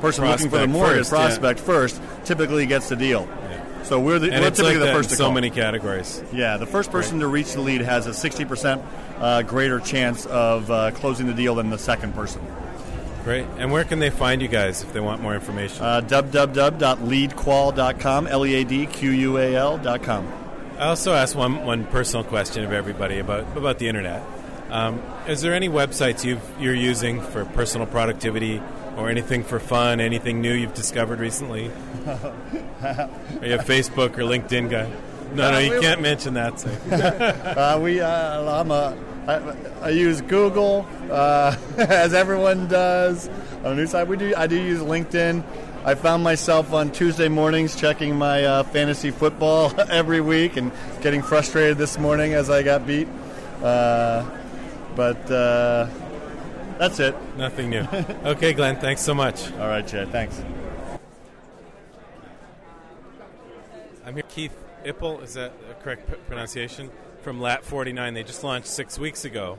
person 0.00 0.26
looking 0.26 0.50
for 0.50 0.58
the 0.58 0.66
mortgage 0.66 1.08
first, 1.08 1.12
yeah. 1.12 1.18
prospect 1.18 1.60
first 1.60 2.00
typically 2.24 2.66
gets 2.66 2.88
the 2.88 2.96
deal. 2.96 3.28
So 3.86 4.00
we're 4.00 4.18
the 4.18 4.32
And 4.32 4.40
we're 4.40 4.48
it's 4.48 4.56
typically 4.56 4.80
like 4.80 4.88
the 4.88 4.94
first 4.94 5.10
in 5.10 5.10
to 5.10 5.16
so 5.16 5.24
call. 5.24 5.32
many 5.32 5.48
categories. 5.48 6.22
Yeah, 6.32 6.56
the 6.56 6.66
first 6.66 6.90
person 6.90 7.20
to 7.20 7.28
reach 7.28 7.52
the 7.52 7.60
lead 7.60 7.82
has 7.82 8.08
a 8.08 8.10
60% 8.10 8.84
uh, 9.20 9.42
greater 9.42 9.78
chance 9.78 10.26
of 10.26 10.68
uh, 10.68 10.90
closing 10.90 11.28
the 11.28 11.34
deal 11.34 11.54
than 11.54 11.70
the 11.70 11.78
second 11.78 12.12
person. 12.12 12.42
Great. 13.26 13.44
And 13.58 13.72
where 13.72 13.82
can 13.82 13.98
they 13.98 14.10
find 14.10 14.40
you 14.40 14.46
guys 14.46 14.84
if 14.84 14.92
they 14.92 15.00
want 15.00 15.20
more 15.20 15.34
information? 15.34 15.84
Uh, 15.84 16.00
www.leadqual.com, 16.00 18.26
L 18.28 18.46
E 18.46 18.54
A 18.54 18.62
D 18.64 18.86
Q 18.86 19.10
U 19.10 19.36
A 19.38 19.56
L.com. 19.56 20.32
I 20.78 20.84
also 20.86 21.12
asked 21.12 21.34
one, 21.34 21.64
one 21.66 21.86
personal 21.86 22.22
question 22.22 22.62
of 22.62 22.72
everybody 22.72 23.18
about 23.18 23.56
about 23.56 23.80
the 23.80 23.88
internet. 23.88 24.22
Um, 24.70 25.02
is 25.26 25.40
there 25.42 25.54
any 25.54 25.68
websites 25.68 26.24
you've, 26.24 26.40
you're 26.60 26.72
using 26.74 27.20
for 27.20 27.44
personal 27.44 27.88
productivity 27.88 28.62
or 28.96 29.10
anything 29.10 29.42
for 29.42 29.58
fun? 29.58 29.98
Anything 29.98 30.40
new 30.40 30.52
you've 30.52 30.74
discovered 30.74 31.18
recently? 31.18 31.72
Are 32.06 32.30
you 33.42 33.54
a 33.54 33.58
Facebook 33.58 34.16
or 34.18 34.22
LinkedIn 34.22 34.70
guy? 34.70 34.88
No, 35.34 35.50
no, 35.50 35.56
Uh, 35.56 35.60
you 35.60 35.72
we- 35.74 35.80
can't 35.80 36.00
mention 36.00 36.34
that. 36.34 36.60
So. 36.60 36.68
uh, 36.92 37.80
we, 37.82 38.00
uh, 38.00 38.60
I'm 38.60 38.70
a, 38.70 38.96
I, 39.26 39.56
I 39.82 39.88
use 39.90 40.20
Google, 40.20 40.86
uh, 41.10 41.56
as 41.76 42.14
everyone 42.14 42.68
does. 42.68 43.28
On 43.58 43.64
the 43.64 43.74
news 43.74 43.90
side, 43.90 44.08
we 44.08 44.16
do. 44.16 44.32
I 44.36 44.46
do 44.46 44.56
use 44.56 44.80
LinkedIn. 44.80 45.42
I 45.84 45.94
found 45.94 46.22
myself 46.22 46.72
on 46.72 46.90
Tuesday 46.90 47.28
mornings 47.28 47.76
checking 47.76 48.16
my 48.16 48.44
uh, 48.44 48.62
fantasy 48.64 49.10
football 49.10 49.72
every 49.90 50.20
week 50.20 50.56
and 50.56 50.72
getting 51.00 51.22
frustrated 51.22 51.78
this 51.78 51.98
morning 51.98 52.34
as 52.34 52.50
I 52.50 52.62
got 52.62 52.86
beat. 52.86 53.08
Uh, 53.62 54.28
but 54.94 55.30
uh, 55.30 55.88
that's 56.78 57.00
it. 57.00 57.14
Nothing 57.36 57.70
new. 57.70 57.86
Okay, 58.24 58.52
Glenn, 58.52 58.80
thanks 58.80 59.02
so 59.02 59.14
much. 59.14 59.52
All 59.60 59.68
right, 59.68 59.86
Jay, 59.86 60.04
thanks. 60.06 60.42
I'm 64.04 64.14
here. 64.14 64.24
Keith 64.28 64.56
Ippel, 64.84 65.22
is 65.22 65.34
that 65.34 65.52
a 65.70 65.74
correct 65.82 66.08
p- 66.08 66.16
pronunciation? 66.28 66.90
From 67.26 67.40
Lat 67.40 67.64
49. 67.64 68.14
They 68.14 68.22
just 68.22 68.44
launched 68.44 68.68
six 68.68 69.00
weeks 69.00 69.24
ago. 69.24 69.58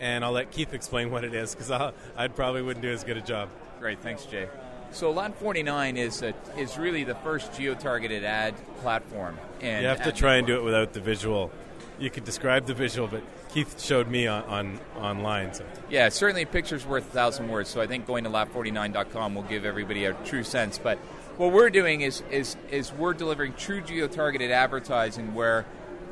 And 0.00 0.24
I'll 0.24 0.32
let 0.32 0.50
Keith 0.50 0.74
explain 0.74 1.12
what 1.12 1.22
it 1.22 1.34
is 1.34 1.54
because 1.54 1.70
I 1.70 2.26
probably 2.26 2.62
wouldn't 2.62 2.82
do 2.82 2.90
as 2.90 3.04
good 3.04 3.16
a 3.16 3.20
job. 3.20 3.48
Great, 3.78 4.00
thanks, 4.00 4.24
Jay. 4.24 4.48
So 4.90 5.12
Lat 5.12 5.38
49 5.38 5.96
is 5.96 6.22
a, 6.22 6.34
is 6.58 6.76
really 6.76 7.04
the 7.04 7.14
first 7.14 7.56
geo-targeted 7.56 8.24
ad 8.24 8.54
platform. 8.80 9.38
And 9.60 9.82
you 9.82 9.88
have 9.88 10.02
to 10.02 10.10
try 10.10 10.34
and 10.34 10.48
do 10.48 10.56
it 10.56 10.64
without 10.64 10.94
the 10.94 11.00
visual. 11.00 11.52
You 12.00 12.10
could 12.10 12.24
describe 12.24 12.66
the 12.66 12.74
visual, 12.74 13.06
but 13.06 13.22
Keith 13.50 13.80
showed 13.80 14.08
me 14.08 14.26
on, 14.26 14.42
on 14.42 14.80
online. 14.96 15.54
So 15.54 15.64
Yeah, 15.88 16.08
certainly 16.08 16.42
a 16.42 16.46
picture's 16.46 16.84
worth 16.84 17.06
a 17.06 17.12
thousand 17.12 17.48
words, 17.48 17.70
so 17.70 17.80
I 17.80 17.86
think 17.86 18.08
going 18.08 18.24
to 18.24 18.30
lat49.com 18.30 19.36
will 19.36 19.42
give 19.42 19.64
everybody 19.64 20.06
a 20.06 20.14
true 20.24 20.42
sense. 20.42 20.76
But 20.76 20.98
what 21.36 21.52
we're 21.52 21.70
doing 21.70 22.00
is, 22.00 22.24
is, 22.32 22.56
is 22.72 22.92
we're 22.92 23.14
delivering 23.14 23.52
true 23.52 23.80
geo-targeted 23.80 24.50
advertising 24.50 25.34
where 25.34 25.66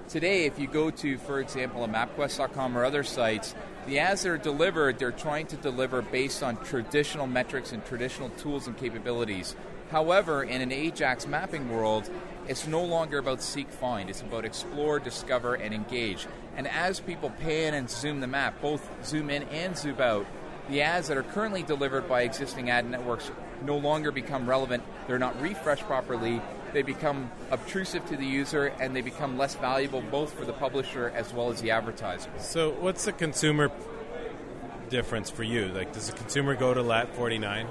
today 0.08 0.46
if 0.46 0.58
you 0.58 0.66
go 0.66 0.90
to, 0.90 1.18
for 1.18 1.40
example, 1.40 1.84
a 1.84 1.88
mapquest.com 1.88 2.76
or 2.76 2.84
other 2.84 3.02
sites, 3.02 3.54
the 3.86 3.98
ads 3.98 4.22
that 4.22 4.30
are 4.30 4.38
delivered, 4.38 4.98
they're 4.98 5.12
trying 5.12 5.46
to 5.48 5.56
deliver 5.56 6.02
based 6.02 6.42
on 6.42 6.56
traditional 6.64 7.26
metrics 7.26 7.72
and 7.72 7.84
traditional 7.84 8.30
tools 8.30 8.66
and 8.66 8.76
capabilities. 8.76 9.56
However, 9.90 10.42
in 10.42 10.60
an 10.60 10.72
Ajax 10.72 11.26
mapping 11.26 11.70
world, 11.70 12.08
it's 12.48 12.66
no 12.66 12.82
longer 12.82 13.18
about 13.18 13.42
seek 13.42 13.70
find. 13.70 14.10
It's 14.10 14.22
about 14.22 14.44
explore, 14.44 14.98
discover, 14.98 15.54
and 15.54 15.74
engage. 15.74 16.26
And 16.56 16.66
as 16.68 17.00
people 17.00 17.30
pan 17.30 17.74
and 17.74 17.88
zoom 17.88 18.20
the 18.20 18.26
map, 18.26 18.60
both 18.60 18.88
zoom 19.04 19.30
in 19.30 19.44
and 19.44 19.76
zoom 19.76 20.00
out, 20.00 20.26
the 20.68 20.82
ads 20.82 21.08
that 21.08 21.16
are 21.16 21.22
currently 21.22 21.62
delivered 21.62 22.08
by 22.08 22.22
existing 22.22 22.70
ad 22.70 22.88
networks 22.88 23.30
no 23.64 23.76
longer 23.76 24.10
become 24.10 24.48
relevant. 24.48 24.82
They're 25.06 25.18
not 25.18 25.40
refreshed 25.40 25.84
properly. 25.84 26.40
They 26.74 26.82
become 26.82 27.30
obtrusive 27.52 28.04
to 28.06 28.16
the 28.16 28.26
user 28.26 28.66
and 28.80 28.96
they 28.96 29.00
become 29.00 29.38
less 29.38 29.54
valuable 29.54 30.02
both 30.02 30.34
for 30.34 30.44
the 30.44 30.52
publisher 30.52 31.12
as 31.14 31.32
well 31.32 31.50
as 31.50 31.60
the 31.62 31.70
advertiser. 31.70 32.28
So, 32.38 32.72
what's 32.72 33.04
the 33.04 33.12
consumer 33.12 33.70
difference 34.90 35.30
for 35.30 35.44
you? 35.44 35.68
Like, 35.68 35.92
does 35.92 36.10
the 36.10 36.16
consumer 36.16 36.56
go 36.56 36.74
to 36.74 36.82
Lat 36.82 37.14
49? 37.14 37.68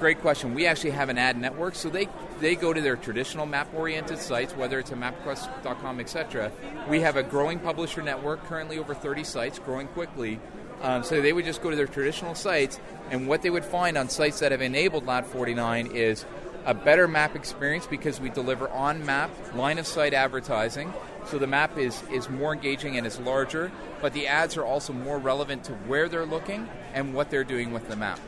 Great 0.00 0.20
question. 0.20 0.52
We 0.52 0.66
actually 0.66 0.90
have 0.90 1.10
an 1.10 1.18
ad 1.18 1.38
network, 1.38 1.76
so 1.76 1.88
they 1.88 2.08
they 2.40 2.56
go 2.56 2.72
to 2.72 2.80
their 2.80 2.96
traditional 2.96 3.46
map-oriented 3.46 4.18
sites, 4.18 4.52
whether 4.52 4.80
it's 4.80 4.90
a 4.90 4.94
MapQuest.com, 4.94 6.00
etc. 6.00 6.50
We 6.88 7.00
have 7.00 7.16
a 7.16 7.22
growing 7.22 7.60
publisher 7.60 8.02
network, 8.02 8.44
currently 8.46 8.78
over 8.78 8.94
30 8.94 9.24
sites, 9.24 9.58
growing 9.60 9.88
quickly. 9.88 10.40
Um, 10.82 11.02
so 11.02 11.20
they 11.20 11.32
would 11.32 11.44
just 11.44 11.62
go 11.62 11.70
to 11.70 11.76
their 11.76 11.88
traditional 11.88 12.36
sites, 12.36 12.78
and 13.10 13.26
what 13.26 13.42
they 13.42 13.50
would 13.50 13.64
find 13.64 13.98
on 13.98 14.08
sites 14.08 14.38
that 14.38 14.52
have 14.52 14.62
enabled 14.62 15.06
Lat49 15.06 15.92
is 15.92 16.24
a 16.64 16.74
better 16.74 17.08
map 17.08 17.34
experience 17.34 17.86
because 17.86 18.20
we 18.20 18.30
deliver 18.30 18.68
on-map 18.70 19.30
line-of-sight 19.54 20.14
advertising. 20.14 20.92
So 21.26 21.38
the 21.38 21.46
map 21.46 21.76
is, 21.78 22.02
is 22.10 22.28
more 22.28 22.52
engaging 22.52 22.96
and 22.96 23.06
is 23.06 23.18
larger, 23.18 23.70
but 24.00 24.12
the 24.12 24.26
ads 24.26 24.56
are 24.56 24.64
also 24.64 24.92
more 24.92 25.18
relevant 25.18 25.64
to 25.64 25.72
where 25.72 26.08
they're 26.08 26.26
looking 26.26 26.68
and 26.94 27.14
what 27.14 27.30
they're 27.30 27.44
doing 27.44 27.72
with 27.72 27.88
the 27.88 27.96
map. 27.96 28.20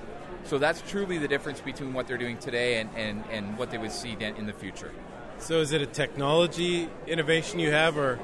So 0.44 0.58
that's 0.58 0.82
truly 0.82 1.18
the 1.18 1.28
difference 1.28 1.60
between 1.60 1.92
what 1.92 2.06
they're 2.06 2.18
doing 2.18 2.38
today 2.38 2.80
and, 2.80 2.90
and, 2.96 3.24
and 3.30 3.58
what 3.58 3.70
they 3.70 3.78
would 3.78 3.92
see 3.92 4.16
in 4.20 4.46
the 4.46 4.52
future. 4.52 4.90
So 5.38 5.60
is 5.60 5.72
it 5.72 5.80
a 5.80 5.86
technology 5.86 6.88
innovation 7.06 7.58
you 7.58 7.70
have, 7.70 7.96
or 7.96 8.18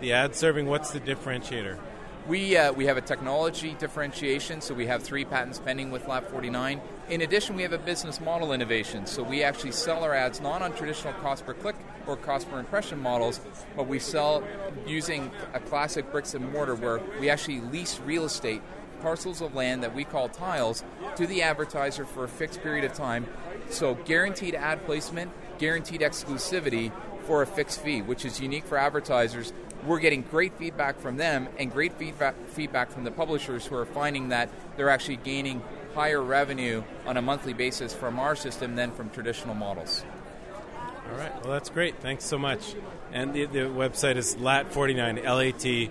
the 0.00 0.12
ad 0.12 0.34
serving? 0.34 0.66
What's 0.66 0.90
the 0.90 1.00
differentiator? 1.00 1.78
We, 2.26 2.56
uh, 2.56 2.72
we 2.72 2.86
have 2.86 2.96
a 2.96 3.00
technology 3.00 3.76
differentiation, 3.78 4.60
so 4.60 4.74
we 4.74 4.86
have 4.86 5.04
three 5.04 5.24
patents 5.24 5.60
pending 5.60 5.92
with 5.92 6.08
Lat 6.08 6.28
49. 6.28 6.80
In 7.08 7.20
addition, 7.20 7.54
we 7.54 7.62
have 7.62 7.72
a 7.72 7.78
business 7.78 8.20
model 8.20 8.52
innovation, 8.52 9.06
so 9.06 9.22
we 9.22 9.44
actually 9.44 9.70
sell 9.70 10.02
our 10.02 10.12
ads 10.12 10.40
not 10.40 10.60
on 10.60 10.72
traditional 10.72 11.12
cost 11.14 11.46
per 11.46 11.54
click 11.54 11.76
or 12.04 12.16
cost 12.16 12.50
per 12.50 12.58
impression 12.58 13.00
models, 13.00 13.40
but 13.76 13.86
we 13.86 14.00
sell 14.00 14.42
using 14.88 15.30
a 15.54 15.60
classic 15.60 16.10
bricks 16.10 16.34
and 16.34 16.52
mortar 16.52 16.74
where 16.74 17.00
we 17.20 17.30
actually 17.30 17.60
lease 17.60 18.00
real 18.00 18.24
estate, 18.24 18.60
parcels 19.02 19.40
of 19.40 19.54
land 19.54 19.84
that 19.84 19.94
we 19.94 20.02
call 20.02 20.28
tiles, 20.28 20.82
to 21.14 21.28
the 21.28 21.42
advertiser 21.42 22.04
for 22.04 22.24
a 22.24 22.28
fixed 22.28 22.60
period 22.60 22.84
of 22.84 22.92
time. 22.92 23.28
So 23.70 23.94
guaranteed 23.94 24.56
ad 24.56 24.84
placement, 24.84 25.30
guaranteed 25.58 26.00
exclusivity 26.00 26.90
for 27.22 27.40
a 27.40 27.46
fixed 27.46 27.80
fee, 27.82 28.02
which 28.02 28.24
is 28.24 28.40
unique 28.40 28.64
for 28.64 28.78
advertisers 28.78 29.52
we're 29.86 30.00
getting 30.00 30.22
great 30.22 30.52
feedback 30.58 30.98
from 30.98 31.16
them 31.16 31.48
and 31.58 31.70
great 31.70 31.92
feedback 31.94 32.34
feedback 32.48 32.90
from 32.90 33.04
the 33.04 33.10
publishers 33.10 33.66
who 33.66 33.76
are 33.76 33.86
finding 33.86 34.30
that 34.30 34.48
they're 34.76 34.88
actually 34.88 35.16
gaining 35.16 35.62
higher 35.96 36.22
revenue 36.22 36.82
on 37.06 37.16
a 37.16 37.22
monthly 37.22 37.54
basis 37.54 37.94
from 37.94 38.20
our 38.20 38.36
system 38.36 38.76
than 38.76 38.92
from 38.92 39.08
traditional 39.08 39.54
models. 39.54 40.04
All 41.10 41.16
right. 41.16 41.32
Well, 41.42 41.54
that's 41.54 41.70
great. 41.70 42.00
Thanks 42.00 42.24
so 42.24 42.38
much. 42.38 42.74
And 43.12 43.32
the, 43.32 43.46
the 43.46 43.60
website 43.60 44.16
is 44.16 44.36
lat49, 44.36 45.24
L 45.24 45.40
A 45.40 45.52
T 45.52 45.90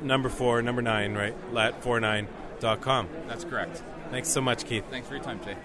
number 0.00 0.28
four, 0.28 0.60
number 0.60 0.82
nine, 0.82 1.14
right? 1.14 1.34
lat49.com. 1.52 3.08
That's 3.28 3.44
correct. 3.44 3.80
Thanks 4.10 4.28
so 4.28 4.40
much, 4.40 4.64
Keith. 4.64 4.84
Thanks 4.90 5.06
for 5.06 5.14
your 5.14 5.22
time, 5.22 5.40
Jay. 5.44 5.56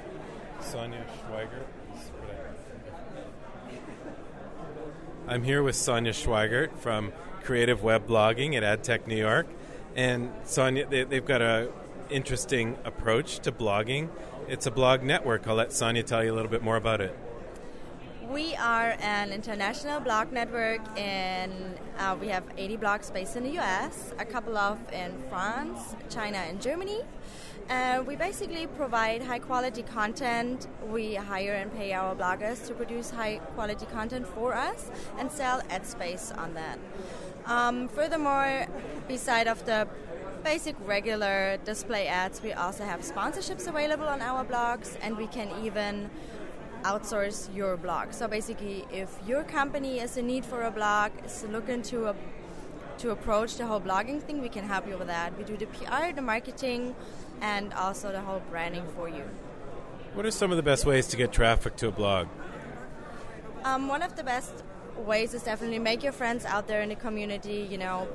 Sonja 0.61 1.03
Swaggert. 1.27 1.65
I'm 5.27 5.43
here 5.43 5.63
with 5.63 5.75
Sonja 5.75 6.09
Swaggert 6.09 6.77
from 6.77 7.11
Creative 7.43 7.81
Web 7.81 8.07
Blogging 8.07 8.55
at 8.55 8.63
AdTech 8.63 9.07
New 9.07 9.17
York. 9.17 9.47
And 9.95 10.31
Sonja, 10.43 10.87
they, 10.87 11.15
have 11.15 11.25
got 11.25 11.41
a 11.41 11.71
interesting 12.13 12.77
approach 12.85 13.39
to 13.39 13.51
blogging. 13.51 14.07
It's 14.47 14.67
a 14.67 14.71
blog 14.71 15.01
network. 15.01 15.47
I'll 15.47 15.55
let 15.55 15.69
Sonja 15.69 16.05
tell 16.05 16.23
you 16.23 16.31
a 16.31 16.35
little 16.35 16.51
bit 16.51 16.61
more 16.61 16.75
about 16.75 17.01
it. 17.01 17.17
We 18.29 18.55
are 18.55 18.95
an 18.99 19.31
international 19.31 19.99
blog 19.99 20.31
network, 20.31 20.81
and 20.97 21.53
uh, 21.97 22.15
we 22.19 22.27
have 22.27 22.43
80 22.57 22.77
blogs 22.77 23.11
based 23.11 23.35
in 23.35 23.43
the 23.43 23.59
US, 23.59 24.13
a 24.19 24.25
couple 24.25 24.57
of 24.57 24.77
in 24.91 25.11
France, 25.29 25.95
China, 26.09 26.37
and 26.37 26.61
Germany. 26.61 27.01
Uh, 27.69 28.03
we 28.05 28.15
basically 28.15 28.67
provide 28.67 29.23
high 29.23 29.39
quality 29.39 29.83
content. 29.83 30.67
We 30.87 31.15
hire 31.15 31.53
and 31.53 31.73
pay 31.73 31.93
our 31.93 32.15
bloggers 32.15 32.67
to 32.67 32.73
produce 32.73 33.09
high 33.09 33.37
quality 33.55 33.85
content 33.85 34.27
for 34.27 34.53
us 34.53 34.91
and 35.17 35.31
sell 35.31 35.61
ad 35.69 35.85
space 35.85 36.31
on 36.37 36.53
that. 36.55 36.77
Um, 37.45 37.87
furthermore, 37.87 38.67
beside 39.07 39.47
of 39.47 39.65
the 39.65 39.87
basic 40.43 40.75
regular 40.85 41.57
display 41.63 42.07
ads, 42.07 42.41
we 42.41 42.53
also 42.53 42.83
have 42.83 43.01
sponsorships 43.01 43.67
available 43.67 44.07
on 44.07 44.21
our 44.21 44.43
blogs, 44.43 44.97
and 45.01 45.17
we 45.17 45.27
can 45.27 45.49
even 45.63 46.09
outsource 46.83 47.53
your 47.55 47.77
blog. 47.77 48.11
So 48.13 48.27
basically, 48.27 48.85
if 48.91 49.09
your 49.25 49.43
company 49.43 49.99
is 49.99 50.17
in 50.17 50.27
need 50.27 50.45
for 50.45 50.63
a 50.63 50.71
blog, 50.71 51.11
is 51.25 51.45
looking 51.49 51.81
to 51.83 52.07
a, 52.07 52.15
to 52.97 53.11
approach 53.11 53.55
the 53.55 53.65
whole 53.65 53.79
blogging 53.79 54.21
thing, 54.21 54.41
we 54.41 54.49
can 54.49 54.65
help 54.65 54.87
you 54.87 54.97
with 54.97 55.07
that. 55.07 55.37
We 55.37 55.45
do 55.45 55.55
the 55.55 55.67
PR, 55.67 56.13
the 56.13 56.21
marketing, 56.21 56.95
and 57.41 57.73
also 57.73 58.11
the 58.11 58.21
whole 58.21 58.41
branding 58.49 58.85
for 58.95 59.07
you. 59.07 59.23
What 60.13 60.25
are 60.25 60.31
some 60.31 60.51
of 60.51 60.57
the 60.57 60.63
best 60.63 60.85
ways 60.85 61.07
to 61.07 61.17
get 61.17 61.31
traffic 61.31 61.75
to 61.77 61.87
a 61.87 61.91
blog? 61.91 62.27
Um, 63.63 63.87
one 63.87 64.03
of 64.03 64.15
the 64.15 64.23
best 64.23 64.53
ways 64.97 65.33
is 65.33 65.43
definitely 65.43 65.79
make 65.79 66.03
your 66.03 66.11
friends 66.11 66.45
out 66.45 66.67
there 66.67 66.81
in 66.81 66.89
the 66.89 66.95
community, 66.95 67.67
you 67.69 67.77
know, 67.77 68.07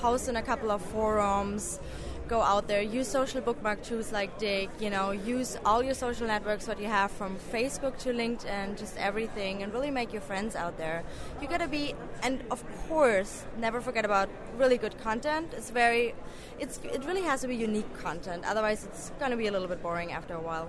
post 0.00 0.28
in 0.28 0.36
a 0.36 0.42
couple 0.42 0.70
of 0.70 0.82
forums, 0.82 1.80
go 2.28 2.42
out 2.42 2.66
there, 2.66 2.82
use 2.82 3.08
social 3.08 3.40
bookmark 3.40 3.82
tools 3.82 4.12
like 4.12 4.38
Digg, 4.38 4.68
you 4.80 4.90
know, 4.90 5.10
use 5.12 5.56
all 5.64 5.82
your 5.82 5.94
social 5.94 6.26
networks 6.26 6.66
what 6.66 6.80
you 6.80 6.86
have 6.86 7.10
from 7.10 7.36
Facebook 7.52 7.96
to 7.98 8.10
LinkedIn, 8.10 8.78
just 8.78 8.96
everything, 8.96 9.62
and 9.62 9.72
really 9.72 9.90
make 9.90 10.12
your 10.12 10.22
friends 10.22 10.56
out 10.56 10.76
there. 10.76 11.04
You 11.40 11.48
gotta 11.48 11.68
be, 11.68 11.94
and 12.22 12.42
of 12.50 12.64
course, 12.88 13.44
never 13.58 13.80
forget 13.80 14.04
about 14.04 14.28
really 14.56 14.78
good 14.78 14.98
content. 14.98 15.52
It's 15.56 15.70
very, 15.70 16.14
it's 16.58 16.80
it 16.84 17.04
really 17.04 17.22
has 17.22 17.40
to 17.42 17.48
be 17.48 17.56
unique 17.56 17.92
content. 17.98 18.44
Otherwise, 18.46 18.84
it's 18.84 19.12
gonna 19.20 19.36
be 19.36 19.46
a 19.46 19.52
little 19.52 19.68
bit 19.68 19.82
boring 19.82 20.12
after 20.12 20.34
a 20.34 20.40
while. 20.40 20.68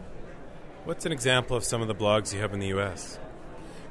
What's 0.85 1.05
an 1.05 1.11
example 1.11 1.57
of 1.57 1.63
some 1.63 1.81
of 1.81 1.87
the 1.87 1.95
blogs 1.95 2.33
you 2.33 2.39
have 2.39 2.53
in 2.53 2.59
the 2.59 2.67
U.S.? 2.67 3.19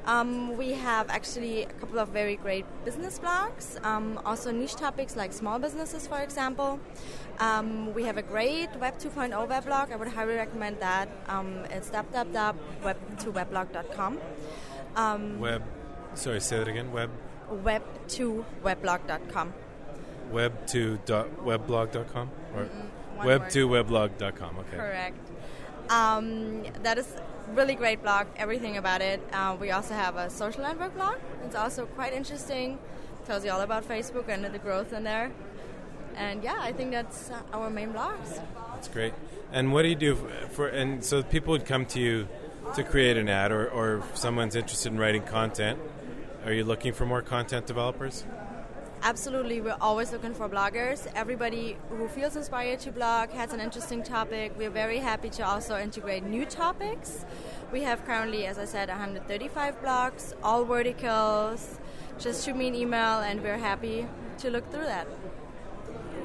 Um, 0.06 0.56
we 0.56 0.72
have 0.72 1.10
actually 1.10 1.64
a 1.64 1.72
couple 1.80 1.98
of 1.98 2.08
very 2.10 2.36
great 2.36 2.64
business 2.84 3.18
blogs, 3.18 3.84
um, 3.84 4.20
also 4.24 4.52
niche 4.52 4.76
topics 4.76 5.16
like 5.16 5.32
small 5.32 5.58
businesses, 5.58 6.06
for 6.06 6.20
example. 6.20 6.78
Um, 7.40 7.92
we 7.92 8.04
have 8.04 8.16
a 8.16 8.22
great 8.22 8.68
Web 8.76 8.98
2.0 8.98 9.32
weblog. 9.48 9.90
I 9.92 9.96
would 9.96 10.06
highly 10.08 10.36
recommend 10.36 10.78
that. 10.78 11.08
Um, 11.28 11.64
it's 11.70 11.90
www.web2weblog.com. 11.90 14.20
Um, 14.94 15.40
web, 15.40 15.64
sorry, 16.14 16.40
say 16.40 16.58
that 16.58 16.68
again. 16.68 16.92
Web. 16.92 17.10
Web2weblog.com. 17.50 19.52
Web2.weblog.com 20.32 22.30
or 22.54 22.68
web2weblog.com. 23.18 24.58
Okay. 24.58 24.76
Correct. 24.76 25.18
Um, 25.90 26.62
that 26.82 26.98
is 26.98 27.06
really 27.54 27.74
great 27.74 28.02
blog, 28.02 28.26
everything 28.36 28.76
about 28.76 29.00
it. 29.00 29.20
Uh, 29.32 29.56
we 29.58 29.70
also 29.70 29.94
have 29.94 30.16
a 30.16 30.30
social 30.30 30.62
network 30.62 30.94
blog. 30.94 31.16
It's 31.44 31.54
also 31.54 31.86
quite 31.86 32.12
interesting. 32.12 32.78
Tells 33.26 33.44
you 33.44 33.50
all 33.50 33.60
about 33.60 33.88
Facebook 33.88 34.28
and 34.28 34.44
the 34.44 34.58
growth 34.58 34.92
in 34.92 35.04
there. 35.04 35.32
And 36.16 36.42
yeah, 36.42 36.56
I 36.58 36.72
think 36.72 36.92
that's 36.92 37.30
our 37.52 37.68
main 37.70 37.92
blogs. 37.92 38.40
That's 38.72 38.88
great. 38.88 39.14
And 39.52 39.72
what 39.72 39.82
do 39.82 39.88
you 39.88 39.94
do 39.94 40.16
for? 40.50 40.68
And 40.68 41.04
so 41.04 41.22
people 41.22 41.52
would 41.52 41.66
come 41.66 41.86
to 41.86 42.00
you 42.00 42.28
to 42.74 42.82
create 42.82 43.16
an 43.16 43.28
ad, 43.28 43.52
or, 43.52 43.68
or 43.68 44.02
someone's 44.14 44.56
interested 44.56 44.92
in 44.92 44.98
writing 44.98 45.22
content. 45.22 45.78
Are 46.44 46.52
you 46.52 46.64
looking 46.64 46.92
for 46.92 47.06
more 47.06 47.22
content 47.22 47.66
developers? 47.66 48.24
Absolutely, 49.06 49.60
we're 49.60 49.76
always 49.80 50.10
looking 50.10 50.34
for 50.34 50.48
bloggers. 50.48 51.06
Everybody 51.14 51.76
who 51.90 52.08
feels 52.08 52.34
inspired 52.34 52.80
to 52.80 52.90
blog 52.90 53.30
has 53.30 53.52
an 53.52 53.60
interesting 53.60 54.02
topic. 54.02 54.50
We're 54.58 54.68
very 54.68 54.98
happy 54.98 55.30
to 55.30 55.46
also 55.46 55.78
integrate 55.78 56.24
new 56.24 56.44
topics. 56.44 57.24
We 57.70 57.82
have 57.82 58.04
currently, 58.04 58.46
as 58.46 58.58
I 58.58 58.64
said, 58.64 58.88
135 58.88 59.80
blogs, 59.80 60.32
all 60.42 60.64
verticals. 60.64 61.78
Just 62.18 62.44
shoot 62.44 62.56
me 62.56 62.66
an 62.66 62.74
email, 62.74 63.20
and 63.20 63.40
we're 63.44 63.58
happy 63.58 64.08
to 64.38 64.50
look 64.50 64.68
through 64.72 64.86
that. 64.86 65.06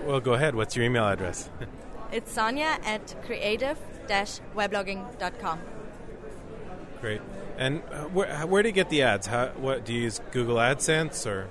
Well, 0.03 0.19
go 0.19 0.34
ahead. 0.34 0.55
What's 0.55 0.75
your 0.75 0.84
email 0.84 1.05
address? 1.05 1.51
it's 2.11 2.36
Sonja 2.36 2.84
at 2.84 3.15
creative-weblogging.com. 3.23 5.59
Great. 6.99 7.21
And 7.59 7.84
uh, 7.91 8.05
where, 8.05 8.47
where 8.47 8.63
do 8.63 8.69
you 8.69 8.73
get 8.73 8.89
the 8.89 9.03
ads? 9.03 9.27
How, 9.27 9.49
what 9.49 9.86
do 9.86 9.93
you 9.93 10.01
use 10.01 10.19
Google 10.32 10.55
AdSense 10.55 11.27
or? 11.27 11.47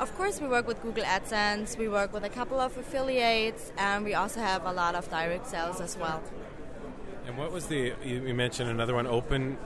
Of 0.00 0.16
course, 0.16 0.40
we 0.40 0.46
work 0.46 0.68
with 0.68 0.80
Google 0.82 1.04
AdSense. 1.04 1.76
We 1.76 1.88
work 1.88 2.12
with 2.12 2.24
a 2.24 2.28
couple 2.28 2.60
of 2.60 2.76
affiliates, 2.78 3.72
and 3.76 4.04
we 4.04 4.14
also 4.14 4.40
have 4.40 4.64
a 4.64 4.72
lot 4.72 4.94
of 4.94 5.10
direct 5.10 5.48
sales 5.48 5.80
as 5.80 5.96
well. 5.96 6.22
And 7.26 7.36
what 7.36 7.50
was 7.50 7.66
the? 7.66 7.94
You, 8.04 8.34
mentioned 8.34 8.70
another 8.70 8.94
one, 8.94 9.06
Open. 9.08 9.58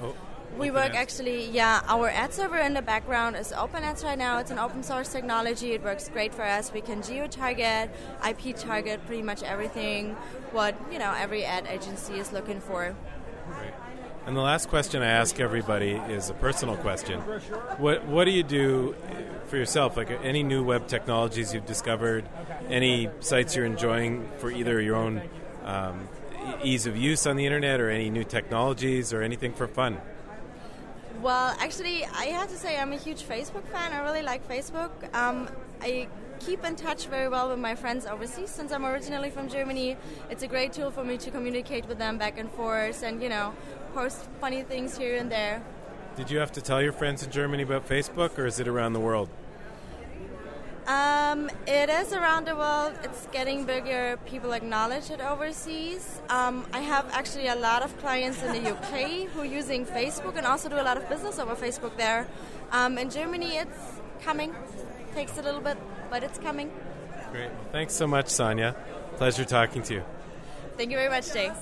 Oh, 0.00 0.16
we 0.56 0.70
work 0.70 0.94
ads. 0.94 0.96
actually, 0.96 1.50
yeah. 1.50 1.82
Our 1.86 2.08
ad 2.08 2.32
server 2.32 2.58
in 2.58 2.72
the 2.72 2.82
background 2.82 3.36
is 3.36 3.52
OpenAds 3.52 4.02
right 4.02 4.16
now. 4.16 4.38
It's 4.38 4.50
an 4.50 4.58
open 4.58 4.82
source 4.82 5.10
technology. 5.12 5.72
It 5.72 5.82
works 5.82 6.08
great 6.08 6.32
for 6.32 6.44
us. 6.44 6.72
We 6.72 6.80
can 6.80 7.02
geo 7.02 7.26
target, 7.26 7.90
IP 8.26 8.56
target, 8.56 9.04
pretty 9.06 9.22
much 9.22 9.42
everything. 9.42 10.14
What 10.52 10.74
you 10.90 10.98
know, 10.98 11.12
every 11.12 11.44
ad 11.44 11.66
agency 11.66 12.14
is 12.14 12.32
looking 12.32 12.60
for. 12.60 12.96
And 14.26 14.34
the 14.34 14.40
last 14.40 14.70
question 14.70 15.02
I 15.02 15.08
ask 15.08 15.38
everybody 15.38 15.92
is 15.92 16.30
a 16.30 16.34
personal 16.34 16.76
question. 16.76 17.20
What 17.78 18.06
What 18.06 18.24
do 18.24 18.30
you 18.30 18.42
do 18.42 18.96
for 19.48 19.58
yourself? 19.58 19.98
Like 19.98 20.10
any 20.22 20.42
new 20.42 20.64
web 20.64 20.86
technologies 20.86 21.52
you've 21.52 21.66
discovered, 21.66 22.26
any 22.68 23.10
sites 23.20 23.54
you're 23.54 23.66
enjoying 23.66 24.26
for 24.38 24.50
either 24.50 24.80
your 24.80 24.96
own 24.96 25.20
um, 25.64 26.08
ease 26.62 26.86
of 26.86 26.96
use 26.96 27.26
on 27.26 27.36
the 27.36 27.44
internet, 27.44 27.80
or 27.80 27.90
any 27.90 28.08
new 28.08 28.24
technologies, 28.24 29.12
or 29.12 29.20
anything 29.22 29.52
for 29.52 29.68
fun? 29.68 30.00
Well, 31.20 31.54
actually, 31.58 32.04
I 32.06 32.26
have 32.26 32.50
to 32.50 32.56
say 32.56 32.78
I'm 32.78 32.92
a 32.92 32.96
huge 32.96 33.22
Facebook 33.22 33.64
fan. 33.64 33.92
I 33.92 34.02
really 34.02 34.22
like 34.22 34.46
Facebook. 34.48 34.90
Um, 35.14 35.48
I 35.82 36.08
keep 36.40 36.64
in 36.64 36.76
touch 36.76 37.06
very 37.06 37.28
well 37.28 37.48
with 37.48 37.58
my 37.58 37.74
friends 37.74 38.06
overseas 38.06 38.50
since 38.50 38.72
I'm 38.72 38.84
originally 38.84 39.30
from 39.30 39.48
Germany. 39.48 39.96
It's 40.30 40.42
a 40.42 40.48
great 40.48 40.72
tool 40.72 40.90
for 40.90 41.04
me 41.04 41.16
to 41.18 41.30
communicate 41.30 41.86
with 41.86 41.98
them 41.98 42.18
back 42.18 42.38
and 42.38 42.50
forth 42.50 43.02
and, 43.02 43.22
you 43.22 43.28
know, 43.28 43.54
post 43.94 44.26
funny 44.40 44.62
things 44.62 44.96
here 44.96 45.16
and 45.16 45.30
there. 45.30 45.62
Did 46.16 46.30
you 46.30 46.38
have 46.38 46.52
to 46.52 46.60
tell 46.60 46.80
your 46.80 46.92
friends 46.92 47.22
in 47.22 47.30
Germany 47.30 47.62
about 47.62 47.88
Facebook 47.88 48.38
or 48.38 48.46
is 48.46 48.60
it 48.60 48.68
around 48.68 48.92
the 48.92 49.00
world? 49.00 49.28
Um, 50.86 51.50
it 51.66 51.88
is 51.88 52.12
around 52.12 52.46
the 52.46 52.54
world. 52.54 52.92
It's 53.02 53.26
getting 53.32 53.64
bigger. 53.64 54.18
People 54.26 54.52
acknowledge 54.52 55.10
it 55.10 55.20
overseas. 55.20 56.20
Um, 56.28 56.66
I 56.74 56.80
have 56.80 57.06
actually 57.12 57.48
a 57.48 57.54
lot 57.54 57.82
of 57.82 57.96
clients 57.98 58.42
in 58.42 58.52
the 58.52 58.70
UK 58.70 59.28
who 59.30 59.40
are 59.40 59.46
using 59.46 59.86
Facebook 59.86 60.36
and 60.36 60.46
also 60.46 60.68
do 60.68 60.76
a 60.76 60.84
lot 60.84 60.98
of 60.98 61.08
business 61.08 61.38
over 61.38 61.54
Facebook 61.54 61.96
there. 61.96 62.26
Um, 62.70 62.98
in 62.98 63.08
Germany, 63.08 63.56
it's 63.56 63.78
coming. 64.22 64.54
Takes 65.14 65.38
a 65.38 65.42
little 65.42 65.60
bit, 65.60 65.78
but 66.10 66.22
it's 66.24 66.38
coming. 66.38 66.72
Great. 67.30 67.50
Thanks 67.70 67.94
so 67.94 68.06
much, 68.06 68.26
Sonja. 68.26 68.74
Pleasure 69.16 69.44
talking 69.44 69.82
to 69.84 69.94
you. 69.94 70.02
Thank 70.76 70.90
you 70.90 70.96
very 70.96 71.08
much, 71.08 71.32
Jay. 71.32 71.52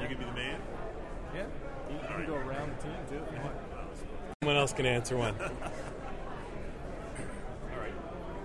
You 0.00 0.08
can 0.08 0.18
be 0.18 0.24
the 0.24 0.32
man. 0.32 0.58
Yeah. 1.34 1.44
You 1.90 1.98
can 2.08 2.26
go 2.26 2.34
around 2.34 2.70
the 2.78 2.82
team 2.84 2.96
too. 3.10 3.20
Someone 4.42 4.56
else 4.56 4.72
can 4.72 4.86
answer 4.86 5.16
one. 5.16 5.34
All 5.40 5.48
right. 7.78 7.92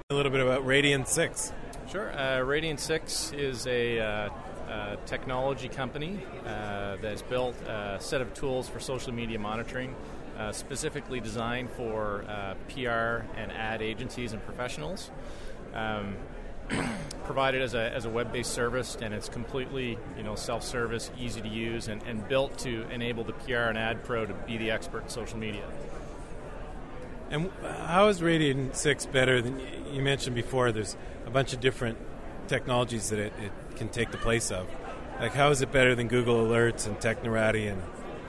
A 0.10 0.14
little 0.16 0.32
bit 0.32 0.41
about 0.41 0.66
Radian 0.66 1.08
6. 1.08 1.54
Sure. 1.89 2.12
Uh, 2.12 2.39
Radian 2.39 2.78
6 2.78 3.32
is 3.34 3.66
a 3.68 3.99
uh, 3.99 4.30
uh, 4.70 4.95
technology 5.06 5.70
company 5.70 6.20
uh, 6.45 6.97
that's 7.01 7.22
built 7.22 7.56
a 7.68 7.97
set 7.99 8.22
of 8.22 8.34
tools 8.34 8.68
for 8.68 8.80
social 8.80 9.14
media 9.14 9.39
monitoring, 9.39 9.95
uh, 10.38 10.52
specifically 10.52 11.20
designed 11.20 11.70
for 11.72 12.24
uh, 12.28 12.56
PR 12.70 13.26
and 13.38 13.52
ad 13.52 13.82
agencies 13.82 14.34
and 14.34 14.44
professionals. 14.46 15.10
Um, 15.74 16.16
provided 17.26 17.62
as 17.62 17.74
a, 17.74 17.92
as 17.94 18.06
a 18.06 18.10
web-based 18.10 18.52
service 18.54 18.98
and 19.02 19.14
it's 19.14 19.28
completely 19.28 19.98
you 20.18 20.24
know 20.24 20.34
self-service 20.36 21.12
easy 21.20 21.42
to 21.42 21.48
use 21.50 21.90
and, 21.90 22.02
and 22.04 22.26
built 22.30 22.58
to 22.58 22.86
enable 22.90 23.26
the 23.26 23.34
pr 23.34 23.54
and 23.54 23.78
ad 23.78 24.02
pro 24.06 24.26
to 24.26 24.34
be 24.34 24.58
the 24.58 24.72
expert 24.72 25.04
in 25.04 25.10
social 25.10 25.38
media 25.38 25.66
And 27.30 27.52
how 27.86 28.08
is 28.08 28.22
Radian 28.22 28.74
6 28.74 29.06
better 29.08 29.42
than 29.42 29.60
you 29.92 30.02
mentioned 30.02 30.36
before? 30.36 30.72
There's 30.72 30.96
a 31.26 31.30
bunch 31.30 31.52
of 31.54 31.60
different 31.60 31.98
technologies 32.48 33.10
that 33.10 33.20
it, 33.20 33.34
it 33.42 33.52
can 33.76 33.90
take 33.90 34.12
the 34.12 34.18
place 34.18 34.52
of. 34.52 34.68
Like, 35.20 35.34
how 35.34 35.50
is 35.50 35.62
it 35.62 35.72
better 35.72 35.96
than 35.96 36.08
Google 36.08 36.46
Alerts 36.46 36.86
and 36.88 36.98
Technorati? 37.00 37.72
And 37.72 37.82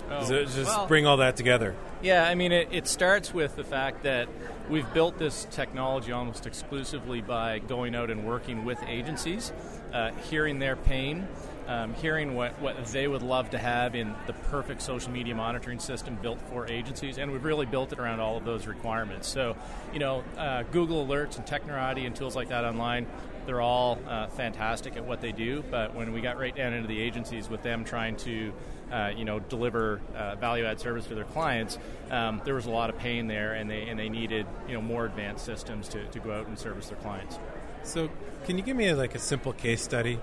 does 0.09 0.31
Oh, 0.31 0.35
it 0.37 0.45
just 0.47 0.67
well- 0.77 0.87
bring 0.87 1.07
all 1.07 1.19
that 1.19 1.37
together? 1.37 1.75
Yeah, 2.05 2.29
I 2.29 2.35
mean, 2.35 2.53
it, 2.53 2.69
it 2.71 2.87
starts 2.87 3.33
with 3.33 3.57
the 3.57 3.65
fact 3.65 4.03
that 4.03 4.29
we've 4.69 4.93
built 4.93 5.17
this 5.19 5.47
technology 5.51 6.13
almost 6.13 6.47
exclusively 6.47 7.23
by 7.23 7.61
going 7.61 7.95
out 7.95 8.11
and 8.11 8.27
working 8.27 8.67
with 8.67 8.79
agencies, 8.87 9.55
uh, 9.91 10.11
hearing 10.29 10.59
their 10.59 10.77
pain, 10.77 11.27
um, 11.67 11.95
hearing 11.95 12.35
what, 12.35 12.61
what 12.61 12.85
they 12.87 13.09
would 13.09 13.23
love 13.23 13.51
to 13.51 13.59
have 13.59 13.95
in 13.95 14.15
the 14.27 14.33
perfect 14.33 14.83
social 14.83 15.11
media 15.11 15.35
monitoring 15.35 15.79
system 15.79 16.17
built 16.21 16.41
for 16.51 16.71
agencies, 16.71 17.19
and 17.19 17.33
we've 17.33 17.45
really 17.45 17.67
built 17.67 17.93
it 17.93 17.99
around 17.99 18.21
all 18.21 18.37
of 18.37 18.45
those 18.45 18.67
requirements. 18.67 19.29
So, 19.29 19.57
you 19.93 19.99
know, 19.99 20.25
uh, 20.37 20.65
Google 20.65 21.07
Alerts 21.07 21.37
and 21.37 21.47
Technorati 21.47 22.07
and 22.07 22.15
tools 22.15 22.37
like 22.37 22.49
that 22.49 22.65
online, 22.65 23.07
they're 23.47 23.61
all 23.61 23.99
uh, 24.09 24.29
fantastic 24.29 24.97
at 24.97 25.05
what 25.05 25.21
they 25.21 25.33
do, 25.33 25.63
but 25.71 25.95
when 25.95 26.13
we 26.13 26.21
got 26.21 26.39
right 26.39 26.55
down 26.55 26.73
into 26.73 26.89
the 26.89 27.01
agencies 27.01 27.49
with 27.49 27.63
them 27.63 27.85
trying 27.85 28.17
to 28.17 28.53
uh, 28.93 29.11
you 29.17 29.25
know, 29.25 29.41
deliver 29.41 30.01
uh, 30.15 30.37
value-add 30.37 30.79
service 30.79 31.07
to 31.07 31.15
their 31.15 31.25
clients, 31.25 31.79
um, 32.11 32.41
there 32.45 32.55
was 32.55 32.67
a 32.67 32.71
lot 32.71 32.91
of 32.91 32.99
pain 32.99 33.27
there, 33.27 33.55
and 33.55 33.69
they 33.69 33.89
and 33.89 33.99
they 33.99 34.09
needed 34.09 34.47
you 34.69 34.75
know 34.75 34.83
more 34.83 35.05
advanced 35.05 35.45
systems 35.45 35.89
to, 35.89 36.05
to 36.07 36.21
go 36.21 36.33
out 36.33 36.47
and 36.47 36.59
service 36.59 36.89
their 36.89 36.99
clients. 36.99 37.39
So, 37.83 38.09
can 38.45 38.57
you 38.57 38.63
give 38.63 38.77
me 38.77 38.89
a, 38.89 38.97
like 38.97 39.15
a 39.15 39.19
simple 39.19 39.53
case 39.53 39.83
study? 39.83 40.19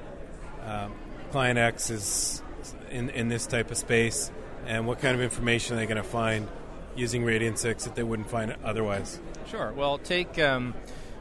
Um, 0.66 0.94
client 1.32 1.58
X 1.58 1.90
is 1.90 2.42
in 2.90 3.10
in 3.10 3.30
this 3.30 3.48
type 3.48 3.72
of 3.72 3.78
space, 3.78 4.32
and 4.66 4.86
what 4.86 5.00
kind 5.00 5.16
of 5.16 5.22
information 5.22 5.76
are 5.76 5.80
they 5.80 5.86
going 5.86 5.98
to 5.98 6.04
find 6.04 6.48
using 6.96 7.24
Radian 7.24 7.58
Six 7.58 7.86
that 7.86 7.96
they 7.96 8.04
wouldn't 8.04 8.30
find 8.30 8.56
otherwise? 8.64 9.20
Sure. 9.48 9.72
Well, 9.72 9.98
take 9.98 10.38
um, 10.40 10.74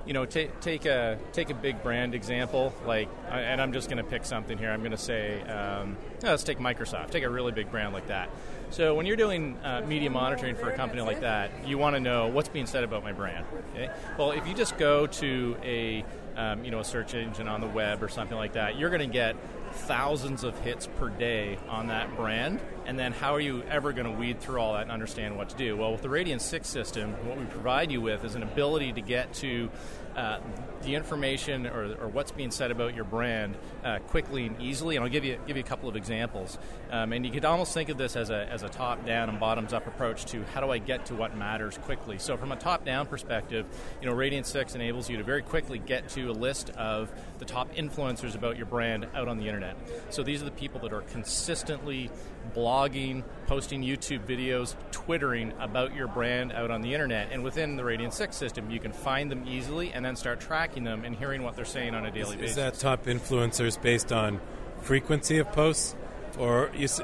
you 0.06 0.12
know 0.12 0.26
take 0.26 0.60
take 0.60 0.84
a 0.84 1.18
take 1.32 1.50
a 1.50 1.54
big 1.54 1.82
brand 1.82 2.14
example, 2.14 2.74
like, 2.86 3.08
and 3.30 3.60
I'm 3.60 3.72
just 3.72 3.88
going 3.88 4.02
to 4.02 4.08
pick 4.08 4.24
something 4.24 4.58
here. 4.58 4.70
I'm 4.70 4.80
going 4.80 4.90
to 4.92 4.98
say, 4.98 5.40
um, 5.42 5.96
let's 6.22 6.44
take 6.44 6.58
Microsoft. 6.58 7.10
Take 7.10 7.24
a 7.24 7.30
really 7.30 7.52
big 7.52 7.70
brand 7.70 7.92
like 7.92 8.08
that. 8.08 8.30
So 8.70 8.94
when 8.94 9.04
you're 9.04 9.16
doing 9.16 9.58
uh, 9.64 9.82
media 9.86 10.10
monitoring 10.10 10.54
for 10.54 10.70
a 10.70 10.76
company 10.76 11.02
like 11.02 11.22
that, 11.22 11.50
you 11.66 11.76
want 11.76 11.96
to 11.96 12.00
know 12.00 12.28
what's 12.28 12.48
being 12.48 12.66
said 12.66 12.84
about 12.84 13.02
my 13.02 13.12
brand. 13.12 13.44
Okay? 13.74 13.90
Well, 14.16 14.30
if 14.30 14.46
you 14.46 14.54
just 14.54 14.78
go 14.78 15.08
to 15.08 15.56
a 15.62 16.04
um, 16.36 16.64
you 16.64 16.70
know 16.70 16.80
a 16.80 16.84
search 16.84 17.14
engine 17.14 17.48
on 17.48 17.60
the 17.60 17.66
web 17.66 18.02
or 18.02 18.08
something 18.08 18.36
like 18.36 18.52
that, 18.52 18.78
you're 18.78 18.90
going 18.90 19.00
to 19.00 19.12
get 19.12 19.36
thousands 19.72 20.44
of 20.44 20.58
hits 20.60 20.86
per 20.86 21.08
day 21.08 21.58
on 21.68 21.88
that 21.88 22.14
brand. 22.16 22.60
And 22.86 22.98
then 22.98 23.12
how 23.12 23.34
are 23.34 23.40
you 23.40 23.62
ever 23.70 23.92
going 23.92 24.06
to 24.06 24.18
weed 24.18 24.40
through 24.40 24.60
all 24.60 24.74
that 24.74 24.82
and 24.82 24.90
understand 24.90 25.36
what 25.36 25.48
to 25.50 25.56
do? 25.56 25.76
Well, 25.76 25.92
with 25.92 26.02
the 26.02 26.08
Radian 26.08 26.40
6 26.40 26.68
system, 26.68 27.12
what 27.26 27.38
we 27.38 27.44
provide 27.46 27.90
you 27.90 28.00
with 28.00 28.24
is 28.24 28.34
an 28.34 28.42
ability 28.42 28.92
to 28.94 29.00
get 29.00 29.32
to 29.34 29.70
uh, 30.16 30.40
the 30.82 30.94
information 30.94 31.66
or, 31.66 31.94
or 32.00 32.08
what's 32.08 32.32
being 32.32 32.50
said 32.50 32.70
about 32.70 32.94
your 32.94 33.04
brand 33.04 33.56
uh, 33.84 33.98
quickly 34.08 34.46
and 34.46 34.60
easily. 34.60 34.96
And 34.96 35.04
I'll 35.04 35.10
give 35.10 35.24
you 35.24 35.38
give 35.46 35.56
you 35.56 35.62
a 35.62 35.66
couple 35.66 35.88
of 35.88 35.96
examples. 35.96 36.58
Um, 36.90 37.12
and 37.12 37.24
you 37.24 37.32
could 37.32 37.44
almost 37.44 37.74
think 37.74 37.88
of 37.88 37.98
this 37.98 38.16
as 38.16 38.30
a, 38.30 38.46
as 38.50 38.62
a 38.62 38.68
top 38.68 39.04
down 39.04 39.28
and 39.28 39.38
bottoms 39.38 39.72
up 39.72 39.86
approach 39.86 40.24
to 40.26 40.42
how 40.54 40.60
do 40.60 40.70
I 40.70 40.78
get 40.78 41.06
to 41.06 41.14
what 41.14 41.36
matters 41.36 41.78
quickly. 41.78 42.18
So 42.18 42.36
from 42.36 42.52
a 42.52 42.56
top 42.56 42.84
down 42.84 43.06
perspective, 43.06 43.66
you 44.00 44.08
know, 44.08 44.14
Radian 44.14 44.44
6 44.44 44.74
enables 44.74 45.08
you 45.08 45.16
to 45.18 45.24
very 45.24 45.42
quickly 45.42 45.78
get 45.78 46.08
to 46.10 46.30
a 46.30 46.32
list 46.32 46.70
of 46.70 47.12
the 47.38 47.44
top 47.44 47.74
influencers 47.74 48.34
about 48.34 48.56
your 48.56 48.66
brand 48.66 49.06
out 49.14 49.28
on 49.28 49.38
the 49.38 49.46
internet. 49.46 49.76
So 50.10 50.22
these 50.22 50.42
are 50.42 50.46
the 50.46 50.50
people 50.50 50.80
that 50.80 50.92
are 50.92 51.02
consistently 51.02 52.10
blogging, 52.54 53.22
posting 53.46 53.82
YouTube 53.82 54.26
videos, 54.26 54.74
twittering 54.90 55.52
about 55.58 55.94
your 55.94 56.08
brand 56.08 56.52
out 56.52 56.70
on 56.70 56.80
the 56.80 56.92
internet. 56.92 57.28
And 57.30 57.44
within 57.44 57.76
the 57.76 57.82
Radian 57.82 58.12
6 58.12 58.36
system, 58.36 58.70
you 58.70 58.80
can 58.80 58.92
find 58.92 59.30
them 59.30 59.44
easily 59.46 59.92
and 59.92 60.04
then 60.04 60.16
start 60.16 60.40
tracking 60.40 60.69
them 60.74 61.04
and 61.04 61.14
hearing 61.16 61.42
what 61.42 61.56
they're 61.56 61.64
saying 61.64 61.94
on 61.94 62.06
a 62.06 62.10
daily 62.10 62.36
Is, 62.36 62.36
basis. 62.36 62.50
is 62.50 62.56
that 62.56 62.74
top 62.74 63.04
influencers 63.06 63.80
based 63.80 64.12
on 64.12 64.40
frequency 64.82 65.38
of 65.38 65.50
posts, 65.52 65.94
or 66.38 66.70
you 66.74 66.84
s- 66.84 67.00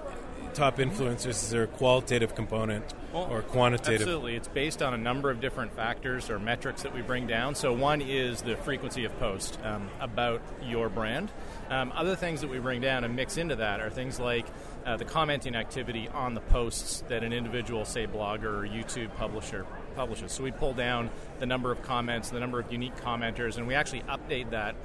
top 0.54 0.78
influencers? 0.78 1.26
Is 1.28 1.50
there 1.50 1.64
a 1.64 1.66
qualitative 1.66 2.34
component 2.34 2.94
or 3.12 3.42
quantitative? 3.42 4.02
Absolutely. 4.02 4.36
It's 4.36 4.48
based 4.48 4.82
on 4.82 4.94
a 4.94 4.98
number 4.98 5.30
of 5.30 5.40
different 5.40 5.74
factors 5.74 6.30
or 6.30 6.38
metrics 6.38 6.82
that 6.82 6.94
we 6.94 7.02
bring 7.02 7.26
down. 7.26 7.54
So, 7.54 7.72
one 7.72 8.00
is 8.00 8.42
the 8.42 8.56
frequency 8.56 9.04
of 9.04 9.18
post 9.18 9.58
um, 9.62 9.88
about 10.00 10.40
your 10.62 10.88
brand. 10.88 11.30
Um, 11.68 11.92
other 11.94 12.16
things 12.16 12.40
that 12.40 12.48
we 12.50 12.58
bring 12.58 12.80
down 12.80 13.04
and 13.04 13.14
mix 13.16 13.36
into 13.36 13.56
that 13.56 13.80
are 13.80 13.90
things 13.90 14.18
like 14.20 14.46
uh, 14.84 14.96
the 14.96 15.04
commenting 15.04 15.54
activity 15.56 16.08
on 16.08 16.34
the 16.34 16.40
posts 16.40 17.02
that 17.08 17.22
an 17.22 17.32
individual, 17.32 17.84
say, 17.84 18.06
blogger 18.06 18.44
or 18.44 18.66
YouTube 18.66 19.14
publisher 19.16 19.66
publishes. 19.96 20.30
So, 20.32 20.44
we 20.44 20.52
pull 20.52 20.74
down 20.74 21.10
the 21.40 21.46
number 21.46 21.72
of 21.72 21.82
comments, 21.82 22.30
the 22.30 22.40
number 22.40 22.60
of 22.60 22.70
unique 22.70 22.96
commenters, 22.96 23.56
and 23.56 23.66
we 23.66 23.74
actually 23.74 24.02
update 24.02 24.50
that 24.50 24.76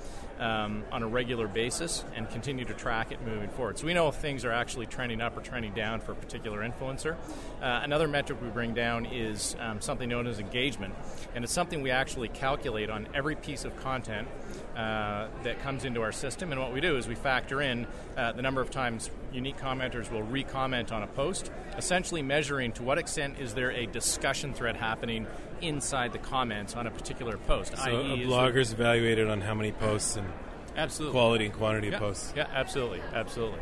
um, 0.41 0.83
on 0.91 1.03
a 1.03 1.07
regular 1.07 1.47
basis 1.47 2.03
and 2.15 2.29
continue 2.29 2.65
to 2.65 2.73
track 2.73 3.11
it 3.11 3.21
moving 3.21 3.49
forward. 3.49 3.77
So 3.77 3.85
we 3.85 3.93
know 3.93 4.07
if 4.07 4.15
things 4.15 4.43
are 4.43 4.51
actually 4.51 4.87
trending 4.87 5.21
up 5.21 5.37
or 5.37 5.41
trending 5.41 5.73
down 5.73 6.01
for 6.01 6.13
a 6.13 6.15
particular 6.15 6.67
influencer. 6.67 7.15
Uh, 7.61 7.81
another 7.83 8.07
metric 8.07 8.41
we 8.41 8.49
bring 8.49 8.73
down 8.73 9.05
is 9.05 9.55
um, 9.59 9.79
something 9.79 10.09
known 10.09 10.25
as 10.25 10.39
engagement, 10.39 10.95
and 11.35 11.43
it's 11.43 11.53
something 11.53 11.81
we 11.81 11.91
actually 11.91 12.27
calculate 12.27 12.89
on 12.89 13.07
every 13.13 13.35
piece 13.35 13.65
of 13.65 13.75
content 13.77 14.27
uh, 14.75 15.27
that 15.43 15.59
comes 15.61 15.85
into 15.85 16.01
our 16.01 16.11
system. 16.11 16.51
And 16.51 16.59
what 16.59 16.73
we 16.73 16.81
do 16.81 16.97
is 16.97 17.07
we 17.07 17.13
factor 17.13 17.61
in 17.61 17.85
uh, 18.17 18.31
the 18.31 18.41
number 18.41 18.61
of 18.61 18.71
times 18.71 19.11
unique 19.31 19.57
commenters 19.57 20.11
will 20.11 20.23
re-comment 20.23 20.91
on 20.91 21.03
a 21.03 21.07
post, 21.07 21.51
essentially 21.77 22.23
measuring 22.23 22.71
to 22.73 22.83
what 22.83 22.97
extent 22.97 23.39
is 23.39 23.53
there 23.53 23.71
a 23.71 23.85
discussion 23.85 24.53
thread 24.53 24.75
happening 24.75 25.27
inside 25.61 26.13
the 26.13 26.19
comments 26.19 26.75
on 26.75 26.87
a 26.87 26.91
particular 26.91 27.37
post. 27.37 27.77
So 27.77 27.83
i.e. 27.83 28.23
a 28.23 28.27
blogger's 28.27 28.73
evaluated 28.73 29.29
on 29.29 29.41
how 29.41 29.53
many 29.53 29.71
posts 29.71 30.15
and 30.15 30.27
Absolutely. 30.75 31.13
quality 31.13 31.45
and 31.45 31.53
quantity 31.53 31.87
yeah, 31.87 31.93
of 31.95 31.99
posts. 31.99 32.33
Yeah, 32.35 32.47
absolutely, 32.53 33.01
absolutely. 33.13 33.59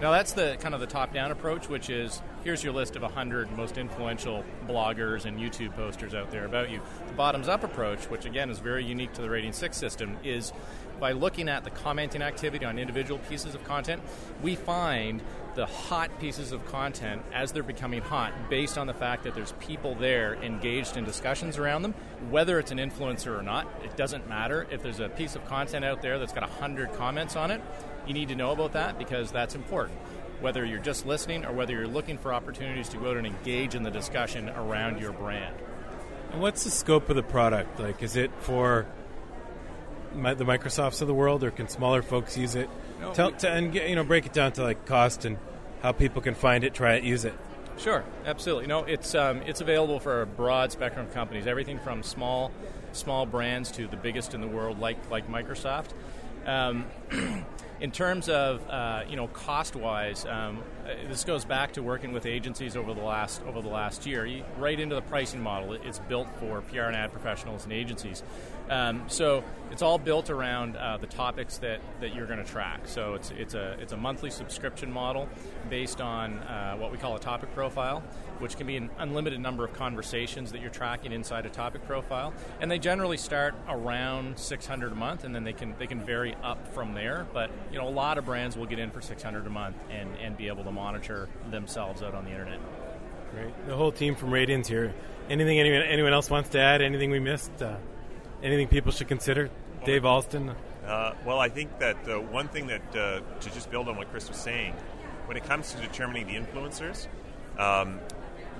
Now 0.00 0.10
that's 0.10 0.32
the 0.32 0.56
kind 0.60 0.74
of 0.74 0.80
the 0.80 0.86
top-down 0.86 1.30
approach, 1.30 1.68
which 1.68 1.88
is 1.88 2.22
here's 2.42 2.64
your 2.64 2.72
list 2.72 2.96
of 2.96 3.02
100 3.02 3.52
most 3.56 3.78
influential 3.78 4.44
bloggers 4.66 5.24
and 5.24 5.38
YouTube 5.38 5.74
posters 5.74 6.14
out 6.14 6.30
there 6.30 6.44
about 6.44 6.70
you. 6.70 6.80
The 7.06 7.14
bottoms-up 7.14 7.62
approach, 7.62 8.10
which 8.10 8.24
again 8.24 8.50
is 8.50 8.58
very 8.58 8.84
unique 8.84 9.12
to 9.14 9.22
the 9.22 9.28
Radian 9.28 9.54
Six 9.54 9.76
system, 9.76 10.16
is 10.24 10.52
by 11.02 11.12
looking 11.12 11.48
at 11.48 11.64
the 11.64 11.70
commenting 11.70 12.22
activity 12.22 12.64
on 12.64 12.78
individual 12.78 13.18
pieces 13.28 13.54
of 13.54 13.64
content, 13.64 14.00
we 14.40 14.54
find 14.54 15.20
the 15.54 15.66
hot 15.66 16.18
pieces 16.20 16.52
of 16.52 16.64
content 16.66 17.22
as 17.34 17.52
they're 17.52 17.62
becoming 17.62 18.00
hot 18.00 18.32
based 18.48 18.78
on 18.78 18.86
the 18.86 18.94
fact 18.94 19.24
that 19.24 19.34
there's 19.34 19.52
people 19.60 19.94
there 19.96 20.34
engaged 20.36 20.96
in 20.96 21.04
discussions 21.04 21.58
around 21.58 21.82
them, 21.82 21.92
whether 22.30 22.58
it's 22.58 22.70
an 22.70 22.78
influencer 22.78 23.38
or 23.38 23.42
not. 23.42 23.66
It 23.84 23.96
doesn't 23.96 24.28
matter. 24.28 24.66
If 24.70 24.82
there's 24.82 25.00
a 25.00 25.08
piece 25.08 25.34
of 25.34 25.44
content 25.46 25.84
out 25.84 26.02
there 26.02 26.18
that's 26.18 26.32
got 26.32 26.48
100 26.48 26.92
comments 26.94 27.36
on 27.36 27.50
it, 27.50 27.60
you 28.06 28.14
need 28.14 28.28
to 28.28 28.34
know 28.34 28.50
about 28.52 28.72
that 28.72 28.98
because 28.98 29.30
that's 29.30 29.54
important. 29.54 29.98
Whether 30.40 30.64
you're 30.64 30.80
just 30.80 31.06
listening 31.06 31.44
or 31.44 31.52
whether 31.52 31.72
you're 31.74 31.86
looking 31.86 32.18
for 32.18 32.34
opportunities 32.34 32.88
to 32.90 32.96
go 32.96 33.10
out 33.10 33.16
and 33.16 33.26
engage 33.26 33.74
in 33.74 33.82
the 33.84 33.90
discussion 33.90 34.48
around 34.50 35.00
your 35.00 35.12
brand. 35.12 35.54
And 36.32 36.40
what's 36.40 36.64
the 36.64 36.70
scope 36.70 37.08
of 37.10 37.16
the 37.16 37.22
product? 37.22 37.78
Like, 37.78 38.02
is 38.02 38.16
it 38.16 38.30
for 38.40 38.86
mi- 40.14 40.34
the 40.34 40.44
Microsofts 40.44 41.00
of 41.00 41.06
the 41.08 41.14
world, 41.14 41.44
or 41.44 41.50
can 41.50 41.68
smaller 41.68 42.02
folks 42.02 42.36
use 42.36 42.54
it? 42.54 42.68
No, 43.00 43.12
Tell, 43.12 43.30
we- 43.30 43.38
to, 43.38 43.50
and 43.50 43.72
get- 43.72 43.88
you 43.88 43.94
know, 43.96 44.04
break 44.04 44.26
it 44.26 44.32
down 44.32 44.52
to 44.52 44.62
like 44.62 44.84
cost 44.86 45.24
and 45.24 45.38
how 45.82 45.92
people 45.92 46.22
can 46.22 46.34
find 46.34 46.64
it, 46.64 46.74
try 46.74 46.94
it, 46.94 47.04
use 47.04 47.24
it. 47.24 47.34
Sure, 47.78 48.04
absolutely. 48.26 48.66
No, 48.66 48.80
it's 48.84 49.14
um, 49.14 49.42
it's 49.42 49.60
available 49.60 49.98
for 50.00 50.22
a 50.22 50.26
broad 50.26 50.72
spectrum 50.72 51.06
of 51.06 51.14
companies, 51.14 51.46
everything 51.46 51.78
from 51.78 52.02
small 52.02 52.50
small 52.92 53.24
brands 53.26 53.70
to 53.72 53.86
the 53.86 53.96
biggest 53.96 54.34
in 54.34 54.40
the 54.40 54.46
world, 54.46 54.78
like 54.78 55.10
like 55.10 55.28
Microsoft. 55.30 55.88
Um, 56.46 56.84
in 57.82 57.90
terms 57.90 58.28
of 58.28 58.62
uh, 58.70 59.02
you 59.08 59.16
know 59.16 59.26
cost 59.26 59.74
wise, 59.74 60.24
um, 60.24 60.62
uh, 60.86 60.94
this 61.08 61.24
goes 61.24 61.44
back 61.44 61.72
to 61.72 61.82
working 61.82 62.12
with 62.12 62.26
agencies 62.26 62.76
over 62.76 62.94
the 62.94 63.02
last 63.02 63.42
over 63.42 63.60
the 63.60 63.68
last 63.68 64.06
year. 64.06 64.42
Right 64.56 64.78
into 64.78 64.94
the 64.94 65.02
pricing 65.02 65.42
model, 65.42 65.72
it's 65.72 65.98
built 65.98 66.28
for 66.38 66.60
PR 66.62 66.82
and 66.82 66.96
ad 66.96 67.10
professionals 67.10 67.64
and 67.64 67.72
agencies. 67.72 68.22
Um, 68.70 69.02
so 69.08 69.42
it's 69.72 69.82
all 69.82 69.98
built 69.98 70.30
around 70.30 70.76
uh, 70.76 70.96
the 70.98 71.08
topics 71.08 71.58
that, 71.58 71.80
that 72.00 72.14
you're 72.14 72.26
going 72.26 72.38
to 72.38 72.50
track. 72.50 72.82
So 72.86 73.14
it's 73.14 73.32
it's 73.32 73.54
a 73.54 73.72
it's 73.80 73.92
a 73.92 73.96
monthly 73.96 74.30
subscription 74.30 74.92
model 74.92 75.28
based 75.68 76.00
on 76.00 76.38
uh, 76.38 76.76
what 76.76 76.92
we 76.92 76.98
call 76.98 77.16
a 77.16 77.20
topic 77.20 77.52
profile, 77.52 78.04
which 78.42 78.56
can 78.56 78.66
be 78.66 78.76
an 78.76 78.90
unlimited 78.98 79.38
number 79.38 79.64
of 79.64 79.72
conversations 79.72 80.50
that 80.50 80.60
you're 80.60 80.70
tracking 80.70 81.12
inside 81.12 81.46
a 81.46 81.48
topic 81.48 81.86
profile. 81.86 82.34
And 82.60 82.68
they 82.68 82.80
generally 82.80 83.16
start 83.16 83.54
around 83.68 84.36
600 84.36 84.90
a 84.90 84.94
month, 84.96 85.22
and 85.22 85.32
then 85.32 85.44
they 85.44 85.52
can 85.52 85.74
they 85.78 85.86
can 85.86 86.04
vary 86.04 86.34
up 86.42 86.74
from 86.74 86.92
there. 86.94 87.26
But 87.32 87.50
you 87.70 87.78
know 87.78 87.88
a 87.88 87.90
lot 87.90 88.18
of 88.18 88.24
brands 88.24 88.56
will 88.56 88.66
get 88.66 88.80
in 88.80 88.90
for 88.90 89.00
600 89.00 89.46
a 89.46 89.50
month 89.50 89.76
and, 89.90 90.10
and 90.16 90.36
be 90.36 90.48
able 90.48 90.64
to 90.64 90.72
monitor 90.72 91.28
themselves 91.50 92.02
out 92.02 92.14
on 92.14 92.24
the 92.24 92.30
internet. 92.32 92.58
Great. 93.32 93.66
The 93.66 93.76
whole 93.76 93.92
team 93.92 94.16
from 94.16 94.32
Radian's 94.32 94.68
here. 94.68 94.92
Anything 95.30 95.60
anyone 95.60 95.82
anyone 95.82 96.12
else 96.12 96.28
wants 96.28 96.50
to 96.50 96.58
add? 96.58 96.82
Anything 96.82 97.12
we 97.12 97.20
missed? 97.20 97.62
Uh, 97.62 97.76
anything 98.42 98.66
people 98.66 98.90
should 98.90 99.08
consider? 99.08 99.50
Dave 99.84 100.04
Alston. 100.04 100.52
Uh, 100.84 101.12
well, 101.24 101.38
I 101.38 101.48
think 101.48 101.78
that 101.78 101.96
uh, 102.08 102.20
one 102.20 102.48
thing 102.48 102.66
that 102.66 102.96
uh, 102.96 103.20
to 103.40 103.50
just 103.50 103.70
build 103.70 103.88
on 103.88 103.96
what 103.96 104.10
Chris 104.10 104.28
was 104.28 104.36
saying, 104.36 104.74
when 105.26 105.36
it 105.36 105.44
comes 105.44 105.72
to 105.72 105.80
determining 105.80 106.26
the 106.26 106.34
influencers, 106.34 107.06
um, 107.58 108.00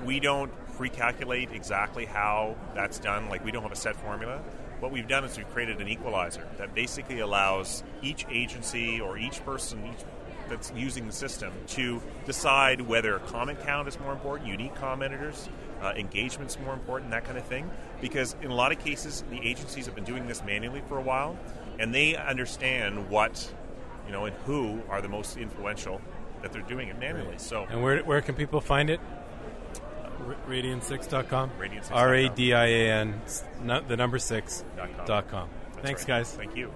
we 0.05 0.21
don't 0.21 0.53
pre-calculate 0.77 1.51
exactly 1.53 2.07
how 2.07 2.57
that's 2.75 2.99
done. 2.99 3.29
Like 3.29 3.45
we 3.45 3.51
don't 3.51 3.63
have 3.63 3.73
a 3.73 3.77
set 3.77 3.97
formula. 3.97 4.39
What 4.81 4.91
we've 4.91 5.07
done 5.07 5.25
is 5.25 5.37
we've 5.37 5.49
created 5.51 5.81
an 5.81 5.89
equalizer 5.89 6.47
that 6.59 6.75
basically 6.75 7.21
allows 7.21 7.85
each 8.03 8.27
agency 8.31 9.01
or 9.01 9.17
each 9.17 9.45
person, 9.45 9.87
each 9.87 10.05
that's 10.49 10.73
using 10.77 11.07
the 11.07 11.13
system 11.13 11.53
to 11.67 12.03
decide 12.27 12.81
whether 12.81 13.19
comment 13.21 13.59
count 13.65 13.89
is 13.89 13.99
more 14.01 14.13
important, 14.13 14.49
unique 14.49 14.75
commenters, 14.75 15.49
uh, 15.81 15.93
engagement's 15.97 16.59
more 16.61 16.75
important, 16.75 17.11
that 17.11 17.25
kind 17.25 17.39
of 17.39 17.45
thing. 17.45 17.71
Because 18.01 18.37
in 18.43 18.51
a 18.51 18.55
lot 18.55 18.73
of 18.73 18.79
cases, 18.79 19.25
the 19.31 19.41
agencies 19.41 19.87
have 19.87 19.95
been 19.95 20.05
doing 20.05 20.27
this 20.27 20.45
manually 20.45 20.83
for 20.89 20.99
a 20.99 21.03
while, 21.03 21.39
and 21.79 21.95
they 21.95 22.17
understand 22.17 23.09
what, 23.09 23.53
you 24.07 24.13
know, 24.13 24.27
and 24.27 24.37
who 24.45 24.83
are 24.89 25.01
the 25.01 25.09
most 25.09 25.37
influential 25.37 26.01
that 26.43 26.53
they're 26.53 26.63
doing 26.63 26.89
it 26.89 26.99
manually. 26.99 27.39
So, 27.39 27.67
And 27.71 27.83
where 27.83 28.03
where 28.03 28.21
can 28.21 28.35
people 28.35 28.61
find 28.61 28.91
it? 28.91 29.01
Radian6.com. 30.49 31.51
Radian6.com. 31.59 31.97
R 31.97 32.15
A 32.15 32.29
D 32.29 32.55
I 32.55 32.67
A 32.67 32.91
N, 32.91 33.21
s- 33.25 33.45
the 33.89 33.97
number 33.97 34.19
six 34.19 34.65
dot 35.07 35.29
com. 35.29 35.49
That's 35.75 35.83
Thanks, 35.87 36.01
right. 36.03 36.09
guys. 36.09 36.33
Thank 36.33 36.57
you. 36.57 36.73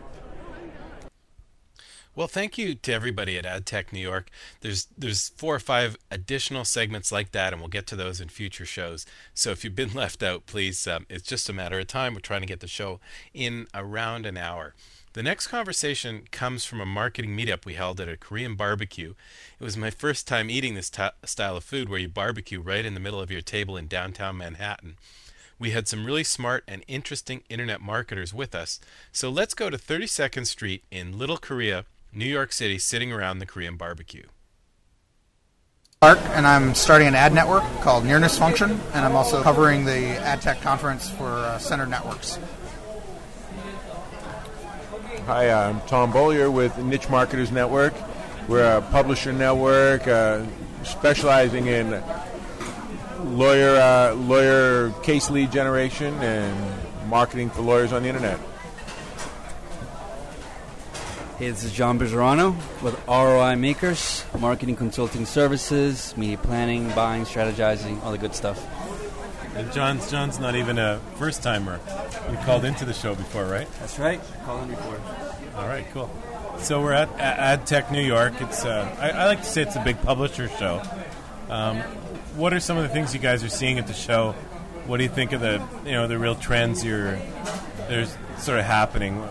Well, 2.14 2.28
thank 2.28 2.56
you 2.56 2.74
to 2.74 2.92
everybody 2.94 3.36
at 3.36 3.44
AdTech 3.44 3.92
New 3.92 4.00
York. 4.00 4.30
There's 4.62 4.88
there's 4.96 5.28
four 5.36 5.54
or 5.54 5.58
five 5.58 5.98
additional 6.10 6.64
segments 6.64 7.12
like 7.12 7.32
that, 7.32 7.52
and 7.52 7.60
we'll 7.60 7.68
get 7.68 7.86
to 7.88 7.96
those 7.96 8.22
in 8.22 8.30
future 8.30 8.64
shows. 8.64 9.04
So 9.34 9.50
if 9.50 9.64
you've 9.64 9.76
been 9.76 9.92
left 9.94 10.22
out, 10.22 10.46
please, 10.46 10.86
um, 10.86 11.04
it's 11.10 11.28
just 11.28 11.50
a 11.50 11.52
matter 11.52 11.78
of 11.78 11.86
time. 11.88 12.14
We're 12.14 12.20
trying 12.20 12.40
to 12.40 12.46
get 12.46 12.60
the 12.60 12.68
show 12.68 13.00
in 13.34 13.66
around 13.74 14.24
an 14.24 14.38
hour. 14.38 14.74
The 15.16 15.22
next 15.22 15.46
conversation 15.46 16.28
comes 16.30 16.66
from 16.66 16.78
a 16.78 16.84
marketing 16.84 17.34
meetup 17.34 17.64
we 17.64 17.72
held 17.72 18.02
at 18.02 18.08
a 18.08 18.18
Korean 18.18 18.54
barbecue. 18.54 19.14
It 19.58 19.64
was 19.64 19.74
my 19.74 19.88
first 19.88 20.28
time 20.28 20.50
eating 20.50 20.74
this 20.74 20.90
ta 20.90 21.12
style 21.24 21.56
of 21.56 21.64
food 21.64 21.88
where 21.88 21.98
you 21.98 22.06
barbecue 22.06 22.60
right 22.60 22.84
in 22.84 22.92
the 22.92 23.00
middle 23.00 23.22
of 23.22 23.30
your 23.30 23.40
table 23.40 23.78
in 23.78 23.86
downtown 23.86 24.36
Manhattan. 24.36 24.98
We 25.58 25.70
had 25.70 25.88
some 25.88 26.04
really 26.04 26.22
smart 26.22 26.64
and 26.68 26.84
interesting 26.86 27.44
internet 27.48 27.80
marketers 27.80 28.34
with 28.34 28.54
us. 28.54 28.78
So 29.10 29.30
let's 29.30 29.54
go 29.54 29.70
to 29.70 29.78
32nd 29.78 30.46
Street 30.46 30.84
in 30.90 31.16
Little 31.16 31.38
Korea, 31.38 31.86
New 32.12 32.26
York 32.26 32.52
City, 32.52 32.76
sitting 32.76 33.10
around 33.10 33.38
the 33.38 33.46
Korean 33.46 33.78
barbecue. 33.78 34.26
Mark, 36.02 36.18
and 36.34 36.46
I'm 36.46 36.74
starting 36.74 37.08
an 37.08 37.14
ad 37.14 37.32
network 37.32 37.64
called 37.80 38.04
Nearness 38.04 38.36
Function, 38.36 38.72
and 38.92 39.06
I'm 39.06 39.16
also 39.16 39.42
covering 39.42 39.86
the 39.86 40.08
Ad 40.18 40.42
Tech 40.42 40.60
conference 40.60 41.08
for 41.08 41.24
uh, 41.24 41.56
CenterNetworks. 41.56 42.38
Hi, 45.26 45.50
I'm 45.50 45.80
Tom 45.88 46.12
Bollier 46.12 46.52
with 46.52 46.78
Niche 46.78 47.08
Marketers 47.08 47.50
Network. 47.50 47.94
We're 48.46 48.76
a 48.76 48.80
publisher 48.80 49.32
network 49.32 50.06
uh, 50.06 50.44
specializing 50.84 51.66
in 51.66 52.00
lawyer 53.24 53.74
uh, 53.74 54.14
lawyer 54.14 54.92
case 55.02 55.28
lead 55.28 55.50
generation 55.50 56.14
and 56.20 57.10
marketing 57.10 57.50
for 57.50 57.62
lawyers 57.62 57.92
on 57.92 58.04
the 58.04 58.08
internet. 58.08 58.38
Hey, 61.38 61.50
this 61.50 61.64
is 61.64 61.72
John 61.72 61.98
Bizzarano 61.98 62.54
with 62.80 62.96
ROI 63.08 63.56
Makers, 63.56 64.24
marketing 64.38 64.76
consulting 64.76 65.26
services, 65.26 66.16
media 66.16 66.38
planning, 66.38 66.88
buying, 66.90 67.24
strategizing, 67.24 68.00
all 68.04 68.12
the 68.12 68.18
good 68.18 68.36
stuff. 68.36 68.64
And 69.56 69.72
John's 69.72 70.10
John's 70.10 70.38
not 70.38 70.54
even 70.54 70.78
a 70.78 71.00
first 71.16 71.42
timer. 71.42 71.80
You 72.30 72.36
called 72.38 72.64
into 72.64 72.84
the 72.84 72.92
show 72.92 73.14
before, 73.14 73.46
right? 73.46 73.66
That's 73.80 73.98
right. 73.98 74.20
Called 74.44 74.64
in 74.64 74.68
before. 74.70 75.00
All 75.56 75.66
right, 75.66 75.86
cool. 75.92 76.10
So 76.58 76.82
we're 76.82 76.92
at 76.92 77.08
A- 77.14 77.56
AdTech 77.58 77.90
New 77.90 78.02
York. 78.02 78.34
It's 78.40 78.64
uh, 78.64 78.94
I, 79.00 79.10
I 79.10 79.26
like 79.26 79.38
to 79.38 79.44
say 79.48 79.62
it's 79.62 79.76
a 79.76 79.82
big 79.82 80.00
publisher 80.02 80.48
show. 80.48 80.82
Um, 81.48 81.78
what 82.36 82.52
are 82.52 82.60
some 82.60 82.76
of 82.76 82.82
the 82.82 82.90
things 82.90 83.14
you 83.14 83.20
guys 83.20 83.42
are 83.44 83.48
seeing 83.48 83.78
at 83.78 83.86
the 83.86 83.94
show? 83.94 84.32
What 84.86 84.98
do 84.98 85.04
you 85.04 85.08
think 85.08 85.32
of 85.32 85.40
the 85.40 85.62
you 85.84 85.92
know 85.92 86.06
the 86.06 86.18
real 86.18 86.34
trends 86.34 86.84
you're 86.84 87.18
there's 87.88 88.16
sort 88.38 88.58
of 88.58 88.64
happening? 88.66 89.26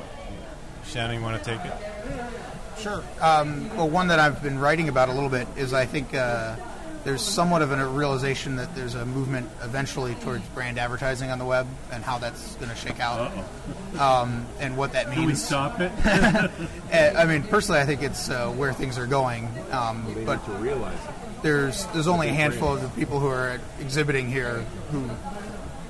Shannon, 0.88 1.17
you 1.17 1.21
want 1.21 1.43
to 1.43 1.49
take 1.51 1.63
it? 1.65 1.73
Sure. 2.80 3.03
Um, 3.21 3.76
well, 3.76 3.89
one 3.89 4.07
that 4.07 4.19
I've 4.19 4.41
been 4.41 4.59
writing 4.59 4.89
about 4.89 5.09
a 5.09 5.13
little 5.13 5.30
bit 5.30 5.47
is 5.55 5.73
I 5.73 5.86
think 5.86 6.13
uh, 6.13 6.55
there's 7.06 7.22
somewhat 7.22 7.62
of 7.62 7.72
a 7.72 7.88
realization 7.88 8.58
that 8.58 8.76
there's 8.76 8.95
a 8.95 9.06
movement 9.06 9.47
eventually 9.64 10.16
towards 10.16 10.43
brand 10.47 10.78
advertising 10.80 11.30
on 11.32 11.39
the 11.39 11.45
web 11.45 11.68
and 11.91 12.03
how 12.03 12.18
that's 12.18 12.56
going 12.56 12.70
to 12.70 12.76
shake 12.76 12.99
out, 12.99 13.32
um, 13.99 14.45
and 14.60 14.76
what 14.76 14.91
that 14.93 15.06
means. 15.08 15.20
Can 15.20 15.26
we 15.28 15.36
stop 15.36 15.80
it? 15.80 15.91
Eh, 16.91 17.14
I 17.16 17.26
mean, 17.26 17.43
personally, 17.43 17.80
I 17.82 17.86
think 17.86 18.01
it's 18.03 18.30
uh, 18.30 18.49
where 18.51 18.74
things 18.74 18.97
are 18.97 19.08
going. 19.08 19.47
Um, 19.72 20.03
They 20.14 20.24
but 20.26 20.47
need 20.47 20.56
to 20.58 20.62
realize 20.62 20.97
it. 21.08 21.41
there's 21.43 21.86
there's 21.88 22.08
only 22.08 22.28
a 22.30 22.34
handful 22.34 22.74
of 22.76 22.82
the 22.82 22.89
people 22.89 23.20
who 23.20 23.28
are 23.28 23.60
exhibiting 23.80 24.28
here 24.30 24.66
who, 24.91 25.01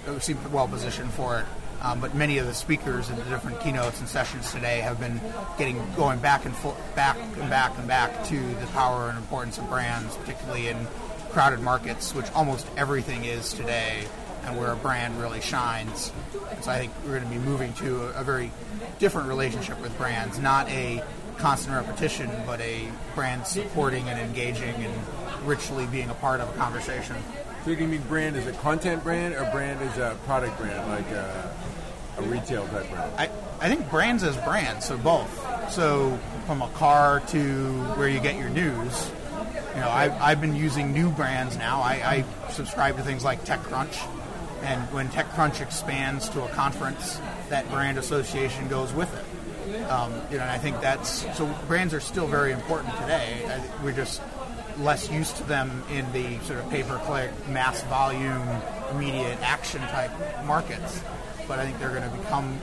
who 0.05 0.20
seem 0.20 0.38
well 0.51 0.68
positioned 0.68 1.11
for 1.13 1.39
it. 1.39 1.45
Um, 1.82 1.99
but 1.99 2.16
many 2.16 2.39
of 2.39 2.47
the 2.47 2.53
speakers 2.53 3.11
in 3.11 3.16
the 3.18 3.24
different 3.26 3.59
keynotes 3.59 3.99
and 3.99 4.09
sessions 4.09 4.51
today 4.51 4.80
have 4.80 4.99
been 4.99 5.22
getting 5.59 5.80
going 5.95 6.18
back 6.20 6.45
and 6.45 6.55
fo- 6.55 6.76
back 6.95 7.16
and 7.39 7.47
back 7.49 7.78
and 7.78 7.88
back 7.88 8.26
to 8.30 8.39
the 8.55 8.66
power 8.74 9.09
and 9.09 9.18
importance 9.20 9.59
of 9.59 9.70
brands, 9.70 10.16
particularly 10.16 10.70
in 10.70 10.78
crowded 11.36 11.59
markets, 11.59 12.15
which 12.15 12.31
almost 12.31 12.65
everything 12.77 13.25
is 13.25 13.51
today, 13.51 14.05
and 14.45 14.57
where 14.57 14.71
a 14.71 14.75
brand 14.77 15.19
really 15.19 15.41
shines. 15.41 16.13
So 16.61 16.71
I 16.71 16.79
think 16.79 16.93
we're 17.03 17.19
going 17.19 17.29
to 17.29 17.29
be 17.29 17.43
moving 17.45 17.73
to 17.73 18.03
a, 18.03 18.21
a 18.21 18.23
very 18.23 18.51
different 18.99 19.27
relationship 19.27 19.77
with 19.81 19.95
brands, 19.97 20.39
not 20.39 20.69
a 20.69 21.03
constant 21.38 21.75
repetition, 21.75 22.31
but 22.45 22.61
a 22.61 22.88
brand 23.15 23.45
supporting 23.45 24.07
and 24.07 24.17
engaging 24.17 24.73
and 24.75 24.93
richly 25.45 25.86
being 25.88 26.09
a 26.09 26.13
part 26.13 26.39
of 26.39 26.47
a 26.47 26.53
conversation. 26.53 27.17
So 27.65 27.71
you 27.71 27.75
can 27.75 27.91
mean 27.91 28.03
brand 28.03 28.38
as 28.38 28.47
a 28.47 28.53
content 28.53 29.03
brand 29.03 29.36
or 29.36 29.43
brand 29.51 29.81
as 29.81 29.97
a 29.97 30.15
product 30.23 30.57
brand, 30.57 30.89
like 30.89 31.11
a, 31.11 31.53
a 32.17 32.21
retail 32.21 32.65
type 32.69 32.89
brand? 32.89 33.11
I, 33.17 33.29
I 33.59 33.67
think 33.67 33.89
brands 33.89 34.23
as 34.23 34.38
brands, 34.38 34.86
so 34.86 34.97
both. 34.97 35.29
So 35.69 36.17
from 36.45 36.61
a 36.61 36.69
car 36.69 37.19
to 37.27 37.83
where 37.95 38.07
you 38.07 38.21
get 38.21 38.38
your 38.38 38.47
news, 38.47 39.11
you 39.76 39.82
know, 39.82 39.89
I, 39.89 40.32
I've 40.32 40.41
been 40.41 40.55
using 40.55 40.93
new 40.93 41.09
brands 41.11 41.57
now. 41.57 41.82
I, 41.82 42.26
I 42.47 42.49
subscribe 42.49 42.95
to 42.97 43.03
things 43.03 43.23
like 43.23 43.43
TechCrunch, 43.43 44.07
and 44.63 44.82
when 44.93 45.09
TechCrunch 45.09 45.61
expands 45.61 46.30
to 46.30 46.43
a 46.43 46.49
conference, 46.49 47.19
that 47.49 47.69
brand 47.69 47.97
association 47.97 48.67
goes 48.69 48.93
with 48.93 49.13
it. 49.13 49.26
Um, 49.89 50.13
you 50.32 50.38
know, 50.38 50.43
and 50.43 50.51
I 50.51 50.57
think 50.57 50.80
that's 50.80 51.26
so. 51.38 51.45
Brands 51.67 51.93
are 51.93 51.99
still 51.99 52.28
very 52.28 52.51
important 52.51 52.95
today. 53.01 53.45
I, 53.47 53.84
we're 53.84 53.91
just 53.91 54.21
less 54.80 55.09
used 55.11 55.38
to 55.38 55.43
them 55.43 55.84
in 55.91 56.11
the 56.11 56.39
sort 56.39 56.59
of 56.59 56.69
pay-per-click, 56.69 57.49
mass 57.49 57.84
volume, 57.84 58.47
immediate 58.91 59.39
action 59.41 59.82
type 59.82 60.11
markets. 60.45 61.01
But 61.47 61.59
I 61.59 61.65
think 61.65 61.80
they're 61.80 61.89
going 61.89 62.09
to 62.09 62.17
become 62.17 62.59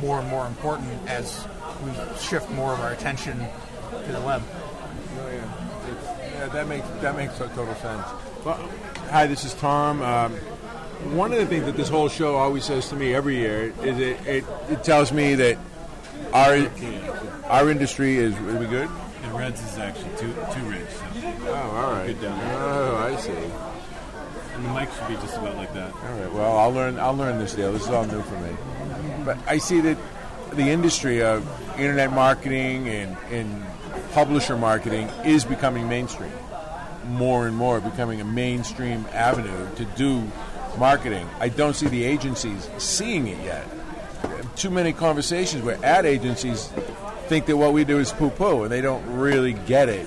more 0.00 0.18
and 0.18 0.28
more 0.28 0.46
important 0.46 0.90
as 1.08 1.46
we 1.84 1.92
shift 2.18 2.50
more 2.50 2.72
of 2.72 2.80
our 2.80 2.92
attention 2.92 3.38
to 3.38 4.12
the 4.12 4.20
web. 4.22 4.42
Oh, 5.20 5.30
yeah. 5.30 5.67
Yeah, 6.38 6.46
that 6.46 6.68
makes 6.68 6.88
that 7.00 7.16
makes 7.16 7.36
total 7.36 7.74
sense. 7.74 8.06
Well, 8.44 8.70
hi, 9.10 9.26
this 9.26 9.44
is 9.44 9.54
Tom. 9.54 10.00
Um, 10.02 10.32
one 11.16 11.32
of 11.32 11.38
the 11.38 11.46
things 11.46 11.66
that 11.66 11.76
this 11.76 11.88
whole 11.88 12.08
show 12.08 12.36
always 12.36 12.64
says 12.64 12.88
to 12.90 12.94
me 12.94 13.12
every 13.12 13.36
year 13.36 13.74
is 13.82 13.98
it, 13.98 14.24
it, 14.24 14.44
it 14.70 14.84
tells 14.84 15.10
me 15.10 15.34
that 15.34 15.58
our 16.32 16.70
our 17.46 17.68
industry 17.68 18.18
is. 18.18 18.36
Are 18.36 18.56
we 18.56 18.66
good? 18.66 18.88
The 19.22 19.34
Reds 19.34 19.60
is 19.60 19.78
actually 19.78 20.16
too 20.16 20.32
too 20.54 20.62
rich. 20.62 20.88
So. 20.90 21.04
Oh, 21.48 21.54
all 21.54 21.92
right. 21.94 22.06
Good 22.06 22.22
down. 22.22 22.40
Oh, 22.54 22.96
I 22.98 23.16
see. 23.16 23.32
And 23.32 24.64
the 24.64 24.74
mic 24.74 24.88
should 24.92 25.08
be 25.08 25.14
just 25.14 25.36
about 25.38 25.56
like 25.56 25.74
that. 25.74 25.92
All 25.92 26.20
right. 26.20 26.32
Well, 26.32 26.56
I'll 26.56 26.72
learn. 26.72 27.00
I'll 27.00 27.16
learn 27.16 27.40
this 27.40 27.56
deal. 27.56 27.72
This 27.72 27.82
is 27.82 27.88
all 27.88 28.04
new 28.04 28.22
for 28.22 28.38
me. 28.38 28.56
but 29.24 29.38
I 29.48 29.58
see 29.58 29.80
that 29.80 29.98
the 30.52 30.70
industry 30.70 31.20
of 31.20 31.44
internet 31.78 32.12
marketing 32.12 32.88
and, 32.88 33.16
and 33.30 33.64
publisher 34.12 34.56
marketing 34.56 35.08
is 35.24 35.44
becoming 35.44 35.88
mainstream. 35.88 36.32
More 37.06 37.46
and 37.46 37.56
more 37.56 37.80
becoming 37.80 38.20
a 38.20 38.24
mainstream 38.24 39.06
avenue 39.12 39.74
to 39.76 39.84
do 39.84 40.30
marketing. 40.78 41.28
I 41.40 41.48
don't 41.48 41.74
see 41.74 41.88
the 41.88 42.04
agencies 42.04 42.68
seeing 42.78 43.26
it 43.28 43.42
yet. 43.44 43.66
Too 44.56 44.70
many 44.70 44.92
conversations 44.92 45.62
where 45.62 45.78
ad 45.84 46.04
agencies 46.04 46.70
think 47.28 47.46
that 47.46 47.56
what 47.56 47.72
we 47.72 47.84
do 47.84 47.98
is 47.98 48.12
poo 48.12 48.30
poo 48.30 48.62
and 48.62 48.72
they 48.72 48.80
don't 48.80 49.04
really 49.18 49.52
get 49.52 49.88
it 49.88 50.06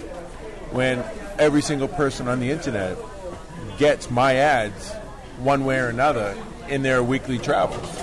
when 0.71 1.03
every 1.37 1.61
single 1.61 1.87
person 1.87 2.27
on 2.27 2.39
the 2.39 2.51
internet 2.51 2.97
gets 3.77 4.09
my 4.09 4.35
ads 4.35 4.91
one 5.39 5.65
way 5.65 5.79
or 5.79 5.87
another 5.87 6.35
in 6.69 6.81
their 6.81 7.03
weekly 7.03 7.37
travels. 7.37 7.99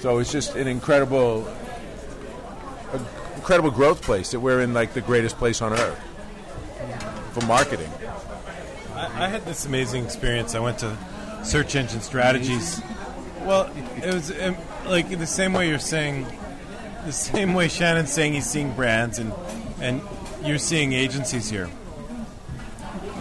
So 0.00 0.18
it's 0.18 0.32
just 0.32 0.56
an 0.56 0.66
incredible, 0.66 1.48
incredible 3.42 3.72
growth 3.72 4.02
place 4.02 4.30
that 4.30 4.38
we're 4.38 4.60
in, 4.60 4.72
like 4.72 4.94
the 4.94 5.00
greatest 5.00 5.36
place 5.36 5.60
on 5.60 5.72
earth 5.72 5.98
for 7.32 7.44
marketing. 7.46 7.90
I, 8.94 9.24
I 9.24 9.28
had 9.28 9.44
this 9.44 9.66
amazing 9.66 10.04
experience. 10.04 10.54
I 10.54 10.60
went 10.60 10.78
to 10.78 10.96
search 11.42 11.74
engine 11.74 12.02
strategies. 12.02 12.80
Well, 13.40 13.68
it 13.96 14.14
was 14.14 14.30
um, 14.40 14.56
like 14.86 15.08
the 15.08 15.26
same 15.26 15.54
way 15.54 15.68
you're 15.68 15.80
saying, 15.80 16.24
the 17.04 17.10
same 17.10 17.52
way 17.52 17.66
Shannon's 17.66 18.12
saying 18.12 18.34
he's 18.34 18.48
seeing 18.48 18.74
brands 18.74 19.18
and 19.18 19.32
and 19.80 20.02
you're 20.44 20.58
seeing 20.58 20.92
agencies 20.92 21.50
here. 21.50 21.66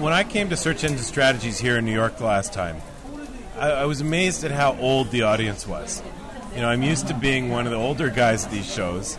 When 0.06 0.14
I 0.14 0.24
came 0.24 0.50
to 0.50 0.56
search 0.56 0.84
engine 0.84 1.00
strategies 1.00 1.60
here 1.60 1.80
in 1.80 1.86
New 1.86 1.94
York 1.94 2.18
the 2.18 2.26
last 2.26 2.54
time, 2.54 2.80
I, 3.58 3.72
I 3.72 3.86
was 3.86 4.02
amazed 4.02 4.44
at 4.44 4.52
how 4.52 4.78
old 4.78 5.10
the 5.10 5.24
audience 5.24 5.66
was. 5.66 6.04
You 6.54 6.62
know, 6.62 6.70
I'm 6.70 6.84
used 6.84 7.08
to 7.08 7.16
being 7.16 7.50
one 7.50 7.66
of 7.66 7.72
the 7.72 7.80
older 7.80 8.12
guys 8.12 8.46
at 8.46 8.52
these 8.52 8.72
shows, 8.72 9.18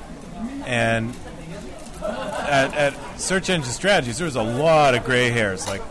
and 0.66 1.14
at, 2.02 2.74
at 2.74 3.20
search 3.20 3.50
engine 3.50 3.72
strategies, 3.72 4.18
there 4.18 4.24
was 4.24 4.36
a 4.36 4.42
lot 4.42 4.94
of 4.94 5.04
gray 5.04 5.30
hairs, 5.30 5.66
like 5.66 5.82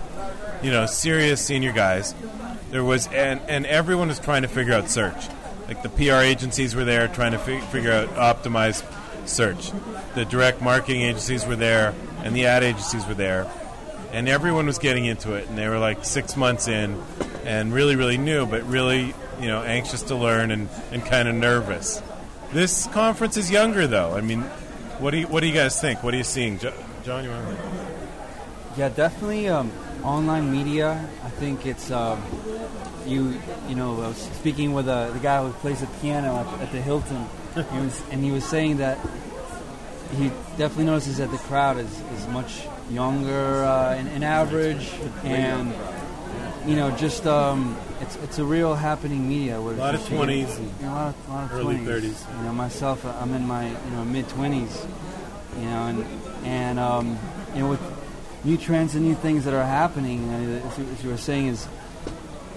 you 0.62 0.72
know, 0.72 0.86
serious 0.86 1.42
senior 1.42 1.72
guys. 1.72 2.14
There 2.70 2.84
was, 2.84 3.08
and 3.08 3.42
and 3.48 3.66
everyone 3.66 4.08
was 4.08 4.20
trying 4.20 4.44
to 4.44 4.48
figure 4.48 4.74
out 4.74 4.90
search. 4.90 5.28
Like 5.68 5.84
the 5.84 5.90
PR 5.90 6.22
agencies 6.22 6.76
were 6.76 6.86
there 6.86 7.08
trying 7.08 7.32
to 7.32 7.40
fi- 7.40 7.62
figure 7.62 7.92
out 7.92 8.10
optimize 8.10 8.84
search. 9.28 9.72
The 10.16 10.26
direct 10.26 10.62
marketing 10.62 11.02
agencies 11.02 11.46
were 11.46 11.56
there, 11.56 11.94
and 12.24 12.36
the 12.36 12.46
ad 12.46 12.64
agencies 12.64 13.06
were 13.08 13.14
there, 13.14 13.50
and 14.12 14.28
everyone 14.28 14.66
was 14.66 14.80
getting 14.80 15.06
into 15.06 15.34
it. 15.34 15.48
And 15.48 15.58
they 15.58 15.68
were 15.68 15.80
like 15.80 16.06
six 16.06 16.36
months 16.36 16.68
in, 16.68 17.02
and 17.46 17.74
really, 17.74 17.96
really 17.96 18.18
new, 18.18 18.46
but 18.46 18.64
really, 18.64 19.14
you 19.40 19.48
know, 19.48 19.64
anxious 19.64 20.04
to 20.04 20.16
learn 20.16 20.52
and, 20.52 20.70
and 20.92 21.06
kind 21.06 21.28
of 21.28 21.36
nervous. 21.36 22.02
This 22.54 22.88
conference 22.88 23.38
is 23.38 23.50
younger, 23.50 23.88
though. 23.88 24.14
I 24.14 24.22
mean, 24.22 24.42
what 25.00 25.12
do 25.12 25.20
you, 25.20 25.28
what 25.28 25.40
do 25.40 25.48
you 25.48 25.54
guys 25.54 25.80
think? 25.80 26.04
What 26.04 26.14
are 26.14 26.18
you 26.18 26.24
seeing, 26.24 26.60
jo- 26.60 26.74
John? 27.04 27.24
You 27.24 27.30
want? 27.30 27.58
Yeah, 28.78 28.90
definitely. 28.90 29.48
Um, 29.48 29.72
online 30.04 30.52
media. 30.52 31.08
I 31.24 31.30
think 31.30 31.66
it's 31.66 31.92
um, 31.92 32.22
you. 33.06 33.40
You 33.70 33.76
know, 33.76 34.02
I 34.02 34.10
was 34.10 34.18
speaking 34.18 34.74
with 34.74 34.88
uh, 34.88 35.12
the 35.12 35.20
guy 35.20 35.42
who 35.42 35.54
plays 35.54 35.80
the 35.80 35.88
piano 36.02 36.36
at, 36.38 36.62
at 36.62 36.72
the 36.72 36.82
Hilton, 36.82 37.26
he 37.56 37.80
was, 37.80 38.04
and 38.12 38.24
he 38.24 38.32
was 38.32 38.44
saying 38.44 38.78
that 38.78 38.98
he 40.18 40.28
definitely 40.58 40.86
notices 40.86 41.18
that 41.18 41.32
the 41.32 41.38
crowd 41.38 41.78
is, 41.78 42.02
is 42.18 42.28
much 42.28 42.68
younger 42.90 43.64
uh, 43.64 43.96
average, 44.22 44.92
and 45.24 45.74
you 46.66 46.76
know, 46.76 46.92
just 46.98 47.26
um, 47.26 47.78
it's 48.16 48.24
it's 48.24 48.40
a 48.40 48.46
real 48.46 48.76
happening 48.76 49.28
media. 49.28 49.62
Where 49.62 49.74
A 49.74 49.78
lot 49.78 49.96
of 49.96 50.02
it's- 50.02 50.20
20s 50.20 50.58
and 50.58 50.68
you 50.80 50.86
know, 50.86 50.92
a 50.92 50.94
lot 50.94 51.08
of, 51.10 51.30
a 51.30 51.32
lot 51.34 51.44
of 51.46 51.52
early 51.54 51.78
30s. 51.78 52.38
You 52.38 52.44
know, 52.46 52.54
myself, 52.54 53.06
I'm 53.06 53.34
in 53.34 53.46
my 53.48 53.68
you 53.70 53.92
know 53.92 54.04
mid 54.06 54.28
twenties. 54.30 54.86
You 55.58 55.66
know, 55.66 55.84
and 55.88 56.06
and 56.46 56.80
um, 56.80 57.18
you 57.54 57.62
know 57.62 57.70
with 57.70 57.82
new 58.44 58.58
trends 58.58 58.96
and 58.96 59.06
new 59.06 59.16
things 59.16 59.46
that 59.46 59.54
are 59.54 59.66
happening, 59.66 60.30
uh, 60.30 60.68
as, 60.68 60.78
you, 60.78 60.86
as 60.86 61.04
you 61.04 61.10
were 61.10 61.18
saying, 61.18 61.48
is 61.48 61.68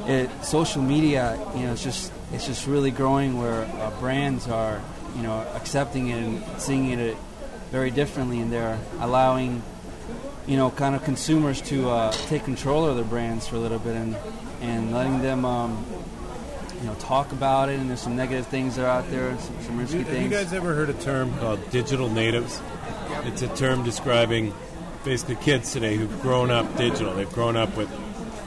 it 0.06 0.30
social 0.44 0.82
media. 0.82 1.38
You 1.56 1.66
know, 1.66 1.72
it's 1.72 1.82
just 1.82 2.12
it's 2.32 2.46
just 2.46 2.66
really 2.66 2.90
growing 2.90 3.38
where 3.38 3.64
uh, 3.64 3.90
brands 4.00 4.48
are 4.48 4.80
you 5.16 5.22
know 5.22 5.44
accepting 5.54 6.08
it 6.08 6.18
and 6.22 6.42
seeing 6.60 6.90
it 6.90 7.16
very 7.70 7.90
differently, 7.90 8.40
and 8.40 8.52
they're 8.52 8.78
allowing 9.00 9.62
you 10.46 10.56
know, 10.56 10.70
kind 10.70 10.94
of 10.94 11.04
consumers 11.04 11.60
to 11.62 11.88
uh, 11.88 12.12
take 12.28 12.44
control 12.44 12.84
of 12.84 12.96
their 12.96 13.04
brands 13.04 13.46
for 13.46 13.56
a 13.56 13.58
little 13.58 13.78
bit 13.78 13.96
and 13.96 14.16
and 14.60 14.92
letting 14.92 15.20
them, 15.20 15.44
um, 15.44 15.84
you 16.80 16.86
know, 16.86 16.94
talk 16.94 17.32
about 17.32 17.68
it. 17.68 17.78
And 17.78 17.88
there's 17.88 18.00
some 18.00 18.16
negative 18.16 18.46
things 18.46 18.76
that 18.76 18.84
are 18.84 18.88
out 18.88 19.10
there, 19.10 19.36
some, 19.38 19.60
some 19.62 19.78
risky 19.78 20.02
things. 20.04 20.08
Have 20.08 20.22
you 20.22 20.28
guys 20.30 20.52
ever 20.52 20.74
heard 20.74 20.90
a 20.90 20.94
term 20.94 21.36
called 21.38 21.70
digital 21.70 22.08
natives? 22.08 22.60
It's 23.24 23.42
a 23.42 23.48
term 23.56 23.84
describing 23.84 24.54
basically 25.04 25.36
kids 25.36 25.72
today 25.72 25.96
who've 25.96 26.20
grown 26.22 26.50
up 26.50 26.76
digital. 26.76 27.14
They've 27.14 27.30
grown 27.32 27.56
up 27.56 27.76
with, 27.76 27.90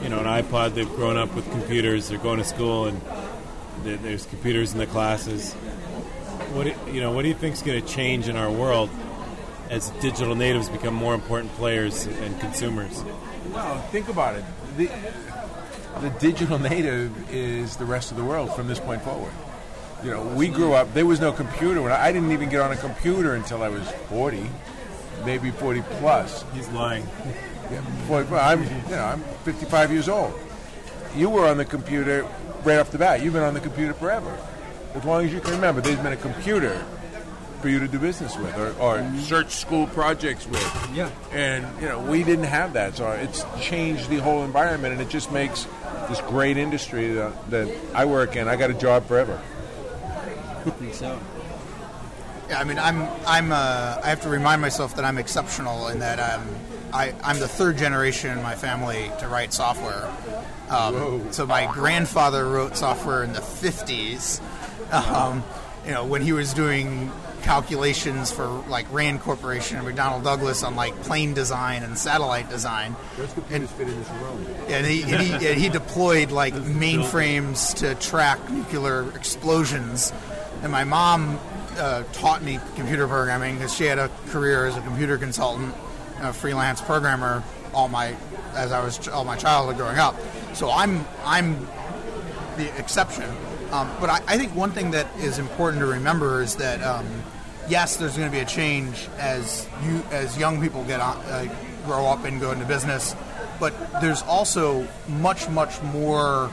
you 0.02 0.08
know, 0.08 0.18
an 0.18 0.26
iPod. 0.26 0.74
They've 0.74 0.88
grown 0.88 1.16
up 1.16 1.34
with 1.34 1.48
computers. 1.50 2.08
They're 2.08 2.18
going 2.18 2.38
to 2.38 2.44
school 2.44 2.86
and 2.86 3.00
there's 3.84 4.26
computers 4.26 4.72
in 4.72 4.78
the 4.78 4.86
classes. 4.86 5.52
What 6.52 6.64
do, 6.64 6.92
you 6.92 7.00
know? 7.00 7.12
What 7.12 7.22
do 7.22 7.28
you 7.28 7.34
think's 7.34 7.62
going 7.62 7.80
to 7.80 7.86
change 7.86 8.28
in 8.28 8.36
our 8.36 8.50
world 8.50 8.90
as 9.70 9.90
digital 10.00 10.34
natives 10.34 10.68
become 10.68 10.94
more 10.94 11.14
important 11.14 11.52
players 11.54 12.06
and 12.06 12.38
consumers? 12.40 13.02
Well, 13.52 13.80
think 13.92 14.08
about 14.08 14.36
it. 14.36 14.44
The, 14.76 14.90
the 16.00 16.10
digital 16.18 16.58
native 16.58 17.32
is 17.32 17.76
the 17.76 17.84
rest 17.84 18.10
of 18.10 18.16
the 18.16 18.24
world 18.24 18.54
from 18.54 18.68
this 18.68 18.78
point 18.78 19.02
forward. 19.02 19.32
You 20.02 20.12
know, 20.12 20.22
we 20.22 20.48
grew 20.48 20.74
up. 20.74 20.94
There 20.94 21.06
was 21.06 21.20
no 21.20 21.32
computer. 21.32 21.82
When 21.82 21.90
I, 21.90 22.06
I 22.06 22.12
didn't 22.12 22.30
even 22.30 22.48
get 22.48 22.60
on 22.60 22.70
a 22.70 22.76
computer 22.76 23.34
until 23.34 23.62
I 23.62 23.68
was 23.68 23.88
forty, 24.08 24.48
maybe 25.24 25.50
forty 25.50 25.82
plus. 25.98 26.44
He's 26.54 26.68
lying. 26.68 27.06
Yeah, 27.70 27.82
40, 28.06 28.30
well, 28.30 28.48
I'm, 28.48 28.62
you 28.62 28.96
know, 28.96 29.04
I'm 29.04 29.20
55 29.44 29.92
years 29.92 30.08
old. 30.08 30.32
You 31.14 31.28
were 31.28 31.46
on 31.46 31.58
the 31.58 31.66
computer 31.66 32.26
right 32.64 32.78
off 32.78 32.90
the 32.90 32.98
bat. 32.98 33.22
You've 33.22 33.34
been 33.34 33.42
on 33.42 33.52
the 33.52 33.60
computer 33.60 33.92
forever, 33.92 34.34
as 34.94 35.04
long 35.04 35.26
as 35.26 35.32
you 35.34 35.40
can 35.40 35.50
remember. 35.50 35.82
There's 35.82 35.98
been 35.98 36.12
a 36.12 36.16
computer 36.16 36.82
for 37.60 37.68
you 37.68 37.80
to 37.80 37.88
do 37.88 37.98
business 37.98 38.36
with, 38.36 38.56
or, 38.56 38.72
or 38.80 39.18
search 39.18 39.50
school 39.50 39.86
projects 39.88 40.46
with. 40.46 40.90
Yeah. 40.94 41.10
And 41.32 41.66
you 41.80 41.88
know, 41.88 42.00
we 42.00 42.22
didn't 42.22 42.44
have 42.44 42.74
that, 42.74 42.96
so 42.96 43.10
it's 43.10 43.44
changed 43.60 44.08
the 44.08 44.18
whole 44.18 44.44
environment, 44.44 44.92
and 44.92 45.02
it 45.02 45.08
just 45.08 45.32
makes 45.32 45.66
this 46.08 46.20
great 46.22 46.56
industry 46.56 47.12
that, 47.14 47.50
that 47.50 47.68
I 47.94 48.04
work 48.04 48.36
in. 48.36 48.48
I 48.48 48.56
got 48.56 48.70
a 48.70 48.74
job 48.74 49.06
forever. 49.06 49.40
I 50.04 50.70
think 50.70 50.94
so. 50.94 51.18
Yeah, 52.48 52.60
I 52.60 52.64
mean, 52.64 52.78
I'm 52.78 53.02
I'm 53.26 53.52
uh, 53.52 54.00
I 54.02 54.08
have 54.08 54.22
to 54.22 54.28
remind 54.28 54.62
myself 54.62 54.96
that 54.96 55.04
I'm 55.04 55.18
exceptional 55.18 55.88
in 55.88 55.98
that 55.98 56.18
um, 56.18 56.48
I 56.92 57.14
I'm 57.22 57.38
the 57.38 57.48
third 57.48 57.76
generation 57.76 58.30
in 58.30 58.42
my 58.42 58.54
family 58.54 59.10
to 59.18 59.28
write 59.28 59.52
software. 59.52 60.10
Um, 60.70 61.32
so 61.32 61.46
my 61.46 61.70
grandfather 61.72 62.46
wrote 62.46 62.76
software 62.76 63.22
in 63.22 63.32
the 63.32 63.40
50s. 63.40 64.40
Um, 64.92 65.42
you 65.84 65.92
know, 65.92 66.04
when 66.04 66.22
he 66.22 66.32
was 66.32 66.52
doing 66.52 67.10
calculations 67.48 68.30
for 68.30 68.46
like 68.68 68.84
Rand 68.92 69.22
Corporation 69.22 69.78
and 69.78 69.88
McDonnell 69.88 70.22
Douglas 70.22 70.62
on 70.62 70.76
like 70.76 70.94
plane 71.00 71.32
design 71.32 71.82
and 71.82 71.96
satellite 71.96 72.50
design. 72.50 72.94
Those 73.16 73.32
computers 73.32 73.70
fit 73.70 73.88
in 73.88 73.98
this 73.98 74.10
room. 74.10 74.46
And 74.68 74.86
he, 74.86 75.02
and 75.04 75.22
he, 75.22 75.32
and 75.32 75.58
he 75.58 75.70
deployed 75.70 76.30
like 76.30 76.52
mainframes 76.52 77.74
to 77.76 77.94
track 77.94 78.50
nuclear 78.50 79.10
explosions. 79.16 80.12
And 80.62 80.70
my 80.70 80.84
mom 80.84 81.40
uh, 81.78 82.02
taught 82.12 82.42
me 82.42 82.60
computer 82.76 83.08
programming 83.08 83.54
because 83.54 83.72
she 83.74 83.84
had 83.84 83.98
a 83.98 84.10
career 84.26 84.66
as 84.66 84.76
a 84.76 84.82
computer 84.82 85.16
consultant, 85.16 85.74
a 86.20 86.34
freelance 86.34 86.82
programmer 86.82 87.42
all 87.72 87.88
my 87.88 88.14
as 88.54 88.72
I 88.72 88.84
was 88.84 89.08
all 89.08 89.24
my 89.24 89.36
childhood 89.36 89.78
growing 89.78 89.96
up. 89.96 90.16
So 90.52 90.70
I'm 90.70 91.06
I'm 91.24 91.66
the 92.58 92.70
exception. 92.78 93.30
Um, 93.70 93.90
but 94.00 94.08
I, 94.08 94.20
I 94.26 94.38
think 94.38 94.54
one 94.54 94.72
thing 94.72 94.92
that 94.92 95.06
is 95.18 95.38
important 95.38 95.80
to 95.80 95.86
remember 95.86 96.40
is 96.40 96.56
that 96.56 96.82
um, 96.82 97.06
yes, 97.68 97.96
there's 97.96 98.16
going 98.16 98.30
to 98.30 98.36
be 98.36 98.42
a 98.42 98.46
change 98.46 99.08
as 99.18 99.68
you 99.84 100.02
as 100.10 100.36
young 100.38 100.60
people 100.60 100.84
get 100.84 101.00
on, 101.00 101.16
uh, 101.26 101.54
grow 101.84 102.06
up 102.06 102.24
and 102.24 102.40
go 102.40 102.52
into 102.52 102.64
business. 102.64 103.14
But 103.60 103.74
there's 104.00 104.22
also 104.22 104.86
much 105.08 105.48
much 105.48 105.82
more 105.82 106.50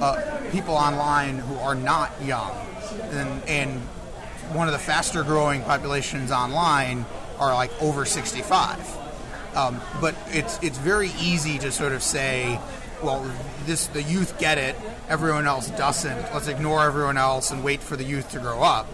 uh, 0.00 0.40
people 0.50 0.74
online 0.74 1.38
who 1.38 1.54
are 1.56 1.74
not 1.74 2.10
young, 2.22 2.52
and, 3.10 3.42
and 3.48 3.80
one 4.52 4.66
of 4.66 4.72
the 4.72 4.78
faster 4.78 5.22
growing 5.22 5.62
populations 5.62 6.30
online 6.30 7.06
are 7.38 7.54
like 7.54 7.70
over 7.82 8.04
65. 8.04 8.98
Um, 9.54 9.80
but 10.00 10.14
it's 10.28 10.58
it's 10.62 10.78
very 10.78 11.10
easy 11.20 11.58
to 11.58 11.70
sort 11.70 11.92
of 11.92 12.02
say, 12.02 12.58
well, 13.02 13.30
this 13.66 13.86
the 13.88 14.02
youth 14.02 14.38
get 14.38 14.58
it, 14.58 14.76
everyone 15.08 15.46
else 15.46 15.70
doesn't. 15.70 16.34
Let's 16.34 16.48
ignore 16.48 16.84
everyone 16.84 17.18
else 17.18 17.50
and 17.50 17.62
wait 17.62 17.80
for 17.80 17.96
the 17.96 18.04
youth 18.04 18.30
to 18.32 18.38
grow 18.38 18.62
up. 18.62 18.88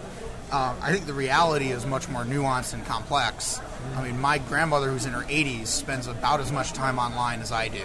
Um, 0.51 0.75
I 0.81 0.91
think 0.91 1.05
the 1.05 1.13
reality 1.13 1.67
is 1.69 1.85
much 1.85 2.09
more 2.09 2.23
nuanced 2.23 2.73
and 2.73 2.83
complex. 2.85 3.59
I 3.95 4.03
mean, 4.03 4.19
my 4.19 4.39
grandmother, 4.39 4.89
who's 4.89 5.05
in 5.05 5.13
her 5.13 5.23
80s, 5.23 5.67
spends 5.67 6.07
about 6.07 6.39
as 6.39 6.51
much 6.51 6.73
time 6.73 6.97
online 6.97 7.41
as 7.41 7.51
I 7.51 7.67
do. 7.67 7.83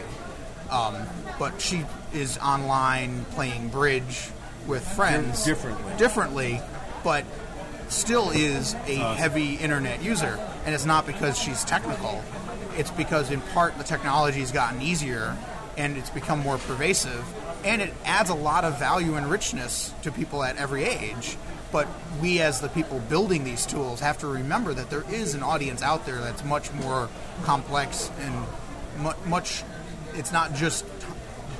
Um, 0.70 0.96
but 1.38 1.60
she 1.60 1.84
is 2.14 2.38
online 2.38 3.26
playing 3.32 3.68
bridge 3.68 4.30
with 4.66 4.86
friends 4.94 5.44
Differently. 5.44 5.92
differently 5.98 6.60
but 7.04 7.24
still 7.88 8.30
is 8.30 8.72
a 8.86 8.96
heavy 8.96 9.56
internet 9.56 10.02
user. 10.02 10.38
And 10.64 10.74
it's 10.74 10.86
not 10.86 11.06
because 11.06 11.38
she's 11.38 11.64
technical, 11.64 12.22
it's 12.78 12.90
because 12.90 13.30
in 13.30 13.42
part 13.42 13.76
the 13.76 13.84
technology 13.84 14.40
has 14.40 14.50
gotten 14.52 14.80
easier 14.80 15.36
and 15.76 15.96
it's 15.98 16.08
become 16.10 16.38
more 16.40 16.56
pervasive 16.56 17.24
and 17.64 17.82
it 17.82 17.92
adds 18.04 18.30
a 18.30 18.34
lot 18.34 18.64
of 18.64 18.78
value 18.78 19.14
and 19.16 19.30
richness 19.30 19.92
to 20.02 20.10
people 20.10 20.42
at 20.42 20.56
every 20.56 20.84
age. 20.84 21.36
But 21.74 21.88
we, 22.22 22.40
as 22.40 22.60
the 22.60 22.68
people 22.68 23.00
building 23.00 23.42
these 23.42 23.66
tools, 23.66 23.98
have 23.98 24.18
to 24.18 24.28
remember 24.28 24.72
that 24.74 24.90
there 24.90 25.02
is 25.10 25.34
an 25.34 25.42
audience 25.42 25.82
out 25.82 26.06
there 26.06 26.18
that's 26.18 26.44
much 26.44 26.72
more 26.72 27.08
complex 27.42 28.12
and 28.20 28.32
mu- 29.00 29.26
much. 29.26 29.64
It's 30.14 30.30
not 30.30 30.54
just 30.54 30.86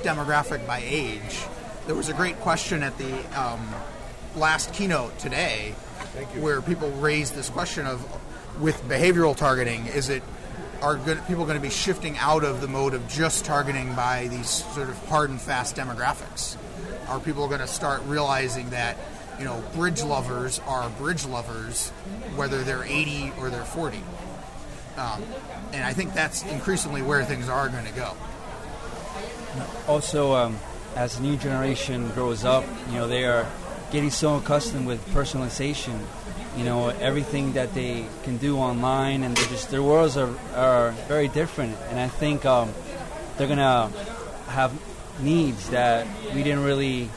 demographic 0.03 0.65
by 0.65 0.81
age. 0.85 1.43
There 1.85 1.95
was 1.95 2.07
a 2.07 2.13
great 2.13 2.39
question 2.39 2.81
at 2.81 2.97
the 2.97 3.13
um, 3.37 3.75
last 4.37 4.73
keynote 4.73 5.19
today, 5.19 5.71
where 6.39 6.61
people 6.61 6.91
raised 6.91 7.35
this 7.35 7.49
question 7.49 7.85
of, 7.85 8.01
with 8.61 8.81
behavioral 8.83 9.35
targeting, 9.35 9.85
is 9.87 10.07
it 10.07 10.23
are 10.81 10.95
good, 10.95 11.27
people 11.27 11.43
going 11.43 11.57
to 11.57 11.61
be 11.61 11.69
shifting 11.69 12.17
out 12.19 12.45
of 12.45 12.61
the 12.61 12.69
mode 12.69 12.93
of 12.93 13.05
just 13.09 13.43
targeting 13.43 13.93
by 13.95 14.29
these 14.29 14.63
sort 14.73 14.87
of 14.87 14.97
hard 15.09 15.29
and 15.29 15.41
fast 15.41 15.75
demographics? 15.75 16.55
Are 17.09 17.19
people 17.19 17.49
going 17.49 17.59
to 17.59 17.67
start 17.67 18.01
realizing 18.05 18.69
that 18.69 18.97
you 19.39 19.45
know 19.45 19.63
bridge 19.73 20.03
lovers 20.03 20.59
are 20.67 20.89
bridge 20.91 21.25
lovers, 21.25 21.89
whether 22.35 22.63
they're 22.63 22.83
80 22.83 23.33
or 23.39 23.49
they're 23.49 23.63
40? 23.63 23.97
Um, 24.97 25.23
and 25.73 25.83
I 25.83 25.93
think 25.93 26.13
that's 26.13 26.43
increasingly 26.43 27.01
where 27.01 27.23
things 27.25 27.49
are 27.49 27.67
going 27.67 27.85
to 27.85 27.93
go. 27.93 28.15
Also, 29.87 30.33
um, 30.33 30.57
as 30.95 31.17
the 31.17 31.23
new 31.23 31.35
generation 31.35 32.09
grows 32.11 32.45
up, 32.45 32.63
you 32.89 32.95
know, 32.95 33.07
they 33.07 33.25
are 33.25 33.45
getting 33.91 34.09
so 34.09 34.35
accustomed 34.37 34.87
with 34.87 35.05
personalization. 35.09 35.99
You 36.57 36.63
know, 36.63 36.87
everything 36.87 37.53
that 37.53 37.73
they 37.73 38.05
can 38.23 38.37
do 38.37 38.57
online, 38.57 39.23
and 39.23 39.35
just 39.35 39.69
their 39.69 39.83
worlds 39.83 40.15
are, 40.15 40.33
are 40.55 40.91
very 41.07 41.27
different. 41.27 41.75
And 41.89 41.99
I 41.99 42.07
think 42.07 42.45
um, 42.45 42.73
they're 43.37 43.49
gonna 43.49 43.91
have 44.47 44.71
needs 45.19 45.69
that 45.69 46.07
we 46.33 46.43
didn't 46.43 46.63
really, 46.63 47.09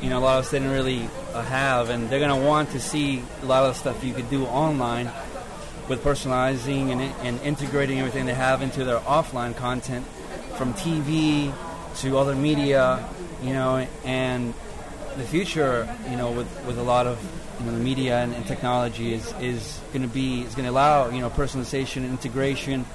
you 0.00 0.10
know, 0.10 0.18
a 0.18 0.20
lot 0.20 0.38
of 0.38 0.44
us 0.44 0.50
didn't 0.50 0.70
really 0.70 1.08
uh, 1.32 1.42
have, 1.42 1.90
and 1.90 2.08
they're 2.08 2.20
gonna 2.20 2.46
want 2.46 2.70
to 2.70 2.80
see 2.80 3.22
a 3.42 3.46
lot 3.46 3.64
of 3.64 3.76
stuff 3.76 4.02
you 4.04 4.14
could 4.14 4.30
do 4.30 4.44
online 4.46 5.10
with 5.88 6.04
personalizing 6.04 6.90
and, 6.90 7.00
and 7.00 7.40
integrating 7.42 7.98
everything 7.98 8.26
they 8.26 8.34
have 8.34 8.62
into 8.62 8.84
their 8.84 9.00
offline 9.00 9.56
content, 9.56 10.06
from 10.56 10.72
TV 10.74 11.52
to 11.96 12.18
other 12.18 12.34
media, 12.34 13.08
you 13.42 13.52
know, 13.52 13.86
and 14.04 14.54
the 15.16 15.24
future, 15.24 15.92
you 16.08 16.16
know, 16.16 16.30
with, 16.30 16.66
with 16.66 16.78
a 16.78 16.82
lot 16.82 17.06
of 17.06 17.18
you 17.58 17.66
know 17.66 17.72
the 17.72 17.78
media 17.78 18.18
and, 18.18 18.34
and 18.34 18.46
technology 18.46 19.12
is 19.12 19.34
is 19.40 19.80
going 19.92 20.02
to 20.02 20.08
be 20.08 20.42
is 20.42 20.54
going 20.54 20.64
to 20.64 20.70
allow 20.70 21.10
you 21.10 21.20
know 21.20 21.28
personalization 21.28 22.04
integration, 22.08 22.86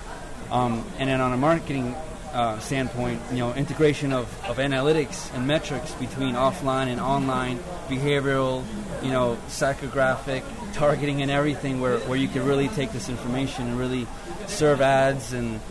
um, 0.52 0.84
and 0.98 1.10
then 1.10 1.22
on 1.22 1.34
a 1.34 1.38
marketing 1.38 1.96
uh, 2.36 2.60
standpoint, 2.60 3.22
you 3.32 3.38
know, 3.38 3.54
integration 3.54 4.12
of, 4.12 4.26
of 4.46 4.58
analytics 4.58 5.34
and 5.34 5.48
metrics 5.48 5.94
between 5.94 6.36
offline 6.36 6.88
and 6.88 7.00
online, 7.00 7.58
behavioral, 7.88 8.64
you 9.02 9.10
know, 9.10 9.38
psychographic 9.48 10.44
targeting 10.74 11.22
and 11.22 11.32
everything, 11.32 11.80
where, 11.80 11.98
where 12.00 12.18
you 12.18 12.28
can 12.28 12.46
really 12.46 12.68
take 12.68 12.92
this 12.92 13.08
information 13.08 13.70
and 13.70 13.80
really 13.80 14.06
serve 14.48 14.82
ads 14.82 15.32
and 15.32 15.62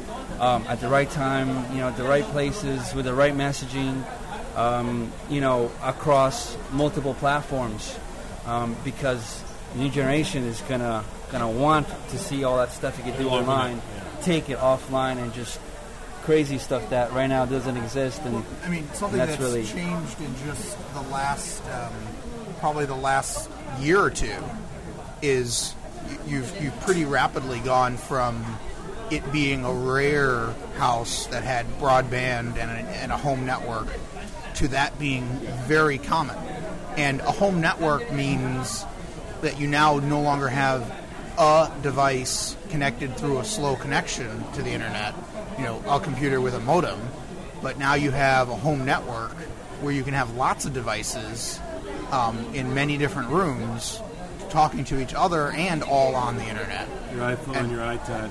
um, 0.40 0.64
at 0.66 0.80
the 0.80 0.88
right 0.88 1.10
time, 1.10 1.48
you 1.72 1.80
know, 1.80 1.88
at 1.88 1.98
the 1.98 2.04
right 2.04 2.24
places 2.24 2.94
with 2.94 3.04
the 3.04 3.14
right 3.14 3.34
messaging, 3.34 4.02
um, 4.56 5.12
you 5.28 5.42
know, 5.42 5.70
across 5.82 6.56
multiple 6.72 7.12
platforms, 7.12 7.98
um, 8.46 8.74
because 8.84 9.42
the 9.74 9.80
new 9.80 9.90
generation 9.90 10.44
is 10.44 10.62
gonna 10.62 11.04
gonna 11.30 11.50
want 11.50 11.86
to 12.08 12.18
see 12.18 12.42
all 12.44 12.56
that 12.56 12.72
stuff 12.72 12.96
you 12.96 13.04
can 13.04 13.20
do 13.20 13.28
online, 13.28 13.82
take 14.22 14.48
it 14.48 14.58
offline, 14.58 15.18
and 15.18 15.34
just 15.34 15.60
crazy 16.24 16.58
stuff 16.58 16.90
that 16.90 17.12
right 17.12 17.26
now 17.26 17.44
doesn't 17.44 17.76
exist. 17.76 18.20
And 18.22 18.44
I 18.64 18.68
mean, 18.68 18.88
something 18.94 19.18
that's, 19.18 19.32
that's 19.32 19.42
really 19.42 19.64
changed 19.64 20.20
in 20.20 20.34
just 20.46 20.76
the 20.94 21.02
last, 21.02 21.62
um, 21.70 21.92
probably 22.58 22.86
the 22.86 22.96
last 22.96 23.50
year 23.80 24.00
or 24.00 24.10
two, 24.10 24.42
is 25.22 25.74
you've 26.26 26.52
you've 26.62 26.78
pretty 26.80 27.04
rapidly 27.04 27.60
gone 27.60 27.96
from 27.96 28.44
it 29.10 29.30
being 29.32 29.64
a 29.64 29.72
rare 29.72 30.54
house 30.78 31.26
that 31.26 31.42
had 31.44 31.66
broadband 31.78 32.56
and 32.56 32.70
a, 32.70 32.90
and 33.02 33.12
a 33.12 33.16
home 33.16 33.44
network 33.44 33.88
to 34.54 34.68
that 34.68 34.98
being 34.98 35.26
very 35.66 35.98
common. 35.98 36.36
And 36.96 37.20
a 37.20 37.30
home 37.30 37.60
network 37.60 38.12
means 38.12 38.84
that 39.42 39.60
you 39.60 39.66
now 39.66 39.98
no 39.98 40.22
longer 40.22 40.48
have 40.48 40.90
a 41.36 41.70
device 41.82 42.56
connected 42.70 43.16
through 43.16 43.40
a 43.40 43.44
slow 43.44 43.76
connection 43.76 44.44
to 44.52 44.62
the 44.62 44.70
internet, 44.70 45.14
you 45.58 45.64
know, 45.64 45.82
a 45.88 46.00
computer 46.00 46.40
with 46.40 46.54
a 46.54 46.60
modem, 46.60 47.00
but 47.62 47.78
now 47.78 47.94
you 47.94 48.10
have 48.10 48.48
a 48.48 48.56
home 48.56 48.84
network 48.84 49.32
where 49.80 49.92
you 49.92 50.02
can 50.02 50.14
have 50.14 50.34
lots 50.36 50.64
of 50.64 50.72
devices 50.72 51.58
um, 52.10 52.38
in 52.54 52.74
many 52.74 52.96
different 52.98 53.28
rooms 53.30 54.00
talking 54.50 54.84
to 54.84 55.00
each 55.02 55.14
other 55.14 55.50
and 55.50 55.82
all 55.82 56.14
on 56.14 56.36
the 56.36 56.44
internet. 56.44 56.86
Your 57.12 57.22
iPhone, 57.22 57.56
And- 57.56 57.70
your 57.72 57.80
iTouch. 57.80 58.30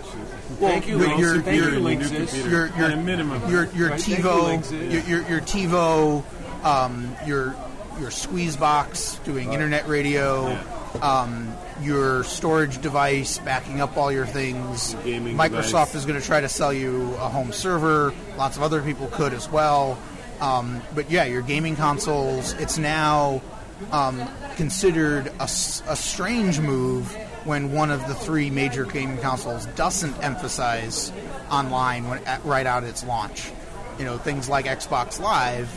well, 0.60 0.72
Thank 0.72 0.88
you, 0.88 0.98
your, 1.00 1.08
Linksys. 1.10 1.20
your, 1.20 1.42
Thank 1.42 1.58
your, 1.58 1.70
you, 1.70 1.80
your, 1.80 1.82
Linksys. 2.00 2.50
your, 2.50 2.68
your, 2.68 2.86
At 2.86 2.92
a 2.94 2.98
minimum. 2.98 3.52
your, 3.52 3.66
your 3.74 3.90
Right, 3.90 4.00
thank 4.02 4.20
you, 4.20 4.24
TiVo, 4.24 4.92
your, 4.92 5.02
your, 5.20 5.30
your 5.30 5.42
TiVo, 5.42 6.24
um, 6.66 7.16
your 7.26 7.56
your 8.00 8.10
Squeezebox 8.10 9.24
doing 9.24 9.48
Right. 9.50 9.54
internet 9.54 9.88
radio, 9.88 10.58
um, 11.02 11.54
your 11.84 12.24
storage 12.24 12.82
device 12.82 13.40
backing 13.40 13.82
up 13.82 13.98
all 13.98 14.12
your 14.12 14.26
things. 14.26 14.96
gaming 15.04 15.36
Microsoft 15.36 15.88
device. 15.88 15.96
is 15.96 16.06
going 16.06 16.20
to 16.20 16.26
try 16.26 16.42
to 16.42 16.50
sell 16.50 16.74
you 16.74 17.14
a 17.16 17.30
home 17.30 17.52
server. 17.52 18.14
Lots 18.38 18.58
of 18.58 18.64
other 18.64 18.82
people 18.82 19.08
could 19.08 19.34
as 19.34 19.50
well. 19.50 19.98
Um, 20.42 20.82
but 20.96 21.12
yeah, 21.12 21.26
your 21.26 21.42
gaming 21.42 21.76
consoles. 21.76 22.54
It's 22.54 22.78
now 22.78 23.42
um, 23.92 24.28
considered 24.56 25.32
a 25.40 25.48
strange 25.48 26.60
move 26.60 27.14
when 27.46 27.72
one 27.72 27.92
of 27.92 28.08
the 28.08 28.16
three 28.16 28.50
major 28.50 28.86
gaming 28.86 29.18
consoles 29.18 29.66
doesn't 29.68 30.24
emphasize 30.24 31.12
online 31.52 32.08
when, 32.08 32.24
at, 32.26 32.44
right 32.46 32.66
out 32.66 32.84
at 32.84 32.90
its 32.90 33.04
launch. 33.06 33.52
You 34.00 34.06
know, 34.06 34.18
things 34.18 34.50
like 34.50 34.66
Xbox 34.66 35.20
Live 35.20 35.70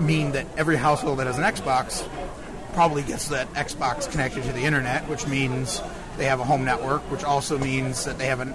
mean 0.00 0.32
that 0.32 0.46
every 0.56 0.76
household 0.76 1.18
that 1.18 1.26
has 1.26 1.38
an 1.38 1.44
Xbox 1.44 2.06
probably 2.72 3.02
gets 3.02 3.28
that 3.28 3.52
Xbox 3.54 4.10
connected 4.10 4.44
to 4.44 4.52
the 4.52 4.62
internet, 4.62 5.08
which 5.08 5.26
means 5.26 5.82
they 6.16 6.26
have 6.26 6.40
a 6.40 6.44
home 6.44 6.64
network, 6.64 7.02
which 7.10 7.24
also 7.24 7.58
means 7.58 8.04
that 8.04 8.18
they 8.18 8.26
have 8.26 8.40
an, 8.40 8.54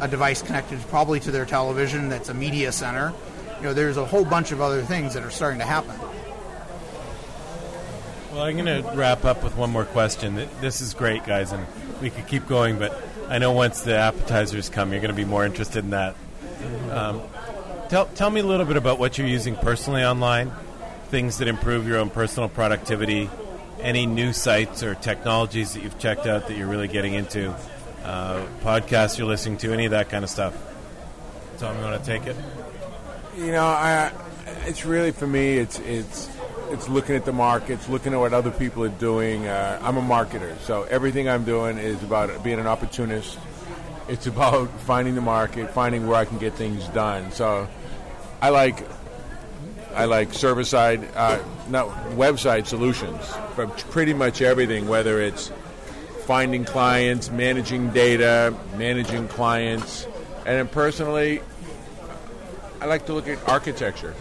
a 0.00 0.08
device 0.08 0.42
connected 0.42 0.80
probably 0.88 1.20
to 1.20 1.30
their 1.30 1.44
television 1.44 2.08
that's 2.08 2.28
a 2.28 2.34
media 2.34 2.72
center. 2.72 3.12
You 3.58 3.64
know, 3.64 3.74
there's 3.74 3.96
a 3.96 4.04
whole 4.04 4.24
bunch 4.24 4.52
of 4.52 4.60
other 4.60 4.82
things 4.82 5.14
that 5.14 5.22
are 5.22 5.30
starting 5.30 5.60
to 5.60 5.64
happen. 5.64 5.94
Well, 8.32 8.42
I'm 8.42 8.56
going 8.56 8.82
to 8.82 8.90
wrap 8.96 9.24
up 9.24 9.44
with 9.44 9.56
one 9.56 9.70
more 9.70 9.84
question. 9.84 10.34
This 10.60 10.80
is 10.80 10.92
great, 10.92 11.24
guys, 11.24 11.52
and 11.52 11.64
we 12.02 12.10
could 12.10 12.26
keep 12.26 12.48
going, 12.48 12.80
but 12.80 13.00
I 13.28 13.38
know 13.38 13.52
once 13.52 13.82
the 13.82 13.96
appetizers 13.96 14.68
come, 14.68 14.90
you're 14.90 15.00
going 15.00 15.14
to 15.14 15.16
be 15.16 15.24
more 15.24 15.46
interested 15.46 15.84
in 15.84 15.90
that. 15.90 16.16
Um, 16.90 17.22
tell, 17.88 18.06
tell 18.06 18.30
me 18.30 18.40
a 18.40 18.44
little 18.44 18.66
bit 18.66 18.76
about 18.76 18.98
what 18.98 19.18
you're 19.18 19.28
using 19.28 19.54
personally 19.54 20.02
online, 20.02 20.50
things 21.10 21.38
that 21.38 21.46
improve 21.46 21.86
your 21.86 21.98
own 21.98 22.10
personal 22.10 22.48
productivity, 22.48 23.30
any 23.84 24.06
new 24.06 24.32
sites 24.32 24.82
or 24.82 24.94
technologies 24.94 25.74
that 25.74 25.82
you've 25.82 25.98
checked 25.98 26.26
out 26.26 26.48
that 26.48 26.56
you're 26.56 26.66
really 26.66 26.88
getting 26.88 27.12
into, 27.12 27.54
uh, 28.02 28.44
podcasts 28.62 29.18
you're 29.18 29.26
listening 29.26 29.58
to, 29.58 29.72
any 29.72 29.84
of 29.84 29.90
that 29.90 30.08
kind 30.08 30.24
of 30.24 30.30
stuff. 30.30 30.56
Tom, 31.58 31.76
you 31.76 31.84
want 31.84 32.02
to 32.02 32.10
take 32.10 32.26
it? 32.26 32.34
You 33.36 33.52
know, 33.52 33.64
I, 33.64 34.10
it's 34.64 34.84
really 34.84 35.12
for 35.12 35.26
me. 35.26 35.58
It's 35.58 35.78
it's 35.80 36.30
it's 36.70 36.88
looking 36.88 37.14
at 37.14 37.24
the 37.24 37.32
markets, 37.32 37.88
looking 37.88 38.14
at 38.14 38.18
what 38.18 38.32
other 38.32 38.50
people 38.50 38.84
are 38.84 38.88
doing. 38.88 39.46
Uh, 39.46 39.78
I'm 39.82 39.96
a 39.96 40.02
marketer, 40.02 40.58
so 40.60 40.84
everything 40.84 41.28
I'm 41.28 41.44
doing 41.44 41.78
is 41.78 42.02
about 42.02 42.42
being 42.42 42.58
an 42.58 42.66
opportunist. 42.66 43.38
It's 44.08 44.26
about 44.26 44.68
finding 44.80 45.14
the 45.14 45.20
market, 45.20 45.70
finding 45.70 46.06
where 46.06 46.16
I 46.16 46.24
can 46.24 46.38
get 46.38 46.54
things 46.54 46.88
done. 46.88 47.32
So, 47.32 47.68
I 48.40 48.48
like 48.48 48.86
I 49.94 50.06
like 50.06 50.32
server 50.32 50.64
side, 50.64 51.06
uh, 51.14 51.38
not 51.68 51.88
website 52.16 52.66
solutions 52.66 53.20
pretty 53.90 54.14
much 54.14 54.42
everything. 54.42 54.88
Whether 54.88 55.20
it's 55.20 55.50
finding 56.26 56.64
clients, 56.64 57.30
managing 57.30 57.90
data, 57.90 58.56
managing 58.76 59.28
clients, 59.28 60.06
and 60.38 60.56
then 60.58 60.68
personally, 60.68 61.40
I 62.80 62.86
like 62.86 63.06
to 63.06 63.12
look 63.12 63.28
at 63.28 63.48
architecture. 63.48 64.14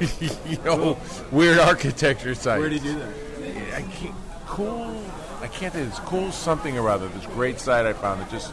you 0.20 0.58
know, 0.64 0.98
weird 1.30 1.58
architecture 1.58 2.34
sites. 2.34 2.60
Where 2.60 2.68
do 2.68 2.74
you 2.74 2.80
do 2.80 2.98
that? 2.98 3.74
I 3.76 3.82
can't, 3.82 4.14
cool. 4.46 5.02
I 5.40 5.46
can't 5.46 5.72
think. 5.72 5.88
It's 5.88 6.00
cool 6.00 6.32
something 6.32 6.76
or 6.76 6.88
other. 6.88 7.08
This 7.08 7.26
great 7.26 7.60
site 7.60 7.86
I 7.86 7.92
found 7.92 8.20
that 8.20 8.30
just 8.30 8.52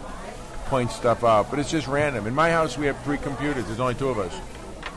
points 0.67 0.95
stuff 0.95 1.23
out, 1.23 1.49
but 1.49 1.59
it's 1.59 1.71
just 1.71 1.87
random. 1.87 2.27
In 2.27 2.35
my 2.35 2.51
house, 2.51 2.77
we 2.77 2.85
have 2.85 3.01
three 3.03 3.17
computers. 3.17 3.65
There's 3.65 3.79
only 3.79 3.95
two 3.95 4.09
of 4.09 4.19
us. 4.19 4.39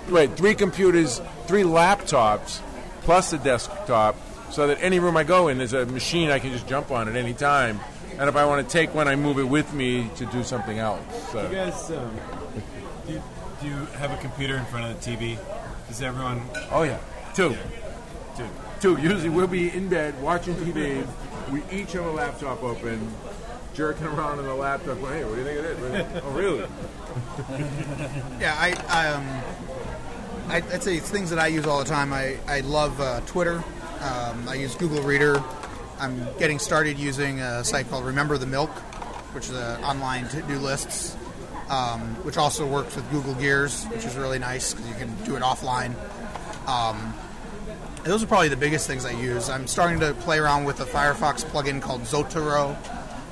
Wait, 0.08 0.36
three 0.36 0.54
computers, 0.54 1.20
three 1.46 1.62
laptops, 1.62 2.60
plus 3.02 3.32
a 3.32 3.38
desktop, 3.38 4.16
so 4.50 4.66
that 4.66 4.78
any 4.82 4.98
room 4.98 5.16
I 5.16 5.24
go 5.24 5.48
in, 5.48 5.58
there's 5.58 5.72
a 5.72 5.86
machine 5.86 6.30
I 6.30 6.38
can 6.38 6.52
just 6.52 6.66
jump 6.66 6.90
on 6.90 7.08
at 7.08 7.16
any 7.16 7.34
time. 7.34 7.80
And 8.18 8.28
if 8.28 8.36
I 8.36 8.44
want 8.44 8.66
to 8.66 8.72
take 8.72 8.94
one, 8.94 9.08
I 9.08 9.16
move 9.16 9.38
it 9.38 9.44
with 9.44 9.72
me 9.72 10.10
to 10.16 10.26
do 10.26 10.42
something 10.42 10.78
else. 10.78 11.00
So. 11.32 11.48
You 11.48 11.54
guys, 11.54 11.90
um, 11.92 12.14
do, 13.06 13.12
you, 13.14 13.22
do 13.60 13.66
you 13.68 13.86
have 13.96 14.10
a 14.12 14.16
computer 14.18 14.56
in 14.56 14.64
front 14.66 14.90
of 14.90 15.02
the 15.02 15.10
TV? 15.10 15.38
Does 15.88 16.02
everyone? 16.02 16.42
Oh 16.70 16.82
yeah, 16.82 16.98
two. 17.34 17.56
Two. 18.36 18.46
Two. 18.80 19.00
Usually 19.00 19.28
we'll 19.28 19.46
be 19.46 19.70
in 19.70 19.88
bed 19.88 20.20
watching 20.22 20.54
TV. 20.54 21.06
We 21.50 21.62
each 21.72 21.92
have 21.92 22.06
a 22.06 22.10
laptop 22.10 22.62
open, 22.62 23.12
jerking 23.74 24.06
around 24.06 24.38
on 24.38 24.44
the 24.44 24.54
laptop. 24.54 25.00
Going, 25.00 25.14
hey, 25.14 25.24
what 25.24 25.34
do 25.34 25.40
you 25.40 25.46
think 25.46 25.58
of 25.58 25.80
this? 25.80 26.22
oh, 26.24 26.30
really? 26.30 26.60
yeah, 28.40 28.54
I, 28.56 28.74
I 28.88 29.08
um, 29.08 29.26
I, 30.48 30.56
I'd 30.74 30.82
say 30.82 30.96
it's 30.96 31.10
things 31.10 31.30
that 31.30 31.38
I 31.38 31.48
use 31.48 31.66
all 31.66 31.78
the 31.78 31.84
time. 31.84 32.12
I, 32.12 32.36
I 32.46 32.60
love 32.60 33.00
uh, 33.00 33.20
Twitter. 33.22 33.64
Um, 34.00 34.48
I 34.48 34.54
use 34.54 34.74
Google 34.74 35.02
Reader. 35.02 35.42
I'm 35.98 36.26
getting 36.38 36.58
started 36.58 36.98
using 36.98 37.40
a 37.40 37.62
site 37.64 37.88
called 37.90 38.04
Remember 38.06 38.38
the 38.38 38.46
Milk, 38.46 38.70
which 39.34 39.44
is 39.50 39.56
an 39.56 39.82
online 39.84 40.26
to-do 40.28 40.58
lists, 40.58 41.16
um, 41.68 42.00
which 42.24 42.38
also 42.38 42.66
works 42.66 42.96
with 42.96 43.08
Google 43.10 43.34
Gears, 43.34 43.84
which 43.86 44.04
is 44.06 44.16
really 44.16 44.38
nice 44.38 44.72
because 44.72 44.88
you 44.88 44.94
can 44.94 45.14
do 45.24 45.36
it 45.36 45.42
offline. 45.42 45.94
Um, 46.66 47.12
those 48.04 48.22
are 48.22 48.26
probably 48.26 48.48
the 48.48 48.56
biggest 48.56 48.86
things 48.86 49.04
I 49.04 49.10
use. 49.10 49.50
I'm 49.50 49.66
starting 49.66 50.00
to 50.00 50.14
play 50.14 50.38
around 50.38 50.64
with 50.64 50.80
a 50.80 50.86
Firefox 50.86 51.44
plugin 51.44 51.82
called 51.82 52.02
Zotero, 52.02 52.74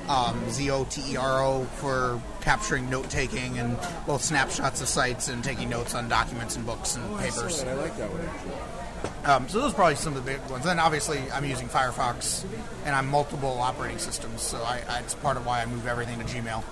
um, 0.07 0.47
Z 0.51 0.69
O 0.69 0.83
T 0.85 1.13
E 1.13 1.17
R 1.17 1.43
O, 1.43 1.63
for 1.77 2.21
capturing 2.41 2.87
note 2.87 3.09
taking 3.09 3.57
and 3.57 3.75
both 4.05 4.21
snapshots 4.23 4.79
of 4.81 4.87
sites 4.87 5.27
and 5.27 5.43
taking 5.43 5.69
notes 5.69 5.95
on 5.95 6.07
documents 6.07 6.55
and 6.55 6.65
books 6.67 6.95
and 6.95 7.03
Oh, 7.11 7.15
I 7.15 7.23
papers. 7.23 7.63
that. 7.63 7.67
I 7.69 7.73
like 7.73 7.97
that 7.97 8.11
one 8.11 8.21
actually. 8.29 8.78
Um, 9.25 9.47
so 9.49 9.59
those 9.59 9.73
are 9.73 9.75
probably 9.75 9.95
some 9.95 10.15
of 10.15 10.25
the 10.25 10.31
big 10.31 10.41
ones. 10.49 10.63
Then 10.63 10.79
obviously 10.79 11.19
I'm 11.31 11.45
using 11.45 11.67
Firefox 11.67 12.45
and 12.85 12.95
I'm 12.95 13.07
multiple 13.07 13.59
operating 13.59 13.99
systems, 13.99 14.41
so 14.41 14.57
I, 14.63 14.81
I, 14.89 14.99
it's 14.99 15.13
part 15.13 15.37
of 15.37 15.45
why 15.45 15.61
I 15.61 15.65
move 15.65 15.87
everything 15.87 16.19
to 16.19 16.25
Gmail. 16.25 16.63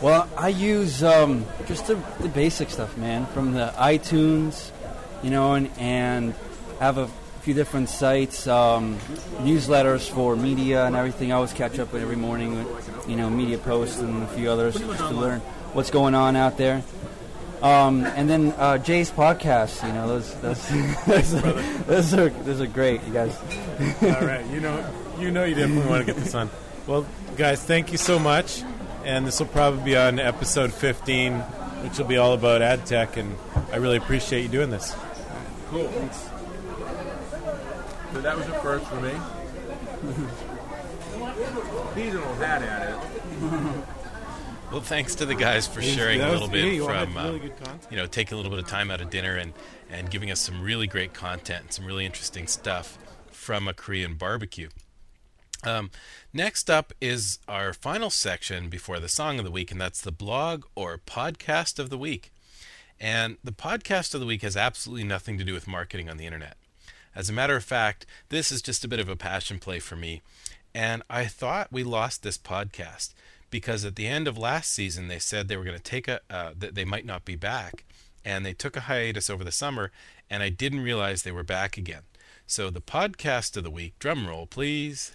Well, 0.00 0.28
I 0.36 0.48
use 0.48 1.02
um, 1.02 1.44
just 1.66 1.86
the, 1.86 1.96
the 2.20 2.28
basic 2.28 2.70
stuff, 2.70 2.96
man, 2.96 3.26
from 3.26 3.52
the 3.52 3.72
iTunes, 3.76 4.70
you 5.22 5.28
know, 5.28 5.54
and, 5.54 5.70
and 5.78 6.34
have 6.78 6.96
a 6.96 7.08
few 7.42 7.52
different 7.52 7.90
sites, 7.90 8.46
um, 8.46 8.98
newsletters 9.38 10.08
for 10.10 10.36
media 10.36 10.86
and 10.86 10.96
everything. 10.96 11.32
I 11.32 11.36
always 11.36 11.52
catch 11.52 11.78
up 11.78 11.92
with 11.92 12.02
every 12.02 12.16
morning 12.16 12.56
with, 12.56 13.08
you 13.08 13.16
know, 13.16 13.28
media 13.28 13.58
posts 13.58 13.98
and 13.98 14.22
a 14.22 14.26
few 14.28 14.50
others 14.50 14.76
to 14.76 15.10
learn 15.10 15.40
what's 15.72 15.90
going 15.90 16.14
on 16.14 16.34
out 16.34 16.56
there. 16.56 16.82
Um, 17.62 18.06
and 18.06 18.28
then 18.28 18.54
uh, 18.56 18.78
Jay's 18.78 19.10
podcast, 19.10 19.86
you 19.86 19.92
know, 19.92 20.08
those 20.08 20.34
those 20.40 20.68
those, 21.06 21.34
are, 21.34 21.52
those 21.84 22.14
are 22.14 22.28
those 22.30 22.60
are 22.60 22.66
great, 22.66 23.02
you 23.04 23.12
guys. 23.12 23.36
All 24.02 24.26
right, 24.26 24.46
you 24.46 24.60
know, 24.60 24.84
you 25.18 25.30
know, 25.30 25.44
you 25.44 25.54
definitely 25.54 25.90
want 25.90 26.06
to 26.06 26.12
get 26.12 26.22
this 26.22 26.34
on. 26.34 26.48
Well, 26.86 27.06
guys, 27.36 27.62
thank 27.62 27.92
you 27.92 27.98
so 27.98 28.18
much, 28.18 28.62
and 29.04 29.26
this 29.26 29.38
will 29.38 29.46
probably 29.48 29.84
be 29.84 29.96
on 29.96 30.18
episode 30.18 30.72
15, 30.72 31.34
which 31.34 31.98
will 31.98 32.06
be 32.06 32.16
all 32.16 32.32
about 32.32 32.62
ad 32.62 32.86
tech, 32.86 33.18
and 33.18 33.36
I 33.72 33.76
really 33.76 33.98
appreciate 33.98 34.42
you 34.42 34.48
doing 34.48 34.70
this. 34.70 34.96
Cool. 35.68 35.86
Thanks. 35.88 36.28
So 38.12 38.20
that 38.22 38.36
was 38.36 38.46
a 38.48 38.54
first 38.60 38.86
for 38.86 39.00
me. 39.00 39.12
He's 41.94 42.14
an 42.14 42.22
old 42.22 42.38
hat 42.38 42.62
at 42.62 42.90
it. 42.90 43.79
Well, 44.70 44.80
thanks 44.80 45.16
to 45.16 45.26
the 45.26 45.34
guys 45.34 45.66
for 45.66 45.82
sharing 45.82 46.20
a 46.20 46.30
little 46.30 46.46
bit 46.46 46.80
from, 46.84 47.16
uh, 47.16 47.32
you 47.90 47.96
know, 47.96 48.06
taking 48.06 48.34
a 48.34 48.36
little 48.36 48.52
bit 48.52 48.60
of 48.60 48.68
time 48.68 48.88
out 48.88 49.00
of 49.00 49.10
dinner 49.10 49.34
and, 49.34 49.52
and 49.90 50.08
giving 50.08 50.30
us 50.30 50.38
some 50.38 50.62
really 50.62 50.86
great 50.86 51.12
content 51.12 51.62
and 51.62 51.72
some 51.72 51.86
really 51.86 52.06
interesting 52.06 52.46
stuff 52.46 52.96
from 53.32 53.66
a 53.66 53.74
Korean 53.74 54.14
barbecue. 54.14 54.68
Um, 55.64 55.90
next 56.32 56.70
up 56.70 56.92
is 57.00 57.40
our 57.48 57.72
final 57.72 58.10
section 58.10 58.68
before 58.68 59.00
the 59.00 59.08
song 59.08 59.40
of 59.40 59.44
the 59.44 59.50
week, 59.50 59.72
and 59.72 59.80
that's 59.80 60.00
the 60.00 60.12
blog 60.12 60.64
or 60.76 60.98
podcast 60.98 61.80
of 61.80 61.90
the 61.90 61.98
week. 61.98 62.30
And 63.00 63.38
the 63.42 63.50
podcast 63.50 64.14
of 64.14 64.20
the 64.20 64.26
week 64.26 64.42
has 64.42 64.56
absolutely 64.56 65.04
nothing 65.04 65.36
to 65.38 65.44
do 65.44 65.52
with 65.52 65.66
marketing 65.66 66.08
on 66.08 66.16
the 66.16 66.26
internet. 66.26 66.56
As 67.12 67.28
a 67.28 67.32
matter 67.32 67.56
of 67.56 67.64
fact, 67.64 68.06
this 68.28 68.52
is 68.52 68.62
just 68.62 68.84
a 68.84 68.88
bit 68.88 69.00
of 69.00 69.08
a 69.08 69.16
passion 69.16 69.58
play 69.58 69.80
for 69.80 69.96
me. 69.96 70.22
And 70.72 71.02
I 71.10 71.24
thought 71.24 71.72
we 71.72 71.82
lost 71.82 72.22
this 72.22 72.38
podcast 72.38 73.14
because 73.50 73.84
at 73.84 73.96
the 73.96 74.06
end 74.06 74.28
of 74.28 74.38
last 74.38 74.70
season 74.72 75.08
they 75.08 75.18
said 75.18 75.48
they 75.48 75.56
were 75.56 75.64
going 75.64 75.76
to 75.76 75.82
take 75.82 76.08
a 76.08 76.20
uh, 76.30 76.52
that 76.56 76.74
they 76.74 76.84
might 76.84 77.06
not 77.06 77.24
be 77.24 77.36
back, 77.36 77.84
and 78.24 78.44
they 78.44 78.52
took 78.52 78.76
a 78.76 78.82
hiatus 78.82 79.28
over 79.28 79.44
the 79.44 79.52
summer, 79.52 79.90
and 80.28 80.42
I 80.42 80.48
didn't 80.48 80.80
realize 80.80 81.22
they 81.22 81.32
were 81.32 81.42
back 81.42 81.76
again. 81.76 82.02
So 82.46 82.70
the 82.70 82.80
podcast 82.80 83.56
of 83.56 83.64
the 83.64 83.70
week, 83.70 83.98
drum 83.98 84.26
roll 84.26 84.46
please, 84.46 85.12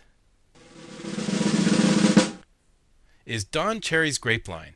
is 3.25 3.43
Don 3.43 3.81
Cherry's 3.81 4.17
Grapeline. 4.17 4.75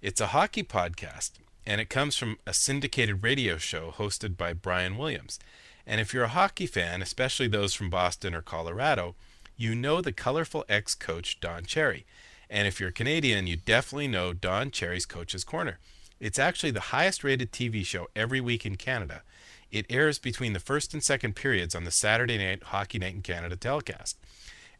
It's 0.00 0.20
a 0.20 0.28
hockey 0.28 0.62
podcast, 0.62 1.32
and 1.66 1.80
it 1.80 1.90
comes 1.90 2.16
from 2.16 2.38
a 2.46 2.54
syndicated 2.54 3.22
radio 3.22 3.58
show 3.58 3.92
hosted 3.96 4.36
by 4.36 4.54
Brian 4.54 4.96
Williams. 4.96 5.38
And 5.86 6.00
if 6.00 6.14
you're 6.14 6.24
a 6.24 6.28
hockey 6.28 6.66
fan, 6.66 7.02
especially 7.02 7.48
those 7.48 7.74
from 7.74 7.90
Boston 7.90 8.34
or 8.34 8.42
Colorado, 8.42 9.14
you 9.56 9.74
know 9.74 10.00
the 10.00 10.12
colorful 10.12 10.64
ex 10.68 10.94
coach 10.94 11.38
Don 11.40 11.64
Cherry. 11.64 12.06
And 12.50 12.66
if 12.66 12.80
you're 12.80 12.90
Canadian, 12.90 13.46
you 13.46 13.56
definitely 13.56 14.08
know 14.08 14.32
Don 14.32 14.72
Cherry's 14.72 15.06
Coach's 15.06 15.44
Corner. 15.44 15.78
It's 16.18 16.38
actually 16.38 16.72
the 16.72 16.80
highest 16.80 17.22
rated 17.22 17.52
TV 17.52 17.86
show 17.86 18.08
every 18.16 18.40
week 18.40 18.66
in 18.66 18.76
Canada. 18.76 19.22
It 19.70 19.86
airs 19.88 20.18
between 20.18 20.52
the 20.52 20.58
first 20.58 20.92
and 20.92 21.02
second 21.02 21.36
periods 21.36 21.76
on 21.76 21.84
the 21.84 21.92
Saturday 21.92 22.36
night 22.36 22.64
Hockey 22.64 22.98
Night 22.98 23.14
in 23.14 23.22
Canada 23.22 23.54
telecast. 23.54 24.18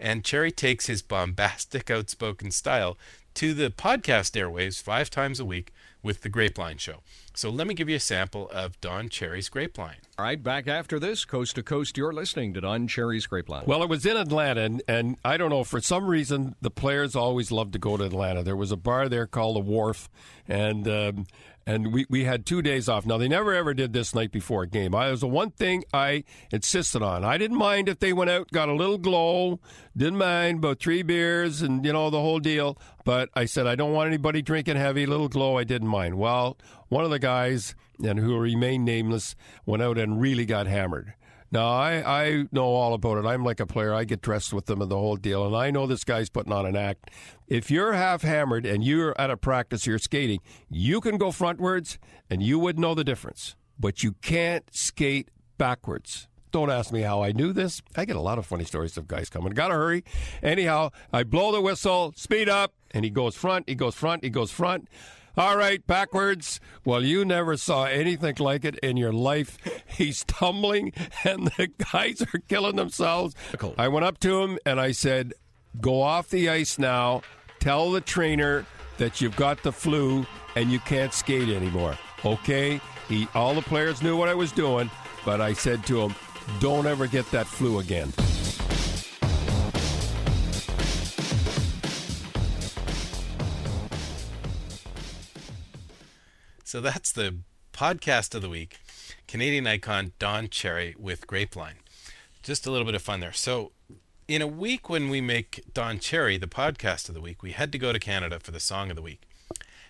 And 0.01 0.25
Cherry 0.25 0.51
takes 0.51 0.87
his 0.87 1.01
bombastic, 1.01 1.91
outspoken 1.91 2.51
style 2.51 2.99
to 3.35 3.55
the 3.55 3.71
podcast 3.71 4.33
airwaves 4.33 4.83
five 4.83 5.09
times 5.09 5.39
a 5.39 5.45
week 5.45 5.73
with 6.03 6.23
the 6.23 6.29
Grapeline 6.29 6.79
Show. 6.79 7.03
So 7.35 7.51
let 7.51 7.69
me 7.69 7.75
give 7.75 7.89
you 7.89 7.97
a 7.97 8.01
sample 8.01 8.51
of 8.51 8.81
Don 8.81 9.09
Cherry's 9.09 9.49
Grapeline. 9.49 9.99
All 10.21 10.27
right, 10.27 10.43
back 10.43 10.69
after 10.69 10.99
this, 10.99 11.25
coast 11.25 11.55
to 11.55 11.63
coast, 11.63 11.97
you're 11.97 12.13
listening 12.13 12.53
to 12.53 12.61
Don 12.61 12.87
Cherry's 12.87 13.27
Grapeline. 13.27 13.65
Well, 13.65 13.83
it 13.83 13.89
was 13.89 14.05
in 14.05 14.19
Atlanta, 14.19 14.61
and, 14.61 14.83
and 14.87 15.17
I 15.25 15.39
don't 15.39 15.49
know, 15.49 15.65
for 15.65 15.81
some 15.81 16.07
reason, 16.07 16.57
the 16.61 16.71
players 16.71 17.17
always 17.17 17.51
loved 17.51 17.73
to 17.73 17.79
go 17.79 17.97
to 17.97 18.05
Atlanta. 18.05 18.43
There 18.43 18.55
was 18.55 18.71
a 18.71 18.77
bar 18.77 19.09
there 19.09 19.27
called 19.27 19.57
the 19.57 19.61
Wharf, 19.61 20.11
and 20.47 20.87
um, 20.87 21.27
and 21.67 21.95
we, 21.95 22.05
we 22.11 22.25
had 22.25 22.45
two 22.45 22.61
days 22.61 22.87
off. 22.87 23.07
Now, 23.07 23.17
they 23.17 23.29
never 23.29 23.55
ever 23.55 23.73
did 23.73 23.95
this 23.95 24.15
night 24.15 24.31
before 24.31 24.65
a 24.65 24.67
game. 24.67 24.95
I, 24.95 25.09
it 25.09 25.13
was 25.13 25.21
the 25.23 25.27
one 25.27 25.53
thing 25.53 25.85
I 25.95 26.25
insisted 26.53 27.03
on. 27.03 27.25
I 27.25 27.39
didn't 27.39 27.57
mind 27.57 27.89
if 27.89 27.99
they 27.99 28.13
went 28.13 28.29
out, 28.29 28.51
got 28.51 28.69
a 28.69 28.75
little 28.75 28.99
glow, 28.99 29.59
didn't 29.97 30.19
mind 30.19 30.59
about 30.59 30.81
three 30.81 31.03
beers 31.03 31.63
and, 31.63 31.83
you 31.83 31.95
know, 31.95 32.11
the 32.11 32.21
whole 32.21 32.41
deal. 32.41 32.77
But 33.07 33.31
I 33.35 33.47
said, 33.47 33.67
I 33.67 33.75
don't 33.75 33.95
want 33.95 34.09
anybody 34.09 34.43
drinking 34.43 34.77
heavy, 34.77 35.07
little 35.07 35.29
glow, 35.29 35.57
I 35.57 35.65
didn't 35.65 35.89
mind. 35.89 36.19
Well, 36.19 36.59
one 36.89 37.05
of 37.05 37.11
the 37.11 37.19
guys, 37.19 37.75
and 38.05 38.19
who 38.19 38.39
remained 38.39 38.85
nameless, 38.85 39.35
went 39.67 39.83
out 39.83 39.99
and 39.99 40.21
really 40.21 40.47
got 40.47 40.67
hammered. 40.67 41.15
Now, 41.53 41.69
I, 41.69 42.23
I 42.29 42.45
know 42.53 42.67
all 42.67 42.95
about 42.95 43.19
it. 43.19 43.27
I'm 43.27 43.45
like 43.45 43.59
a 43.59 43.67
player. 43.67 43.93
I 43.93 44.05
get 44.05 44.23
dressed 44.23 44.53
with 44.53 44.67
them 44.67 44.81
and 44.81 44.91
the 44.91 44.97
whole 44.97 45.17
deal. 45.17 45.45
And 45.47 45.57
I 45.57 45.73
know 45.73 45.87
this 45.87 46.05
guy's 46.05 46.31
putting 46.31 46.53
on 46.53 46.65
an 46.65 46.77
act. 46.77 47.11
If 47.49 47.73
you're 47.73 47.93
half 47.93 48.23
hammered 48.23 48.65
and 48.65 48.85
you're 48.85 49.21
at 49.21 49.31
a 49.31 49.37
practice, 49.37 49.85
you're 49.85 49.99
skating, 49.99 50.41
you 50.69 51.01
can 51.01 51.19
go 51.19 51.31
frontwards 51.31 51.99
and 52.29 52.41
you 52.41 52.61
would 52.61 52.79
know 52.79 52.95
the 52.95 53.03
difference. 53.03 53.57
But 53.81 54.05
you 54.05 54.13
can't 54.23 54.65
skate 54.73 55.29
backwards. 55.59 56.29
Don't 56.53 56.71
ask 56.71 56.93
me 56.93 57.03
how 57.03 57.23
I 57.23 57.33
knew 57.33 57.53
this. 57.53 57.83
I 57.97 58.05
get 58.05 58.17
a 58.17 58.21
lot 58.21 58.39
of 58.39 58.47
funny 58.47 58.65
stories 58.65 58.97
of 58.97 59.09
guys 59.09 59.29
coming. 59.29 59.53
Gotta 59.53 59.75
hurry. 59.75 60.05
Anyhow, 60.43 60.91
I 61.13 61.23
blow 61.25 61.53
the 61.53 61.61
whistle, 61.61 62.13
speed 62.17 62.49
up, 62.49 62.75
and 62.91 63.05
he 63.05 63.11
goes 63.11 63.37
front, 63.37 63.69
he 63.69 63.75
goes 63.75 63.95
front, 63.95 64.25
he 64.25 64.31
goes 64.31 64.51
front. 64.51 64.89
All 65.37 65.57
right, 65.57 65.87
backwards. 65.87 66.61
Well, 66.85 67.05
you 67.05 67.25
never 67.25 67.57
saw 67.57 67.85
anything 67.85 68.37
like 68.39 68.65
it 68.65 68.79
in 68.81 68.97
your 68.97 69.13
life. 69.13 69.59
He's 69.87 70.25
tumbling, 70.25 70.93
and 71.25 71.47
the 71.57 71.69
guys 71.93 72.23
are 72.23 72.41
killing 72.49 72.77
themselves. 72.77 73.35
I 73.79 73.89
went 73.89 74.05
up 74.05 74.19
to 74.21 74.43
him 74.43 74.59
and 74.67 74.81
I 74.81 74.93
said, 74.93 75.35
Go 75.81 76.03
off 76.03 76.31
the 76.31 76.49
ice 76.49 76.79
now. 76.79 77.23
Tell 77.61 77.93
the 77.93 78.01
trainer 78.01 78.67
that 78.99 79.21
you've 79.21 79.37
got 79.37 79.63
the 79.63 79.73
flu 79.73 80.27
and 80.57 80.71
you 80.71 80.81
can't 80.81 81.15
skate 81.15 81.49
anymore. 81.49 81.97
Okay? 82.25 82.81
He, 83.09 83.29
all 83.35 83.55
the 83.55 83.63
players 83.63 84.03
knew 84.03 84.17
what 84.17 84.29
I 84.29 84.35
was 84.35 84.53
doing, 84.53 84.91
but 85.25 85.41
I 85.41 85.53
said 85.53 85.87
to 85.87 86.01
him, 86.01 86.15
Don't 86.59 86.87
ever 86.87 87.07
get 87.07 87.31
that 87.31 87.47
flu 87.47 87.79
again. 87.79 88.13
So 96.71 96.81
that's 96.81 97.11
the 97.11 97.35
podcast 97.73 98.33
of 98.33 98.43
the 98.43 98.49
week. 98.49 98.79
Canadian 99.27 99.67
icon 99.67 100.13
Don 100.21 100.49
Cherry 100.49 100.95
with 100.97 101.27
Grapeline. 101.27 101.79
Just 102.45 102.65
a 102.65 102.71
little 102.71 102.85
bit 102.87 102.95
of 102.95 103.03
fun 103.03 103.19
there. 103.19 103.33
So, 103.33 103.73
in 104.29 104.41
a 104.41 104.47
week 104.47 104.89
when 104.89 105.09
we 105.09 105.21
make 105.21 105.65
Don 105.75 105.99
Cherry 105.99 106.39
the 106.39 106.47
podcast 106.47 107.09
of 107.09 107.17
the 107.17 107.21
week, 107.21 107.43
we 107.43 107.51
had 107.51 107.73
to 107.73 107.79
go 107.79 107.93
to 107.93 107.99
Canada 107.99 108.39
for 108.39 108.53
the 108.53 108.61
song 108.61 108.89
of 108.89 108.95
the 108.95 109.03
week. 109.03 109.23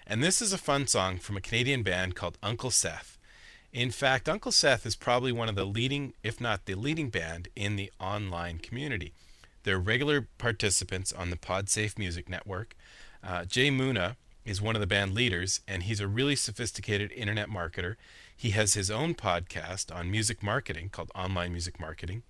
And 0.07 0.23
this 0.23 0.41
is 0.41 0.55
a 0.55 0.57
fun 0.57 0.87
song 0.87 1.19
from 1.19 1.37
a 1.37 1.43
Canadian 1.43 1.83
band 1.83 2.17
called 2.17 2.39
Uncle 2.43 2.71
Seth. 2.71 3.19
In 3.75 3.91
fact, 3.91 4.27
Uncle 4.27 4.51
Seth 4.51 4.87
is 4.87 4.97
probably 4.97 5.33
one 5.33 5.51
of 5.51 5.57
the 5.57 5.67
leading, 5.67 6.15
if 6.23 6.41
not 6.41 6.65
the 6.65 6.77
leading 6.77 7.11
band 7.11 7.49
in 7.55 7.77
the 7.77 7.93
online 8.01 8.57
community. 8.57 9.13
They're 9.65 9.79
regular 9.79 10.29
participants 10.39 11.13
on 11.13 11.29
the 11.29 11.37
PodSafe 11.37 11.99
Music 11.99 12.31
Network. 12.31 12.75
Uh, 13.23 13.45
Jay 13.45 13.71
Moonah 13.71 14.17
is 14.45 14.61
one 14.61 14.75
of 14.75 14.81
the 14.81 14.87
band 14.87 15.15
leaders, 15.15 15.61
and 15.69 15.83
he's 15.83 16.01
a 16.01 16.09
really 16.09 16.37
sophisticated 16.37 17.13
internet 17.13 17.49
marketer. 17.49 17.97
He 18.35 18.51
has 18.51 18.75
his 18.75 18.91
own 18.91 19.15
podcast 19.15 19.95
on 19.95 20.11
music 20.11 20.43
marketing 20.43 20.89
called 20.91 21.11
Online 21.15 21.53
Music 21.53 21.79
Marketing. 21.79 22.23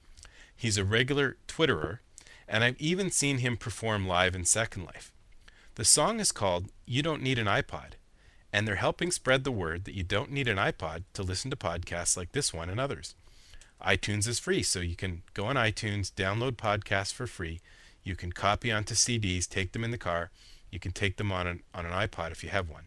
He's 0.57 0.77
a 0.77 0.85
regular 0.85 1.37
Twitterer, 1.47 2.01
and 2.49 2.65
I've 2.65 2.81
even 2.81 3.11
seen 3.11 3.39
him 3.39 3.57
perform 3.57 4.07
live 4.07 4.35
in 4.35 4.45
Second 4.45 4.85
Life. 4.85 5.13
The 5.77 5.85
song 5.85 6.21
is 6.21 6.33
called 6.33 6.73
You 6.85 7.03
Don't 7.03 7.23
Need 7.23 7.39
an 7.39 7.47
iPod, 7.47 7.93
and 8.53 8.67
they're 8.67 8.75
helping 8.75 9.11
spread 9.11 9.45
the 9.45 9.53
word 9.53 9.85
that 9.85 9.95
you 9.95 10.03
don't 10.03 10.33
need 10.33 10.49
an 10.49 10.59
iPod 10.59 11.05
to 11.15 11.23
listen 11.23 11.51
to 11.51 11.57
podcasts 11.57 12.17
like 12.17 12.33
this 12.33 12.53
one 12.53 12.69
and 12.69 12.81
others. 12.81 13.15
iTunes 13.81 14.27
is 14.27 14.39
free, 14.39 14.63
so 14.63 14.81
you 14.81 14.97
can 14.97 15.23
go 15.33 15.47
on 15.47 15.57
iTunes, 15.57 16.13
download 16.13 16.57
podcasts 16.57 17.15
for 17.15 17.27
free. 17.27 17.61
You 18.03 18.17
can 18.17 18.33
copy 18.33 18.73
onto 18.73 18.95
CDs, 18.95 19.49
take 19.49 19.73
them 19.73 19.85
in 19.85 19.91
the 19.91 19.99
car. 19.99 20.31
You 20.71 20.79
can 20.79 20.93
take 20.93 21.16
them 21.16 21.33
on 21.33 21.47
an, 21.47 21.62
on 21.75 21.87
an 21.87 21.93
iPod 21.93 22.31
if 22.31 22.43
you 22.43 22.51
have 22.51 22.68
one. 22.68 22.85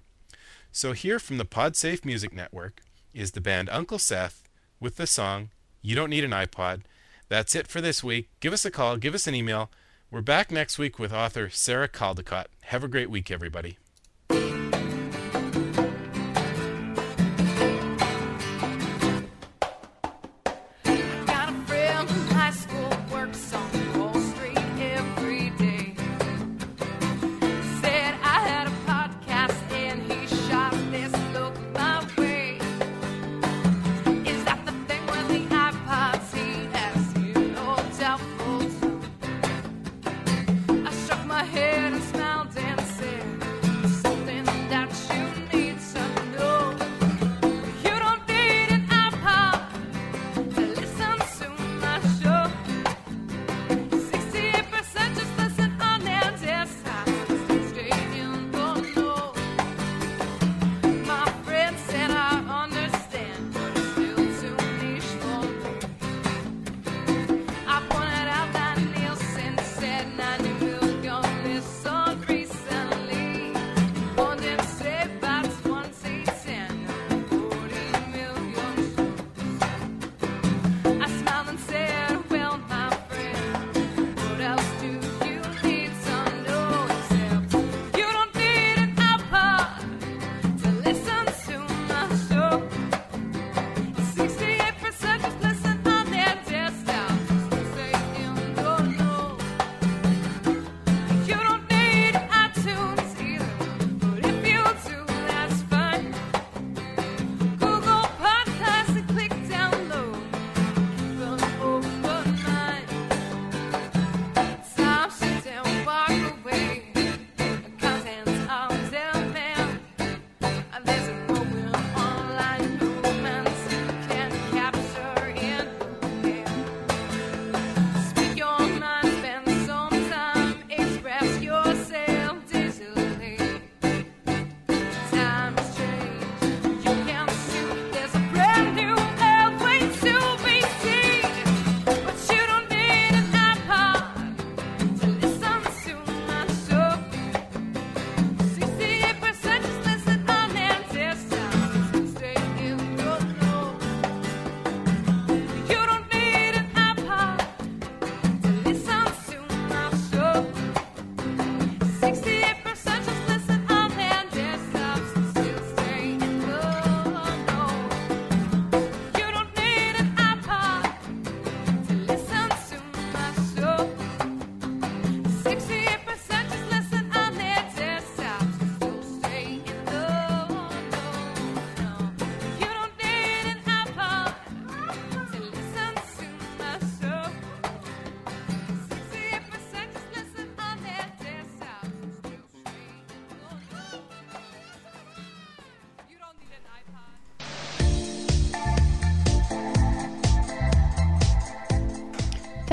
So, 0.72 0.94
here 0.94 1.20
from 1.20 1.38
the 1.38 1.46
PodSafe 1.46 2.04
Music 2.04 2.34
Network 2.34 2.82
is 3.14 3.32
the 3.32 3.42
band 3.42 3.70
Uncle 3.70 4.00
Seth 4.00 4.44
with 4.80 4.96
the 4.96 5.06
song 5.06 5.50
You 5.82 5.96
Don't 5.96 6.10
Need 6.10 6.24
an 6.24 6.32
iPod. 6.32 6.82
That's 7.30 7.56
it 7.56 7.68
for 7.68 7.82
this 7.82 8.04
week. 8.04 8.30
Give 8.40 8.54
us 8.54 8.66
a 8.66 8.72
call, 8.72 8.98
give 8.98 9.14
us 9.14 9.28
an 9.28 9.36
email. 9.36 9.70
We're 10.10 10.22
back 10.22 10.52
next 10.52 10.78
week 10.78 11.00
with 11.00 11.14
author 11.14 11.50
Sarah 11.50 11.90
Caldicott. 11.90 12.46
Have 12.66 12.84
a 12.84 12.88
great 12.88 13.10
week, 13.10 13.32
everybody. 13.32 13.78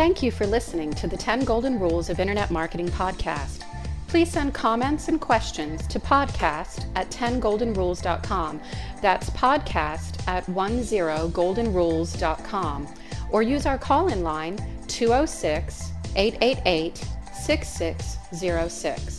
Thank 0.01 0.22
you 0.22 0.32
for 0.32 0.47
listening 0.47 0.94
to 0.94 1.06
the 1.06 1.18
10 1.18 1.44
Golden 1.44 1.78
Rules 1.78 2.09
of 2.09 2.20
Internet 2.20 2.51
Marketing 2.51 2.89
podcast. 2.89 3.64
Please 4.09 4.31
send 4.31 4.55
comments 4.55 5.09
and 5.09 5.20
questions 5.20 5.86
to 5.89 6.01
podcast 6.01 6.90
at 6.97 7.10
10goldenrules.com. 7.10 8.62
That's 9.02 9.28
podcast 9.28 10.27
at 10.27 10.47
10goldenrules.com. 10.47 12.89
Or 13.31 13.43
use 13.43 13.66
our 13.66 13.77
call 13.77 14.09
in 14.09 14.22
line 14.22 14.56
206 14.89 15.93
888 16.16 17.05
6606. 17.35 19.10